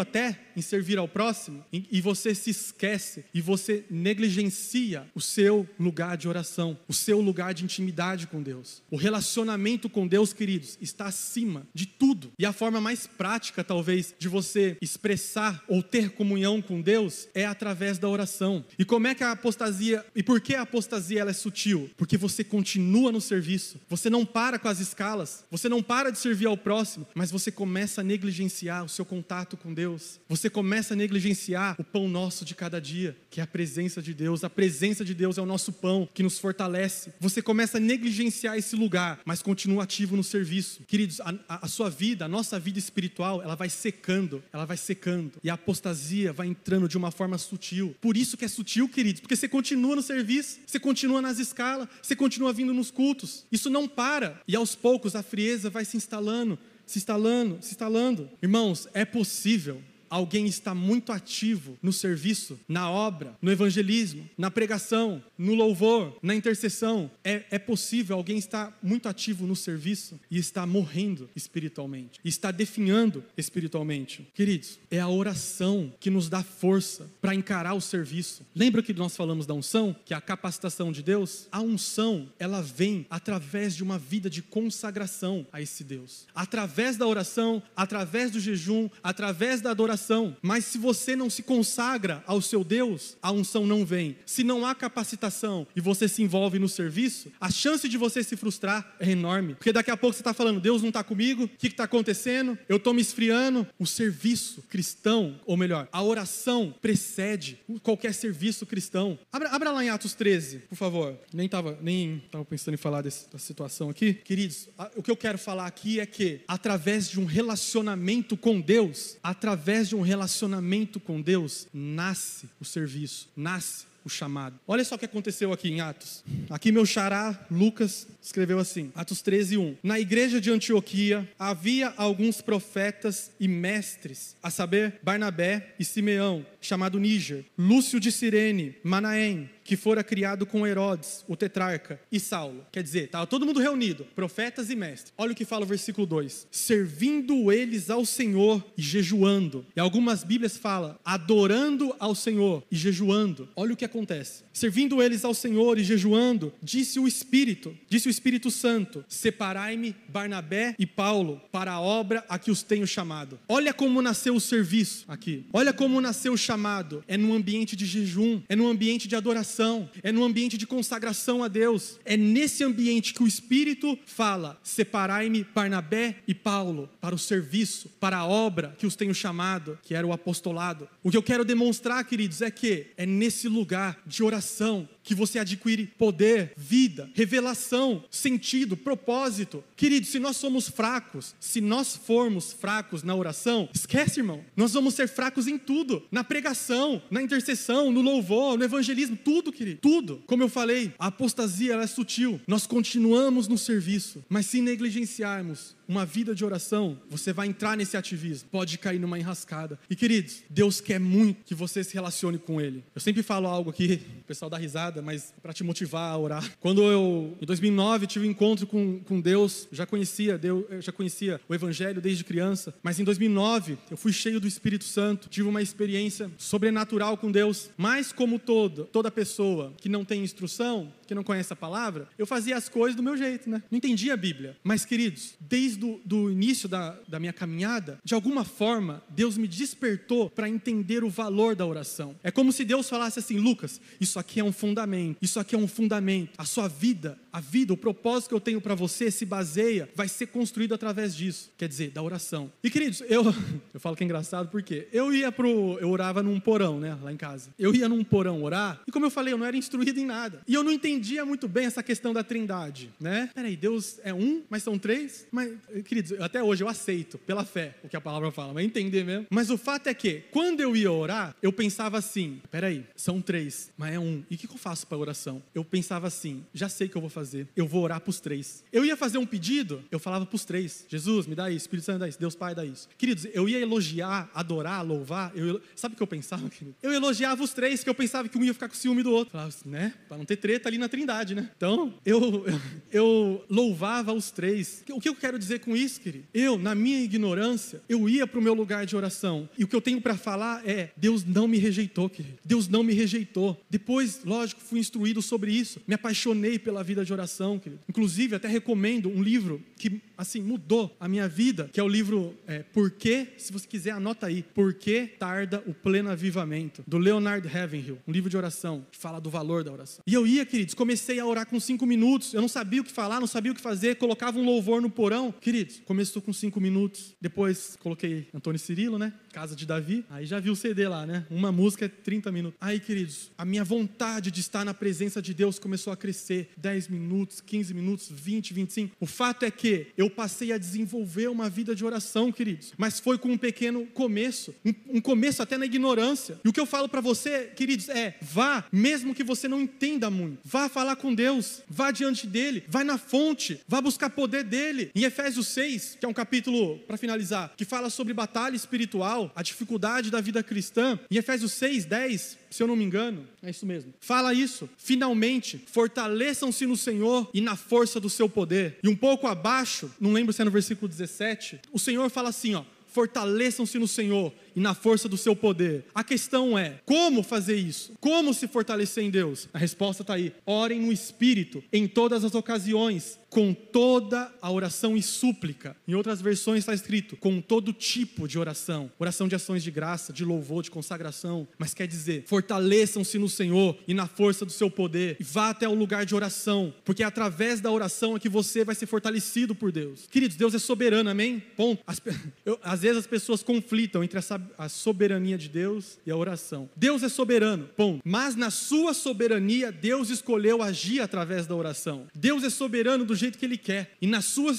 até 0.00 0.36
em 0.60 0.62
servir 0.62 0.98
ao 0.98 1.08
próximo, 1.08 1.64
e 1.72 2.00
você 2.02 2.34
se 2.34 2.50
esquece 2.50 3.24
e 3.32 3.40
você 3.40 3.84
negligencia 3.90 5.10
o 5.14 5.20
seu 5.20 5.66
lugar 5.78 6.18
de 6.18 6.28
oração, 6.28 6.78
o 6.86 6.92
seu 6.92 7.20
lugar 7.20 7.54
de 7.54 7.64
intimidade 7.64 8.26
com 8.26 8.42
Deus. 8.42 8.82
O 8.90 8.96
relacionamento 8.96 9.88
com 9.88 10.06
Deus, 10.06 10.34
queridos, 10.34 10.76
está 10.80 11.06
acima 11.06 11.66
de 11.72 11.86
tudo. 11.86 12.30
E 12.38 12.44
a 12.44 12.52
forma 12.52 12.80
mais 12.80 13.06
prática, 13.06 13.64
talvez, 13.64 14.14
de 14.18 14.28
você 14.28 14.76
expressar 14.82 15.64
ou 15.66 15.82
ter 15.82 16.10
comunhão 16.10 16.60
com 16.60 16.82
Deus 16.82 17.26
é 17.34 17.46
através 17.46 17.98
da 17.98 18.08
oração. 18.08 18.62
E 18.78 18.84
como 18.84 19.06
é 19.06 19.14
que 19.14 19.24
a 19.24 19.32
apostasia, 19.32 20.04
e 20.14 20.22
por 20.22 20.42
que 20.42 20.54
a 20.54 20.62
apostasia 20.62 21.20
ela 21.20 21.30
é 21.30 21.34
sutil? 21.34 21.90
Porque 21.96 22.18
você 22.18 22.44
continua 22.44 23.10
no 23.10 23.20
serviço, 23.20 23.80
você 23.88 24.10
não 24.10 24.26
para 24.26 24.58
com 24.58 24.68
as 24.68 24.78
escalas, 24.78 25.44
você 25.50 25.70
não 25.70 25.82
para 25.82 26.10
de 26.10 26.18
servir 26.18 26.46
ao 26.46 26.56
próximo, 26.56 27.06
mas 27.14 27.30
você 27.30 27.50
começa 27.50 28.02
a 28.02 28.04
negligenciar 28.04 28.84
o 28.84 28.88
seu 28.88 29.06
contato 29.06 29.56
com 29.56 29.72
Deus. 29.72 30.20
Você 30.28 30.49
começa 30.50 30.94
a 30.94 30.96
negligenciar 30.96 31.76
o 31.78 31.84
pão 31.84 32.08
nosso 32.08 32.44
de 32.44 32.54
cada 32.54 32.80
dia, 32.80 33.16
que 33.30 33.40
é 33.40 33.42
a 33.42 33.46
presença 33.46 34.02
de 34.02 34.12
Deus. 34.12 34.44
A 34.44 34.50
presença 34.50 35.04
de 35.04 35.14
Deus 35.14 35.38
é 35.38 35.42
o 35.42 35.46
nosso 35.46 35.72
pão 35.72 36.08
que 36.12 36.22
nos 36.22 36.38
fortalece. 36.38 37.12
Você 37.20 37.40
começa 37.40 37.78
a 37.78 37.80
negligenciar 37.80 38.56
esse 38.56 38.76
lugar, 38.76 39.20
mas 39.24 39.42
continua 39.42 39.84
ativo 39.84 40.16
no 40.16 40.24
serviço. 40.24 40.82
Queridos, 40.86 41.20
a, 41.20 41.34
a, 41.48 41.64
a 41.66 41.68
sua 41.68 41.88
vida, 41.88 42.24
a 42.24 42.28
nossa 42.28 42.58
vida 42.58 42.78
espiritual, 42.78 43.42
ela 43.42 43.54
vai 43.54 43.68
secando, 43.68 44.42
ela 44.52 44.64
vai 44.64 44.76
secando. 44.76 45.32
E 45.42 45.50
a 45.50 45.54
apostasia 45.54 46.32
vai 46.32 46.48
entrando 46.48 46.88
de 46.88 46.98
uma 46.98 47.10
forma 47.10 47.38
sutil. 47.38 47.94
Por 48.00 48.16
isso 48.16 48.36
que 48.36 48.44
é 48.44 48.48
sutil, 48.48 48.88
queridos, 48.88 49.20
porque 49.20 49.36
você 49.36 49.48
continua 49.48 49.96
no 49.96 50.02
serviço, 50.02 50.60
você 50.66 50.78
continua 50.78 51.22
nas 51.22 51.38
escalas, 51.38 51.88
você 52.02 52.16
continua 52.16 52.52
vindo 52.52 52.74
nos 52.74 52.90
cultos. 52.90 53.46
Isso 53.50 53.70
não 53.70 53.86
para. 53.86 54.40
E 54.46 54.56
aos 54.56 54.74
poucos 54.74 55.14
a 55.14 55.22
frieza 55.22 55.70
vai 55.70 55.84
se 55.84 55.96
instalando, 55.96 56.58
se 56.86 56.98
instalando, 56.98 57.58
se 57.60 57.70
instalando. 57.70 58.28
Irmãos, 58.42 58.88
é 58.92 59.04
possível 59.04 59.82
alguém 60.10 60.46
está 60.46 60.74
muito 60.74 61.12
ativo 61.12 61.78
no 61.80 61.92
serviço, 61.92 62.58
na 62.68 62.90
obra, 62.90 63.38
no 63.40 63.50
evangelismo, 63.50 64.28
na 64.36 64.50
pregação, 64.50 65.22
no 65.38 65.54
louvor, 65.54 66.18
na 66.20 66.34
intercessão, 66.34 67.08
é, 67.22 67.44
é 67.50 67.58
possível 67.58 68.16
alguém 68.16 68.36
estar 68.36 68.76
muito 68.82 69.08
ativo 69.08 69.46
no 69.46 69.54
serviço 69.54 70.18
e 70.28 70.36
está 70.36 70.66
morrendo 70.66 71.30
espiritualmente, 71.36 72.18
está 72.24 72.50
definhando 72.50 73.24
espiritualmente. 73.36 74.26
Queridos, 74.34 74.80
é 74.90 74.98
a 74.98 75.08
oração 75.08 75.92
que 76.00 76.10
nos 76.10 76.28
dá 76.28 76.42
força 76.42 77.08
para 77.20 77.34
encarar 77.34 77.74
o 77.74 77.80
serviço. 77.80 78.44
Lembra 78.54 78.82
que 78.82 78.92
nós 78.92 79.16
falamos 79.16 79.46
da 79.46 79.54
unção, 79.54 79.94
que 80.04 80.12
é 80.12 80.16
a 80.16 80.20
capacitação 80.20 80.90
de 80.90 81.02
Deus? 81.02 81.46
A 81.52 81.60
unção, 81.60 82.28
ela 82.38 82.60
vem 82.60 83.06
através 83.08 83.76
de 83.76 83.84
uma 83.84 83.98
vida 83.98 84.28
de 84.28 84.42
consagração 84.42 85.46
a 85.52 85.62
esse 85.62 85.84
Deus. 85.84 86.26
Através 86.34 86.96
da 86.96 87.06
oração, 87.06 87.62
através 87.76 88.32
do 88.32 88.40
jejum, 88.40 88.88
através 89.02 89.60
da 89.60 89.70
adoração 89.70 89.99
mas 90.42 90.64
se 90.64 90.78
você 90.78 91.14
não 91.14 91.28
se 91.28 91.42
consagra 91.42 92.22
ao 92.26 92.40
seu 92.40 92.64
Deus, 92.64 93.16
a 93.22 93.32
unção 93.32 93.66
não 93.66 93.84
vem. 93.84 94.16
Se 94.24 94.44
não 94.44 94.64
há 94.64 94.74
capacitação 94.74 95.66
e 95.74 95.80
você 95.80 96.08
se 96.08 96.22
envolve 96.22 96.58
no 96.58 96.68
serviço, 96.68 97.30
a 97.40 97.50
chance 97.50 97.88
de 97.88 97.96
você 97.96 98.22
se 98.22 98.36
frustrar 98.36 98.94
é 98.98 99.10
enorme. 99.10 99.54
Porque 99.54 99.72
daqui 99.72 99.90
a 99.90 99.96
pouco 99.96 100.14
você 100.14 100.20
está 100.20 100.32
falando, 100.32 100.60
Deus 100.60 100.82
não 100.82 100.88
está 100.88 101.02
comigo, 101.02 101.44
o 101.44 101.48
que 101.48 101.66
está 101.66 101.84
acontecendo? 101.84 102.58
Eu 102.68 102.76
estou 102.76 102.94
me 102.94 103.00
esfriando. 103.00 103.66
O 103.78 103.86
serviço 103.86 104.62
cristão, 104.68 105.40
ou 105.44 105.56
melhor, 105.56 105.88
a 105.92 106.02
oração 106.02 106.74
precede 106.80 107.58
qualquer 107.82 108.14
serviço 108.14 108.66
cristão. 108.66 109.18
Abra, 109.32 109.50
abra 109.50 109.70
lá 109.70 109.84
em 109.84 109.90
Atos 109.90 110.14
13, 110.14 110.58
por 110.68 110.76
favor. 110.76 111.18
Nem 111.32 111.46
estava 111.46 111.78
nem 111.80 112.22
tava 112.30 112.44
pensando 112.44 112.74
em 112.74 112.78
falar 112.78 113.02
dessa 113.02 113.26
situação 113.38 113.90
aqui. 113.90 114.14
Queridos, 114.14 114.68
o 114.96 115.02
que 115.02 115.10
eu 115.10 115.16
quero 115.16 115.38
falar 115.38 115.66
aqui 115.66 116.00
é 116.00 116.06
que, 116.06 116.40
através 116.46 117.08
de 117.08 117.20
um 117.20 117.24
relacionamento 117.24 118.36
com 118.36 118.60
Deus, 118.60 119.16
através 119.22 119.88
de 119.90 119.96
um 119.96 120.02
relacionamento 120.02 121.00
com 121.00 121.20
Deus, 121.20 121.66
nasce 121.74 122.48
o 122.60 122.64
serviço, 122.64 123.28
nasce 123.36 123.86
o 124.04 124.08
chamado. 124.08 124.58
Olha 124.66 124.84
só 124.84 124.94
o 124.94 124.98
que 124.98 125.04
aconteceu 125.04 125.52
aqui 125.52 125.68
em 125.68 125.80
Atos. 125.80 126.22
Aqui 126.48 126.70
meu 126.70 126.86
xará, 126.86 127.46
Lucas, 127.50 128.06
escreveu 128.22 128.60
assim, 128.60 128.92
Atos 128.94 129.20
13, 129.20 129.58
1. 129.58 129.76
Na 129.82 129.98
igreja 129.98 130.40
de 130.40 130.48
Antioquia 130.48 131.28
havia 131.38 131.92
alguns 131.96 132.40
profetas 132.40 133.32
e 133.38 133.48
mestres, 133.48 134.36
a 134.40 134.48
saber, 134.48 135.00
Barnabé 135.02 135.74
e 135.78 135.84
Simeão, 135.84 136.46
chamado 136.60 136.98
Níger, 136.98 137.44
Lúcio 137.56 137.98
de 137.98 138.12
Cirene, 138.12 138.76
Manaém, 138.82 139.48
que 139.70 139.76
fora 139.76 140.02
criado 140.02 140.44
com 140.44 140.66
Herodes, 140.66 141.24
o 141.28 141.36
tetrarca, 141.36 142.00
e 142.10 142.18
Saulo. 142.18 142.66
Quer 142.72 142.82
dizer, 142.82 143.04
estava 143.04 143.24
todo 143.24 143.46
mundo 143.46 143.60
reunido, 143.60 144.04
profetas 144.16 144.68
e 144.68 144.74
mestres. 144.74 145.12
Olha 145.16 145.30
o 145.30 145.34
que 145.34 145.44
fala 145.44 145.64
o 145.64 145.68
versículo 145.68 146.06
2: 146.08 146.48
servindo 146.50 147.52
eles 147.52 147.88
ao 147.88 148.04
Senhor 148.04 148.64
e 148.76 148.82
jejuando. 148.82 149.64
E 149.76 149.78
algumas 149.78 150.24
Bíblias 150.24 150.56
falam 150.56 150.98
adorando 151.04 151.94
ao 152.00 152.16
Senhor 152.16 152.64
e 152.68 152.74
jejuando. 152.74 153.48
Olha 153.54 153.72
o 153.72 153.76
que 153.76 153.84
acontece. 153.84 154.42
Servindo 154.52 155.00
eles 155.00 155.24
ao 155.24 155.32
Senhor 155.32 155.78
e 155.78 155.84
jejuando, 155.84 156.52
disse 156.60 156.98
o 156.98 157.06
Espírito, 157.06 157.72
disse 157.88 158.08
o 158.08 158.10
Espírito 158.10 158.50
Santo: 158.50 159.04
Separai-me 159.08 159.94
Barnabé 160.08 160.74
e 160.78 160.84
Paulo 160.86 161.40
para 161.52 161.72
a 161.72 161.80
obra 161.80 162.24
a 162.28 162.40
que 162.40 162.50
os 162.50 162.64
tenho 162.64 162.88
chamado. 162.88 163.38
Olha 163.48 163.72
como 163.72 164.02
nasceu 164.02 164.34
o 164.34 164.40
serviço 164.40 165.04
aqui. 165.06 165.46
Olha 165.52 165.72
como 165.72 166.00
nasceu 166.00 166.32
o 166.32 166.38
chamado. 166.50 167.04
É 167.06 167.16
num 167.16 167.32
ambiente 167.32 167.76
de 167.76 167.86
jejum, 167.86 168.42
é 168.48 168.56
num 168.56 168.66
ambiente 168.66 169.06
de 169.06 169.14
adoração, 169.14 169.88
é 170.02 170.10
num 170.10 170.24
ambiente 170.24 170.58
de 170.58 170.66
consagração 170.66 171.44
a 171.44 171.48
Deus. 171.48 172.00
É 172.04 172.16
nesse 172.16 172.64
ambiente 172.64 173.14
que 173.14 173.22
o 173.22 173.26
Espírito 173.26 173.96
fala: 174.04 174.58
Separai-me 174.64 175.46
Barnabé 175.54 176.16
e 176.26 176.34
Paulo 176.34 176.90
para 177.00 177.14
o 177.14 177.18
serviço, 177.18 177.88
para 178.00 178.18
a 178.18 178.26
obra 178.26 178.74
que 178.76 178.86
os 178.86 178.96
tenho 178.96 179.14
chamado, 179.14 179.78
que 179.82 179.94
era 179.94 180.04
o 180.06 180.12
apostolado. 180.12 180.88
O 181.04 181.10
que 181.10 181.16
eu 181.16 181.22
quero 181.22 181.44
demonstrar, 181.44 182.04
queridos, 182.04 182.42
é 182.42 182.50
que 182.50 182.88
é 182.96 183.06
nesse 183.06 183.46
lugar 183.46 184.00
de 184.04 184.24
oração 184.24 184.88
que 185.02 185.14
você 185.14 185.38
adquire 185.38 185.86
poder, 185.98 186.52
vida, 186.56 187.10
revelação, 187.14 188.04
sentido, 188.10 188.76
propósito. 188.76 189.62
Querido, 189.76 190.06
se 190.06 190.18
nós 190.18 190.36
somos 190.36 190.68
fracos, 190.68 191.34
se 191.40 191.60
nós 191.60 191.96
formos 191.96 192.52
fracos 192.52 193.02
na 193.02 193.14
oração, 193.14 193.68
esquece, 193.74 194.20
irmão, 194.20 194.44
nós 194.56 194.72
vamos 194.72 194.94
ser 194.94 195.08
fracos 195.08 195.46
em 195.46 195.58
tudo, 195.58 196.02
na 196.10 196.22
pregação, 196.22 197.02
na 197.10 197.22
intercessão, 197.22 197.90
no 197.90 198.00
louvor, 198.00 198.58
no 198.58 198.64
evangelismo, 198.64 199.16
tudo, 199.16 199.52
querido, 199.52 199.80
tudo. 199.80 200.22
Como 200.26 200.42
eu 200.42 200.48
falei, 200.48 200.92
a 200.98 201.06
apostasia 201.06 201.74
é 201.74 201.86
sutil. 201.86 202.40
Nós 202.46 202.66
continuamos 202.66 203.48
no 203.48 203.58
serviço, 203.58 204.24
mas 204.28 204.46
se 204.46 204.60
negligenciarmos 204.60 205.74
uma 205.90 206.06
vida 206.06 206.36
de 206.36 206.44
oração, 206.44 206.96
você 207.10 207.32
vai 207.32 207.48
entrar 207.48 207.76
nesse 207.76 207.96
ativismo, 207.96 208.48
pode 208.48 208.78
cair 208.78 209.00
numa 209.00 209.18
enrascada. 209.18 209.76
E 209.90 209.96
queridos, 209.96 210.44
Deus 210.48 210.80
quer 210.80 211.00
muito 211.00 211.44
que 211.44 211.52
você 211.52 211.82
se 211.82 211.94
relacione 211.94 212.38
com 212.38 212.60
Ele. 212.60 212.84
Eu 212.94 213.00
sempre 213.00 213.24
falo 213.24 213.48
algo 213.48 213.70
aqui, 213.70 214.00
o 214.20 214.24
pessoal 214.24 214.48
dá 214.48 214.56
risada, 214.56 215.02
mas 215.02 215.34
para 215.42 215.52
te 215.52 215.64
motivar 215.64 216.12
a 216.12 216.16
orar. 216.16 216.48
Quando 216.60 216.84
eu, 216.84 217.36
em 217.42 217.44
2009, 217.44 218.06
tive 218.06 218.28
um 218.28 218.30
encontro 218.30 218.68
com, 218.68 219.00
com 219.00 219.20
Deus, 219.20 219.66
já 219.72 219.84
conhecia 219.84 220.38
Deus, 220.38 220.64
já 220.78 220.92
conhecia 220.92 221.40
o 221.48 221.54
Evangelho 221.56 222.00
desde 222.00 222.22
criança, 222.22 222.72
mas 222.84 223.00
em 223.00 223.04
2009 223.04 223.76
eu 223.90 223.96
fui 223.96 224.12
cheio 224.12 224.38
do 224.38 224.46
Espírito 224.46 224.84
Santo, 224.84 225.28
tive 225.28 225.48
uma 225.48 225.60
experiência 225.60 226.30
sobrenatural 226.38 227.16
com 227.16 227.32
Deus. 227.32 227.68
Mas 227.76 228.12
como 228.12 228.38
todo, 228.38 228.84
toda 228.84 229.10
pessoa 229.10 229.72
que 229.76 229.88
não 229.88 230.04
tem 230.04 230.22
instrução, 230.22 230.92
que 231.10 231.14
não 231.14 231.24
conhece 231.24 231.52
a 231.52 231.56
palavra, 231.56 232.08
eu 232.16 232.24
fazia 232.24 232.56
as 232.56 232.68
coisas 232.68 232.94
do 232.94 233.02
meu 233.02 233.16
jeito, 233.16 233.50
né? 233.50 233.60
Não 233.68 233.76
entendia 233.76 234.14
a 234.14 234.16
Bíblia. 234.16 234.56
Mas, 234.62 234.84
queridos, 234.84 235.34
desde 235.40 235.84
o 235.84 236.00
do 236.04 236.30
início 236.30 236.68
da, 236.68 236.96
da 237.08 237.18
minha 237.18 237.32
caminhada, 237.32 237.98
de 238.04 238.14
alguma 238.14 238.44
forma, 238.44 239.02
Deus 239.08 239.36
me 239.36 239.48
despertou 239.48 240.30
para 240.30 240.48
entender 240.48 241.02
o 241.02 241.10
valor 241.10 241.56
da 241.56 241.66
oração. 241.66 242.14
É 242.22 242.30
como 242.30 242.52
se 242.52 242.64
Deus 242.64 242.88
falasse 242.88 243.18
assim: 243.18 243.38
Lucas, 243.38 243.80
isso 244.00 244.20
aqui 244.20 244.38
é 244.38 244.44
um 244.44 244.52
fundamento, 244.52 245.18
isso 245.20 245.40
aqui 245.40 245.56
é 245.56 245.58
um 245.58 245.66
fundamento. 245.66 246.30
A 246.38 246.44
sua 246.44 246.68
vida, 246.68 247.18
a 247.32 247.40
vida, 247.40 247.72
o 247.72 247.76
propósito 247.76 248.28
que 248.28 248.34
eu 248.36 248.40
tenho 248.40 248.60
para 248.60 248.76
você 248.76 249.10
se 249.10 249.26
baseia, 249.26 249.88
vai 249.96 250.06
ser 250.06 250.28
construído 250.28 250.74
através 250.74 251.16
disso. 251.16 251.50
Quer 251.58 251.66
dizer, 251.66 251.90
da 251.90 252.02
oração. 252.02 252.52
E, 252.62 252.70
queridos, 252.70 253.02
eu, 253.08 253.24
eu 253.74 253.80
falo 253.80 253.96
que 253.96 254.04
é 254.04 254.06
engraçado 254.06 254.48
porque 254.48 254.86
eu 254.92 255.12
ia 255.12 255.32
pro. 255.32 255.76
Eu 255.80 255.90
orava 255.90 256.22
num 256.22 256.38
porão, 256.38 256.78
né? 256.78 256.96
Lá 257.02 257.12
em 257.12 257.16
casa. 257.16 257.50
Eu 257.58 257.74
ia 257.74 257.88
num 257.88 258.04
porão 258.04 258.44
orar, 258.44 258.80
e 258.86 258.92
como 258.92 259.06
eu 259.06 259.10
falei, 259.10 259.34
eu 259.34 259.38
não 259.38 259.46
era 259.46 259.56
instruído 259.56 259.98
em 259.98 260.06
nada. 260.06 260.42
E 260.46 260.54
eu 260.54 260.62
não 260.62 260.70
entendia 260.70 260.99
muito 261.24 261.48
bem 261.48 261.66
essa 261.66 261.82
questão 261.82 262.12
da 262.12 262.22
trindade, 262.22 262.90
né? 263.00 263.30
Peraí, 263.34 263.56
Deus 263.56 263.98
é 264.02 264.12
um, 264.12 264.42
mas 264.48 264.62
são 264.62 264.78
três? 264.78 265.26
Mas, 265.30 265.52
queridos, 265.84 266.12
até 266.20 266.42
hoje 266.42 266.62
eu 266.62 266.68
aceito, 266.68 267.18
pela 267.18 267.44
fé, 267.44 267.74
o 267.82 267.88
que 267.88 267.96
a 267.96 268.00
palavra 268.00 268.30
fala, 268.30 268.52
mas 268.52 268.64
entender 268.64 269.04
mesmo. 269.04 269.26
Mas 269.30 269.50
o 269.50 269.58
fato 269.58 269.88
é 269.88 269.94
que, 269.94 270.24
quando 270.30 270.60
eu 270.60 270.76
ia 270.76 270.90
orar, 270.90 271.34
eu 271.42 271.52
pensava 271.52 271.98
assim: 271.98 272.40
peraí, 272.50 272.84
são 272.94 273.20
três, 273.20 273.70
mas 273.76 273.94
é 273.94 273.98
um. 273.98 274.22
E 274.30 274.34
o 274.34 274.38
que, 274.38 274.46
eu 274.46 274.56
faço 274.56 274.86
para 274.86 274.98
oração? 274.98 275.42
Eu 275.54 275.64
pensava 275.64 276.06
assim: 276.06 276.44
já 276.52 276.68
sei 276.68 276.86
o 276.86 276.90
que 276.90 276.96
eu 276.96 277.00
vou 277.00 277.10
fazer, 277.10 277.48
eu 277.56 277.66
vou 277.66 277.82
orar 277.82 278.00
para 278.00 278.10
os 278.10 278.20
três. 278.20 278.62
Eu 278.72 278.84
ia 278.84 278.96
fazer 278.96 279.18
um 279.18 279.26
pedido, 279.26 279.82
eu 279.90 279.98
falava 279.98 280.26
para 280.26 280.36
os 280.36 280.44
três: 280.44 280.84
Jesus, 280.88 281.26
me 281.26 281.34
dá 281.34 281.50
isso, 281.50 281.64
Espírito 281.64 281.84
Santo, 281.84 282.00
dá 282.00 282.08
isso, 282.08 282.18
Deus 282.18 282.34
Pai, 282.34 282.54
dá 282.54 282.64
isso. 282.64 282.88
Queridos, 282.98 283.26
eu 283.32 283.48
ia 283.48 283.58
elogiar, 283.58 284.30
adorar, 284.34 284.84
louvar, 284.84 285.32
eu, 285.34 285.60
sabe 285.74 285.94
o 285.94 285.96
que 285.96 286.02
eu 286.02 286.06
pensava, 286.06 286.48
querido? 286.48 286.76
Eu 286.82 286.92
elogiava 286.92 287.42
os 287.42 287.52
três, 287.52 287.82
que 287.82 287.90
eu 287.90 287.94
pensava 287.94 288.28
que 288.28 288.38
um 288.38 288.44
ia 288.44 288.54
ficar 288.54 288.68
com 288.68 288.74
ciúme 288.74 289.02
do 289.02 289.12
outro. 289.12 289.32
Falava 289.32 289.48
assim, 289.48 289.68
né? 289.68 289.94
Para 290.08 290.18
não 290.18 290.24
ter 290.24 290.36
treta 290.36 290.68
ali 290.68 290.78
na 290.78 290.88
trindade, 290.90 291.34
né? 291.34 291.50
Então, 291.56 291.94
eu, 292.04 292.44
eu 292.92 293.44
louvava 293.48 294.12
os 294.12 294.30
três. 294.30 294.82
O 294.90 295.00
que 295.00 295.08
eu 295.08 295.14
quero 295.14 295.38
dizer 295.38 295.60
com 295.60 295.76
isso, 295.76 296.00
querido? 296.00 296.24
Eu, 296.34 296.58
na 296.58 296.74
minha 296.74 297.00
ignorância, 297.00 297.80
eu 297.88 298.08
ia 298.08 298.26
para 298.26 298.38
o 298.38 298.42
meu 298.42 298.54
lugar 298.54 298.84
de 298.84 298.96
oração. 298.96 299.48
E 299.56 299.64
o 299.64 299.68
que 299.68 299.74
eu 299.74 299.80
tenho 299.80 300.00
para 300.00 300.16
falar 300.16 300.66
é: 300.68 300.90
Deus 300.96 301.24
não 301.24 301.48
me 301.48 301.58
rejeitou, 301.58 302.08
querido. 302.08 302.38
Deus 302.44 302.68
não 302.68 302.82
me 302.82 302.92
rejeitou. 302.92 303.60
Depois, 303.70 304.20
lógico, 304.24 304.60
fui 304.60 304.78
instruído 304.78 305.22
sobre 305.22 305.52
isso. 305.52 305.80
Me 305.86 305.94
apaixonei 305.94 306.58
pela 306.58 306.82
vida 306.82 307.04
de 307.04 307.12
oração, 307.12 307.58
querido. 307.58 307.82
Inclusive, 307.88 308.36
até 308.36 308.48
recomendo 308.48 309.08
um 309.08 309.22
livro 309.22 309.62
que, 309.76 310.00
assim, 310.16 310.40
mudou 310.40 310.94
a 310.98 311.08
minha 311.08 311.28
vida, 311.28 311.70
que 311.72 311.80
é 311.80 311.82
o 311.82 311.88
livro 311.88 312.34
é, 312.46 312.62
Por 312.62 312.90
que, 312.90 313.28
se 313.38 313.52
você 313.52 313.66
quiser, 313.66 313.92
anota 313.92 314.26
aí. 314.26 314.44
Por 314.54 314.74
que 314.74 315.06
tarda 315.06 315.62
o 315.66 315.72
pleno 315.72 316.10
avivamento? 316.10 316.82
Do 316.86 316.98
Leonard 316.98 317.46
Ravenhill. 317.46 317.98
Um 318.06 318.12
livro 318.12 318.28
de 318.28 318.36
oração 318.36 318.84
que 318.90 318.98
fala 318.98 319.20
do 319.20 319.30
valor 319.30 319.62
da 319.64 319.72
oração. 319.72 320.02
E 320.06 320.14
eu 320.14 320.26
ia, 320.26 320.44
queridos, 320.44 320.74
comecei 320.80 321.20
a 321.20 321.26
orar 321.26 321.44
com 321.44 321.60
cinco 321.60 321.84
minutos. 321.84 322.32
Eu 322.32 322.40
não 322.40 322.48
sabia 322.48 322.80
o 322.80 322.84
que 322.84 322.90
falar, 322.90 323.20
não 323.20 323.26
sabia 323.26 323.52
o 323.52 323.54
que 323.54 323.60
fazer. 323.60 323.96
Colocava 323.96 324.38
um 324.38 324.44
louvor 324.46 324.80
no 324.80 324.88
porão. 324.88 325.30
Queridos, 325.30 325.82
começou 325.84 326.22
com 326.22 326.32
cinco 326.32 326.58
minutos. 326.58 327.14
Depois 327.20 327.76
coloquei 327.82 328.28
Antônio 328.32 328.58
Cirilo, 328.58 328.98
né? 328.98 329.12
Casa 329.32 329.54
de 329.54 329.64
Davi. 329.64 330.04
Aí 330.10 330.26
já 330.26 330.40
viu 330.40 330.52
o 330.52 330.56
CD 330.56 330.88
lá, 330.88 331.06
né? 331.06 331.24
Uma 331.30 331.52
música 331.52 331.84
é 331.84 331.88
30 331.88 332.32
minutos. 332.32 332.58
Aí, 332.60 332.80
queridos, 332.80 333.30
a 333.38 333.44
minha 333.44 333.64
vontade 333.64 334.30
de 334.30 334.40
estar 334.40 334.64
na 334.64 334.74
presença 334.74 335.22
de 335.22 335.32
Deus 335.32 335.58
começou 335.58 335.92
a 335.92 335.96
crescer. 335.96 336.50
10 336.56 336.88
minutos, 336.88 337.40
15 337.40 337.72
minutos, 337.72 338.10
20, 338.10 338.52
25. 338.52 338.96
O 338.98 339.06
fato 339.06 339.44
é 339.44 339.50
que 339.50 339.88
eu 339.96 340.10
passei 340.10 340.52
a 340.52 340.58
desenvolver 340.58 341.28
uma 341.28 341.48
vida 341.48 341.74
de 341.74 341.84
oração, 341.84 342.32
queridos. 342.32 342.72
Mas 342.76 342.98
foi 342.98 343.18
com 343.18 343.30
um 343.30 343.38
pequeno 343.38 343.86
começo. 343.86 344.54
Um, 344.64 344.96
um 344.96 345.00
começo 345.00 345.42
até 345.42 345.56
na 345.56 345.66
ignorância. 345.66 346.40
E 346.44 346.48
o 346.48 346.52
que 346.52 346.60
eu 346.60 346.66
falo 346.66 346.88
para 346.88 347.00
você, 347.00 347.52
queridos, 347.54 347.88
é: 347.88 348.16
vá, 348.20 348.64
mesmo 348.72 349.14
que 349.14 349.22
você 349.22 349.46
não 349.46 349.60
entenda 349.60 350.10
muito. 350.10 350.40
Vá 350.44 350.68
falar 350.68 350.96
com 350.96 351.14
Deus. 351.14 351.62
Vá 351.68 351.90
diante 351.90 352.26
dele. 352.26 352.64
Vai 352.68 352.84
na 352.84 352.98
fonte. 352.98 353.60
Vá 353.68 353.80
buscar 353.80 354.10
poder 354.10 354.44
dele. 354.44 354.90
Em 354.94 355.04
Efésios 355.04 355.46
6, 355.48 355.98
que 356.00 356.06
é 356.06 356.08
um 356.08 356.12
capítulo, 356.12 356.78
para 356.80 356.96
finalizar, 356.96 357.52
que 357.56 357.64
fala 357.64 357.90
sobre 357.90 358.12
batalha 358.12 358.56
espiritual, 358.56 359.19
a 359.34 359.42
dificuldade 359.42 360.10
da 360.10 360.20
vida 360.20 360.42
cristã. 360.42 360.98
Em 361.10 361.16
Efésios 361.16 361.52
6, 361.52 361.84
10, 361.86 362.38
se 362.48 362.62
eu 362.62 362.66
não 362.68 362.76
me 362.76 362.84
engano, 362.84 363.26
é 363.42 363.50
isso 363.50 363.66
mesmo. 363.66 363.92
Fala 364.00 364.32
isso. 364.32 364.70
Finalmente, 364.78 365.64
fortaleçam-se 365.66 366.64
no 366.66 366.76
Senhor 366.76 367.28
e 367.34 367.40
na 367.40 367.56
força 367.56 367.98
do 367.98 368.08
seu 368.08 368.28
poder. 368.28 368.78
E 368.82 368.88
um 368.88 368.96
pouco 368.96 369.26
abaixo, 369.26 369.90
não 370.00 370.12
lembro 370.12 370.32
se 370.32 370.40
é 370.40 370.44
no 370.44 370.50
versículo 370.50 370.88
17, 370.88 371.60
o 371.72 371.78
Senhor 371.78 372.08
fala 372.08 372.28
assim, 372.28 372.54
ó: 372.54 372.64
fortaleçam-se 372.86 373.78
no 373.78 373.88
Senhor 373.88 374.32
e 374.54 374.60
na 374.60 374.74
força 374.74 375.08
do 375.08 375.16
seu 375.16 375.34
poder. 375.34 375.84
A 375.94 376.04
questão 376.04 376.58
é: 376.58 376.80
como 376.84 377.22
fazer 377.22 377.56
isso? 377.56 377.92
Como 378.00 378.34
se 378.34 378.46
fortalecer 378.46 379.04
em 379.04 379.10
Deus? 379.10 379.48
A 379.52 379.58
resposta 379.58 380.02
está 380.02 380.14
aí: 380.14 380.32
orem 380.44 380.80
no 380.80 380.92
Espírito 380.92 381.62
em 381.72 381.86
todas 381.86 382.24
as 382.24 382.34
ocasiões, 382.34 383.18
com 383.28 383.54
toda 383.54 384.30
a 384.42 384.50
oração 384.50 384.96
e 384.96 385.02
súplica. 385.02 385.76
Em 385.86 385.94
outras 385.94 386.20
versões 386.20 386.60
está 386.60 386.74
escrito: 386.74 387.16
com 387.16 387.40
todo 387.40 387.72
tipo 387.72 388.26
de 388.26 388.38
oração. 388.38 388.90
Oração 388.98 389.28
de 389.28 389.34
ações 389.34 389.62
de 389.62 389.70
graça, 389.70 390.12
de 390.12 390.24
louvor, 390.24 390.62
de 390.62 390.70
consagração. 390.70 391.46
Mas 391.58 391.72
quer 391.72 391.86
dizer: 391.86 392.24
fortaleçam-se 392.26 393.18
no 393.18 393.28
Senhor 393.28 393.78
e 393.86 393.94
na 393.94 394.06
força 394.06 394.44
do 394.44 394.52
seu 394.52 394.70
poder. 394.70 395.16
E 395.20 395.24
vá 395.24 395.50
até 395.50 395.68
o 395.68 395.74
lugar 395.74 396.04
de 396.04 396.14
oração, 396.14 396.74
porque 396.84 397.02
é 397.02 397.06
através 397.06 397.60
da 397.60 397.70
oração 397.70 398.16
é 398.16 398.20
que 398.20 398.28
você 398.28 398.64
vai 398.64 398.74
ser 398.74 398.86
fortalecido 398.86 399.54
por 399.54 399.70
Deus. 399.70 400.06
Queridos, 400.10 400.36
Deus 400.36 400.54
é 400.54 400.58
soberano, 400.58 401.10
amém? 401.10 401.40
Ponto. 401.56 401.82
As, 401.86 402.00
eu, 402.44 402.58
às 402.62 402.80
vezes 402.80 402.98
as 402.98 403.06
pessoas 403.06 403.42
conflitam 403.42 404.02
entre 404.02 404.18
essa 404.18 404.39
a 404.56 404.68
soberania 404.68 405.36
de 405.36 405.48
Deus 405.48 405.98
e 406.06 406.10
a 406.10 406.16
oração. 406.16 406.68
Deus 406.76 407.02
é 407.02 407.08
soberano, 407.08 407.68
ponto. 407.76 408.00
Mas 408.04 408.36
na 408.36 408.50
sua 408.50 408.94
soberania, 408.94 409.72
Deus 409.72 410.10
escolheu 410.10 410.62
agir 410.62 411.00
através 411.00 411.46
da 411.46 411.54
oração. 411.54 412.06
Deus 412.14 412.44
é 412.44 412.50
soberano 412.50 413.04
do 413.04 413.14
jeito 413.14 413.38
que 413.38 413.44
Ele 413.44 413.56
quer. 413.56 413.96
E 414.00 414.06
na 414.06 414.20
sua 414.20 414.54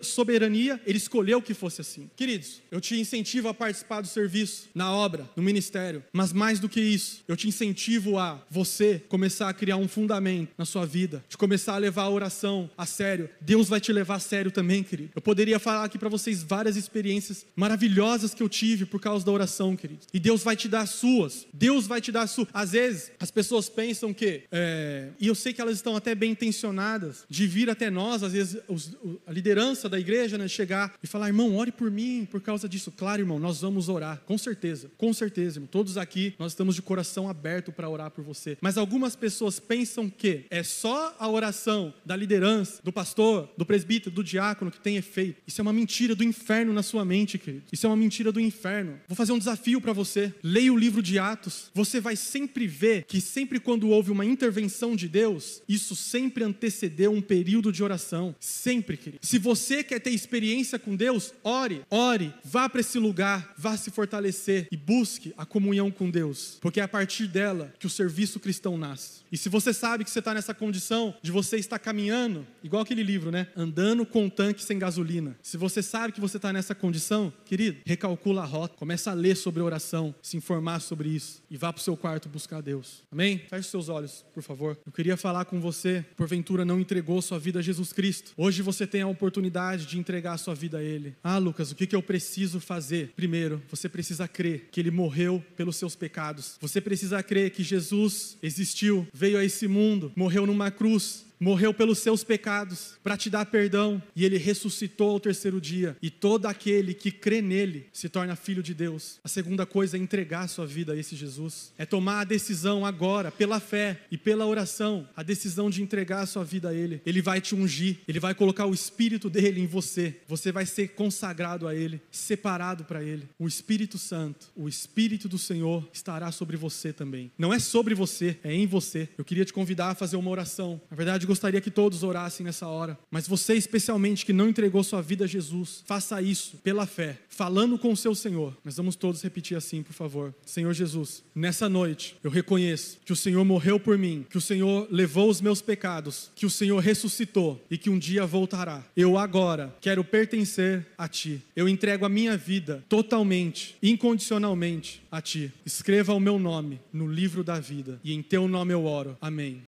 soberania, 0.00 0.80
Ele 0.86 0.98
escolheu 0.98 1.42
que 1.42 1.54
fosse 1.54 1.80
assim. 1.80 2.10
Queridos, 2.16 2.62
eu 2.70 2.80
te 2.80 2.98
incentivo 2.98 3.48
a 3.48 3.54
participar 3.54 4.00
do 4.00 4.08
serviço, 4.08 4.68
na 4.74 4.92
obra, 4.92 5.28
no 5.36 5.42
ministério. 5.42 6.02
Mas 6.12 6.32
mais 6.32 6.58
do 6.58 6.68
que 6.68 6.80
isso, 6.80 7.22
eu 7.28 7.36
te 7.36 7.48
incentivo 7.48 8.18
a 8.18 8.40
você 8.50 9.02
começar 9.08 9.48
a 9.48 9.54
criar 9.54 9.76
um 9.76 9.88
fundamento 9.88 10.50
na 10.56 10.64
sua 10.64 10.86
vida, 10.86 11.24
de 11.28 11.36
começar 11.36 11.74
a 11.74 11.78
levar 11.78 12.02
a 12.02 12.10
oração 12.10 12.70
a 12.76 12.86
sério. 12.86 13.28
Deus 13.40 13.68
vai 13.68 13.80
te 13.80 13.92
levar 13.92 14.16
a 14.16 14.20
sério 14.20 14.50
também, 14.50 14.82
querido. 14.82 15.10
Eu 15.14 15.22
poderia 15.22 15.58
falar 15.58 15.84
aqui 15.84 15.98
para 15.98 16.08
vocês 16.08 16.42
várias 16.42 16.76
experiências 16.76 17.46
maravilhosas 17.54 18.34
que 18.34 18.42
eu 18.42 18.48
tive 18.48 18.84
por 18.86 19.00
causa 19.00 19.21
da 19.24 19.32
oração, 19.32 19.76
queridos. 19.76 20.06
E 20.12 20.20
Deus 20.20 20.42
vai 20.42 20.56
te 20.56 20.68
dar 20.68 20.82
as 20.82 20.90
suas. 20.90 21.46
Deus 21.52 21.86
vai 21.86 22.00
te 22.00 22.10
dar 22.12 22.22
as 22.22 22.30
suas. 22.30 22.48
Às 22.52 22.72
vezes, 22.72 23.12
as 23.18 23.30
pessoas 23.30 23.68
pensam 23.68 24.12
que, 24.12 24.44
é, 24.50 25.08
e 25.18 25.26
eu 25.26 25.34
sei 25.34 25.52
que 25.52 25.60
elas 25.60 25.76
estão 25.76 25.96
até 25.96 26.14
bem 26.14 26.32
intencionadas, 26.32 27.24
de 27.28 27.46
vir 27.46 27.70
até 27.70 27.90
nós, 27.90 28.22
às 28.22 28.32
vezes, 28.32 28.60
os, 28.68 28.96
a 29.26 29.32
liderança 29.32 29.88
da 29.88 29.98
igreja, 29.98 30.38
né, 30.38 30.48
chegar 30.48 30.94
e 31.02 31.06
falar, 31.06 31.28
irmão, 31.28 31.56
ore 31.56 31.72
por 31.72 31.90
mim 31.90 32.26
por 32.30 32.40
causa 32.40 32.68
disso. 32.68 32.90
Claro, 32.90 33.22
irmão, 33.22 33.38
nós 33.38 33.60
vamos 33.60 33.88
orar, 33.88 34.22
com 34.26 34.38
certeza, 34.38 34.90
com 34.96 35.12
certeza, 35.12 35.58
irmão. 35.58 35.68
Todos 35.70 35.96
aqui, 35.96 36.34
nós 36.38 36.52
estamos 36.52 36.74
de 36.74 36.82
coração 36.82 37.28
aberto 37.28 37.72
para 37.72 37.88
orar 37.88 38.10
por 38.10 38.24
você. 38.24 38.56
Mas 38.60 38.76
algumas 38.76 39.16
pessoas 39.16 39.58
pensam 39.58 40.08
que 40.08 40.44
é 40.50 40.62
só 40.62 41.14
a 41.18 41.28
oração 41.28 41.94
da 42.04 42.16
liderança, 42.16 42.80
do 42.82 42.92
pastor, 42.92 43.48
do 43.56 43.64
presbítero, 43.64 44.14
do 44.14 44.24
diácono 44.24 44.70
que 44.70 44.80
tem 44.80 44.96
efeito. 44.96 45.40
Isso 45.46 45.60
é 45.60 45.62
uma 45.62 45.72
mentira 45.72 46.14
do 46.14 46.24
inferno 46.24 46.72
na 46.72 46.82
sua 46.82 47.04
mente, 47.04 47.38
querido. 47.38 47.64
Isso 47.72 47.86
é 47.86 47.88
uma 47.88 47.96
mentira 47.96 48.32
do 48.32 48.40
inferno. 48.40 49.00
Vou 49.12 49.16
fazer 49.18 49.32
um 49.32 49.38
desafio 49.38 49.78
para 49.78 49.92
você. 49.92 50.32
Leia 50.42 50.72
o 50.72 50.78
livro 50.78 51.02
de 51.02 51.18
Atos. 51.18 51.70
Você 51.74 52.00
vai 52.00 52.16
sempre 52.16 52.66
ver 52.66 53.04
que 53.04 53.20
sempre 53.20 53.60
quando 53.60 53.90
houve 53.90 54.10
uma 54.10 54.24
intervenção 54.24 54.96
de 54.96 55.06
Deus, 55.06 55.60
isso 55.68 55.94
sempre 55.94 56.42
antecedeu 56.42 57.12
um 57.12 57.20
período 57.20 57.70
de 57.70 57.84
oração. 57.84 58.34
Sempre, 58.40 58.96
querido. 58.96 59.18
Se 59.20 59.38
você 59.38 59.84
quer 59.84 60.00
ter 60.00 60.12
experiência 60.12 60.78
com 60.78 60.96
Deus, 60.96 61.34
ore, 61.44 61.82
ore, 61.90 62.32
vá 62.42 62.70
para 62.70 62.80
esse 62.80 62.98
lugar, 62.98 63.52
vá 63.58 63.76
se 63.76 63.90
fortalecer 63.90 64.66
e 64.72 64.78
busque 64.78 65.34
a 65.36 65.44
comunhão 65.44 65.90
com 65.90 66.10
Deus, 66.10 66.56
porque 66.62 66.80
é 66.80 66.82
a 66.82 66.88
partir 66.88 67.26
dela 67.26 67.74
que 67.78 67.86
o 67.86 67.90
serviço 67.90 68.40
cristão 68.40 68.78
nasce. 68.78 69.20
E 69.30 69.36
se 69.36 69.50
você 69.50 69.74
sabe 69.74 70.04
que 70.04 70.10
você 70.10 70.20
está 70.20 70.32
nessa 70.32 70.54
condição 70.54 71.14
de 71.22 71.30
você 71.30 71.56
estar 71.56 71.78
caminhando, 71.78 72.46
igual 72.62 72.82
aquele 72.82 73.02
livro, 73.02 73.30
né? 73.30 73.46
Andando 73.56 74.06
com 74.06 74.24
um 74.24 74.30
tanque 74.30 74.62
sem 74.62 74.78
gasolina. 74.78 75.36
Se 75.42 75.56
você 75.56 75.82
sabe 75.82 76.12
que 76.12 76.20
você 76.20 76.36
está 76.36 76.52
nessa 76.52 76.74
condição, 76.74 77.32
querido, 77.46 77.78
recalcula 77.84 78.42
a 78.42 78.44
rota, 78.44 78.76
começa 78.76 79.01
a 79.06 79.14
ler 79.14 79.36
sobre 79.36 79.62
oração, 79.62 80.14
se 80.22 80.36
informar 80.36 80.80
sobre 80.80 81.08
isso 81.08 81.42
e 81.50 81.56
vá 81.56 81.72
para 81.72 81.80
o 81.80 81.82
seu 81.82 81.96
quarto 81.96 82.28
buscar 82.28 82.60
Deus. 82.60 83.02
Amém? 83.10 83.42
Feche 83.48 83.68
seus 83.68 83.88
olhos, 83.88 84.24
por 84.34 84.42
favor. 84.42 84.78
Eu 84.86 84.92
queria 84.92 85.16
falar 85.16 85.44
com 85.44 85.60
você, 85.60 86.04
porventura 86.16 86.64
não 86.64 86.80
entregou 86.80 87.20
sua 87.22 87.38
vida 87.38 87.58
a 87.58 87.62
Jesus 87.62 87.92
Cristo. 87.92 88.32
Hoje 88.36 88.62
você 88.62 88.86
tem 88.86 89.02
a 89.02 89.06
oportunidade 89.06 89.86
de 89.86 89.98
entregar 89.98 90.34
a 90.34 90.38
sua 90.38 90.54
vida 90.54 90.78
a 90.78 90.82
Ele. 90.82 91.14
Ah, 91.22 91.38
Lucas, 91.38 91.70
o 91.70 91.74
que, 91.74 91.86
que 91.86 91.96
eu 91.96 92.02
preciso 92.02 92.60
fazer? 92.60 93.12
Primeiro, 93.14 93.62
você 93.68 93.88
precisa 93.88 94.26
crer 94.28 94.68
que 94.70 94.80
Ele 94.80 94.90
morreu 94.90 95.44
pelos 95.56 95.76
seus 95.76 95.94
pecados. 95.94 96.56
Você 96.60 96.80
precisa 96.80 97.22
crer 97.22 97.50
que 97.50 97.62
Jesus 97.62 98.36
existiu, 98.42 99.06
veio 99.12 99.38
a 99.38 99.44
esse 99.44 99.66
mundo, 99.68 100.12
morreu 100.16 100.46
numa 100.46 100.70
cruz, 100.70 101.24
morreu 101.42 101.74
pelos 101.74 101.98
seus 101.98 102.22
pecados, 102.22 102.94
para 103.02 103.16
te 103.16 103.28
dar 103.28 103.44
perdão, 103.46 104.00
e 104.14 104.24
ele 104.24 104.38
ressuscitou 104.38 105.10
ao 105.10 105.20
terceiro 105.20 105.60
dia, 105.60 105.96
e 106.00 106.08
todo 106.08 106.46
aquele 106.46 106.94
que 106.94 107.10
crê 107.10 107.42
nele 107.42 107.86
se 107.92 108.08
torna 108.08 108.36
filho 108.36 108.62
de 108.62 108.72
Deus. 108.72 109.18
A 109.24 109.28
segunda 109.28 109.66
coisa 109.66 109.96
é 109.96 110.00
entregar 110.00 110.48
sua 110.48 110.66
vida 110.66 110.92
a 110.92 110.96
esse 110.96 111.16
Jesus, 111.16 111.72
é 111.76 111.84
tomar 111.84 112.20
a 112.20 112.24
decisão 112.24 112.86
agora, 112.86 113.32
pela 113.32 113.58
fé 113.58 114.00
e 114.10 114.16
pela 114.16 114.46
oração, 114.46 115.08
a 115.16 115.22
decisão 115.22 115.68
de 115.68 115.82
entregar 115.82 116.26
sua 116.26 116.44
vida 116.44 116.68
a 116.68 116.74
ele. 116.74 117.02
Ele 117.04 117.20
vai 117.20 117.40
te 117.40 117.54
ungir, 117.54 117.98
ele 118.06 118.20
vai 118.20 118.34
colocar 118.34 118.66
o 118.66 118.74
espírito 118.74 119.28
dele 119.28 119.60
em 119.60 119.66
você. 119.66 120.20
Você 120.28 120.52
vai 120.52 120.64
ser 120.64 120.88
consagrado 120.88 121.66
a 121.66 121.74
ele, 121.74 122.00
separado 122.10 122.84
para 122.84 123.02
ele. 123.02 123.28
O 123.38 123.48
Espírito 123.48 123.98
Santo, 123.98 124.46
o 124.54 124.68
Espírito 124.68 125.28
do 125.28 125.38
Senhor 125.38 125.88
estará 125.92 126.30
sobre 126.30 126.56
você 126.56 126.92
também. 126.92 127.32
Não 127.36 127.52
é 127.52 127.58
sobre 127.58 127.94
você, 127.94 128.38
é 128.44 128.54
em 128.54 128.66
você. 128.66 129.08
Eu 129.18 129.24
queria 129.24 129.44
te 129.44 129.52
convidar 129.52 129.90
a 129.90 129.94
fazer 129.94 130.16
uma 130.16 130.30
oração. 130.30 130.80
Na 130.90 130.96
verdade, 130.96 131.26
gostaria 131.32 131.62
que 131.62 131.70
todos 131.70 132.02
orassem 132.02 132.44
nessa 132.44 132.66
hora. 132.68 132.98
Mas 133.10 133.26
você, 133.26 133.54
especialmente, 133.54 134.26
que 134.26 134.34
não 134.34 134.50
entregou 134.50 134.84
sua 134.84 135.00
vida 135.00 135.24
a 135.24 135.26
Jesus, 135.26 135.82
faça 135.86 136.20
isso 136.20 136.58
pela 136.58 136.86
fé, 136.86 137.18
falando 137.26 137.78
com 137.78 137.90
o 137.90 137.96
seu 137.96 138.14
Senhor. 138.14 138.54
Mas 138.62 138.76
vamos 138.76 138.96
todos 138.96 139.22
repetir 139.22 139.56
assim, 139.56 139.82
por 139.82 139.94
favor. 139.94 140.34
Senhor 140.44 140.74
Jesus, 140.74 141.24
nessa 141.34 141.70
noite 141.70 142.16
eu 142.22 142.30
reconheço 142.30 142.98
que 143.02 143.14
o 143.14 143.16
Senhor 143.16 143.42
morreu 143.46 143.80
por 143.80 143.96
mim, 143.96 144.26
que 144.28 144.36
o 144.36 144.42
Senhor 144.42 144.86
levou 144.90 145.30
os 145.30 145.40
meus 145.40 145.62
pecados, 145.62 146.30
que 146.36 146.44
o 146.44 146.50
Senhor 146.50 146.78
ressuscitou 146.80 147.64
e 147.70 147.78
que 147.78 147.88
um 147.88 147.98
dia 147.98 148.26
voltará. 148.26 148.84
Eu 148.94 149.16
agora 149.16 149.74
quero 149.80 150.04
pertencer 150.04 150.86
a 150.98 151.08
Ti. 151.08 151.40
Eu 151.56 151.66
entrego 151.66 152.04
a 152.04 152.10
minha 152.10 152.36
vida 152.36 152.84
totalmente, 152.90 153.74
incondicionalmente 153.82 155.02
a 155.10 155.22
Ti. 155.22 155.50
Escreva 155.64 156.12
o 156.12 156.20
meu 156.20 156.38
nome 156.38 156.78
no 156.92 157.06
livro 157.06 157.42
da 157.42 157.58
vida 157.58 157.98
e 158.04 158.12
em 158.12 158.22
Teu 158.22 158.46
nome 158.46 158.74
eu 158.74 158.84
oro. 158.84 159.16
Amém. 159.18 159.62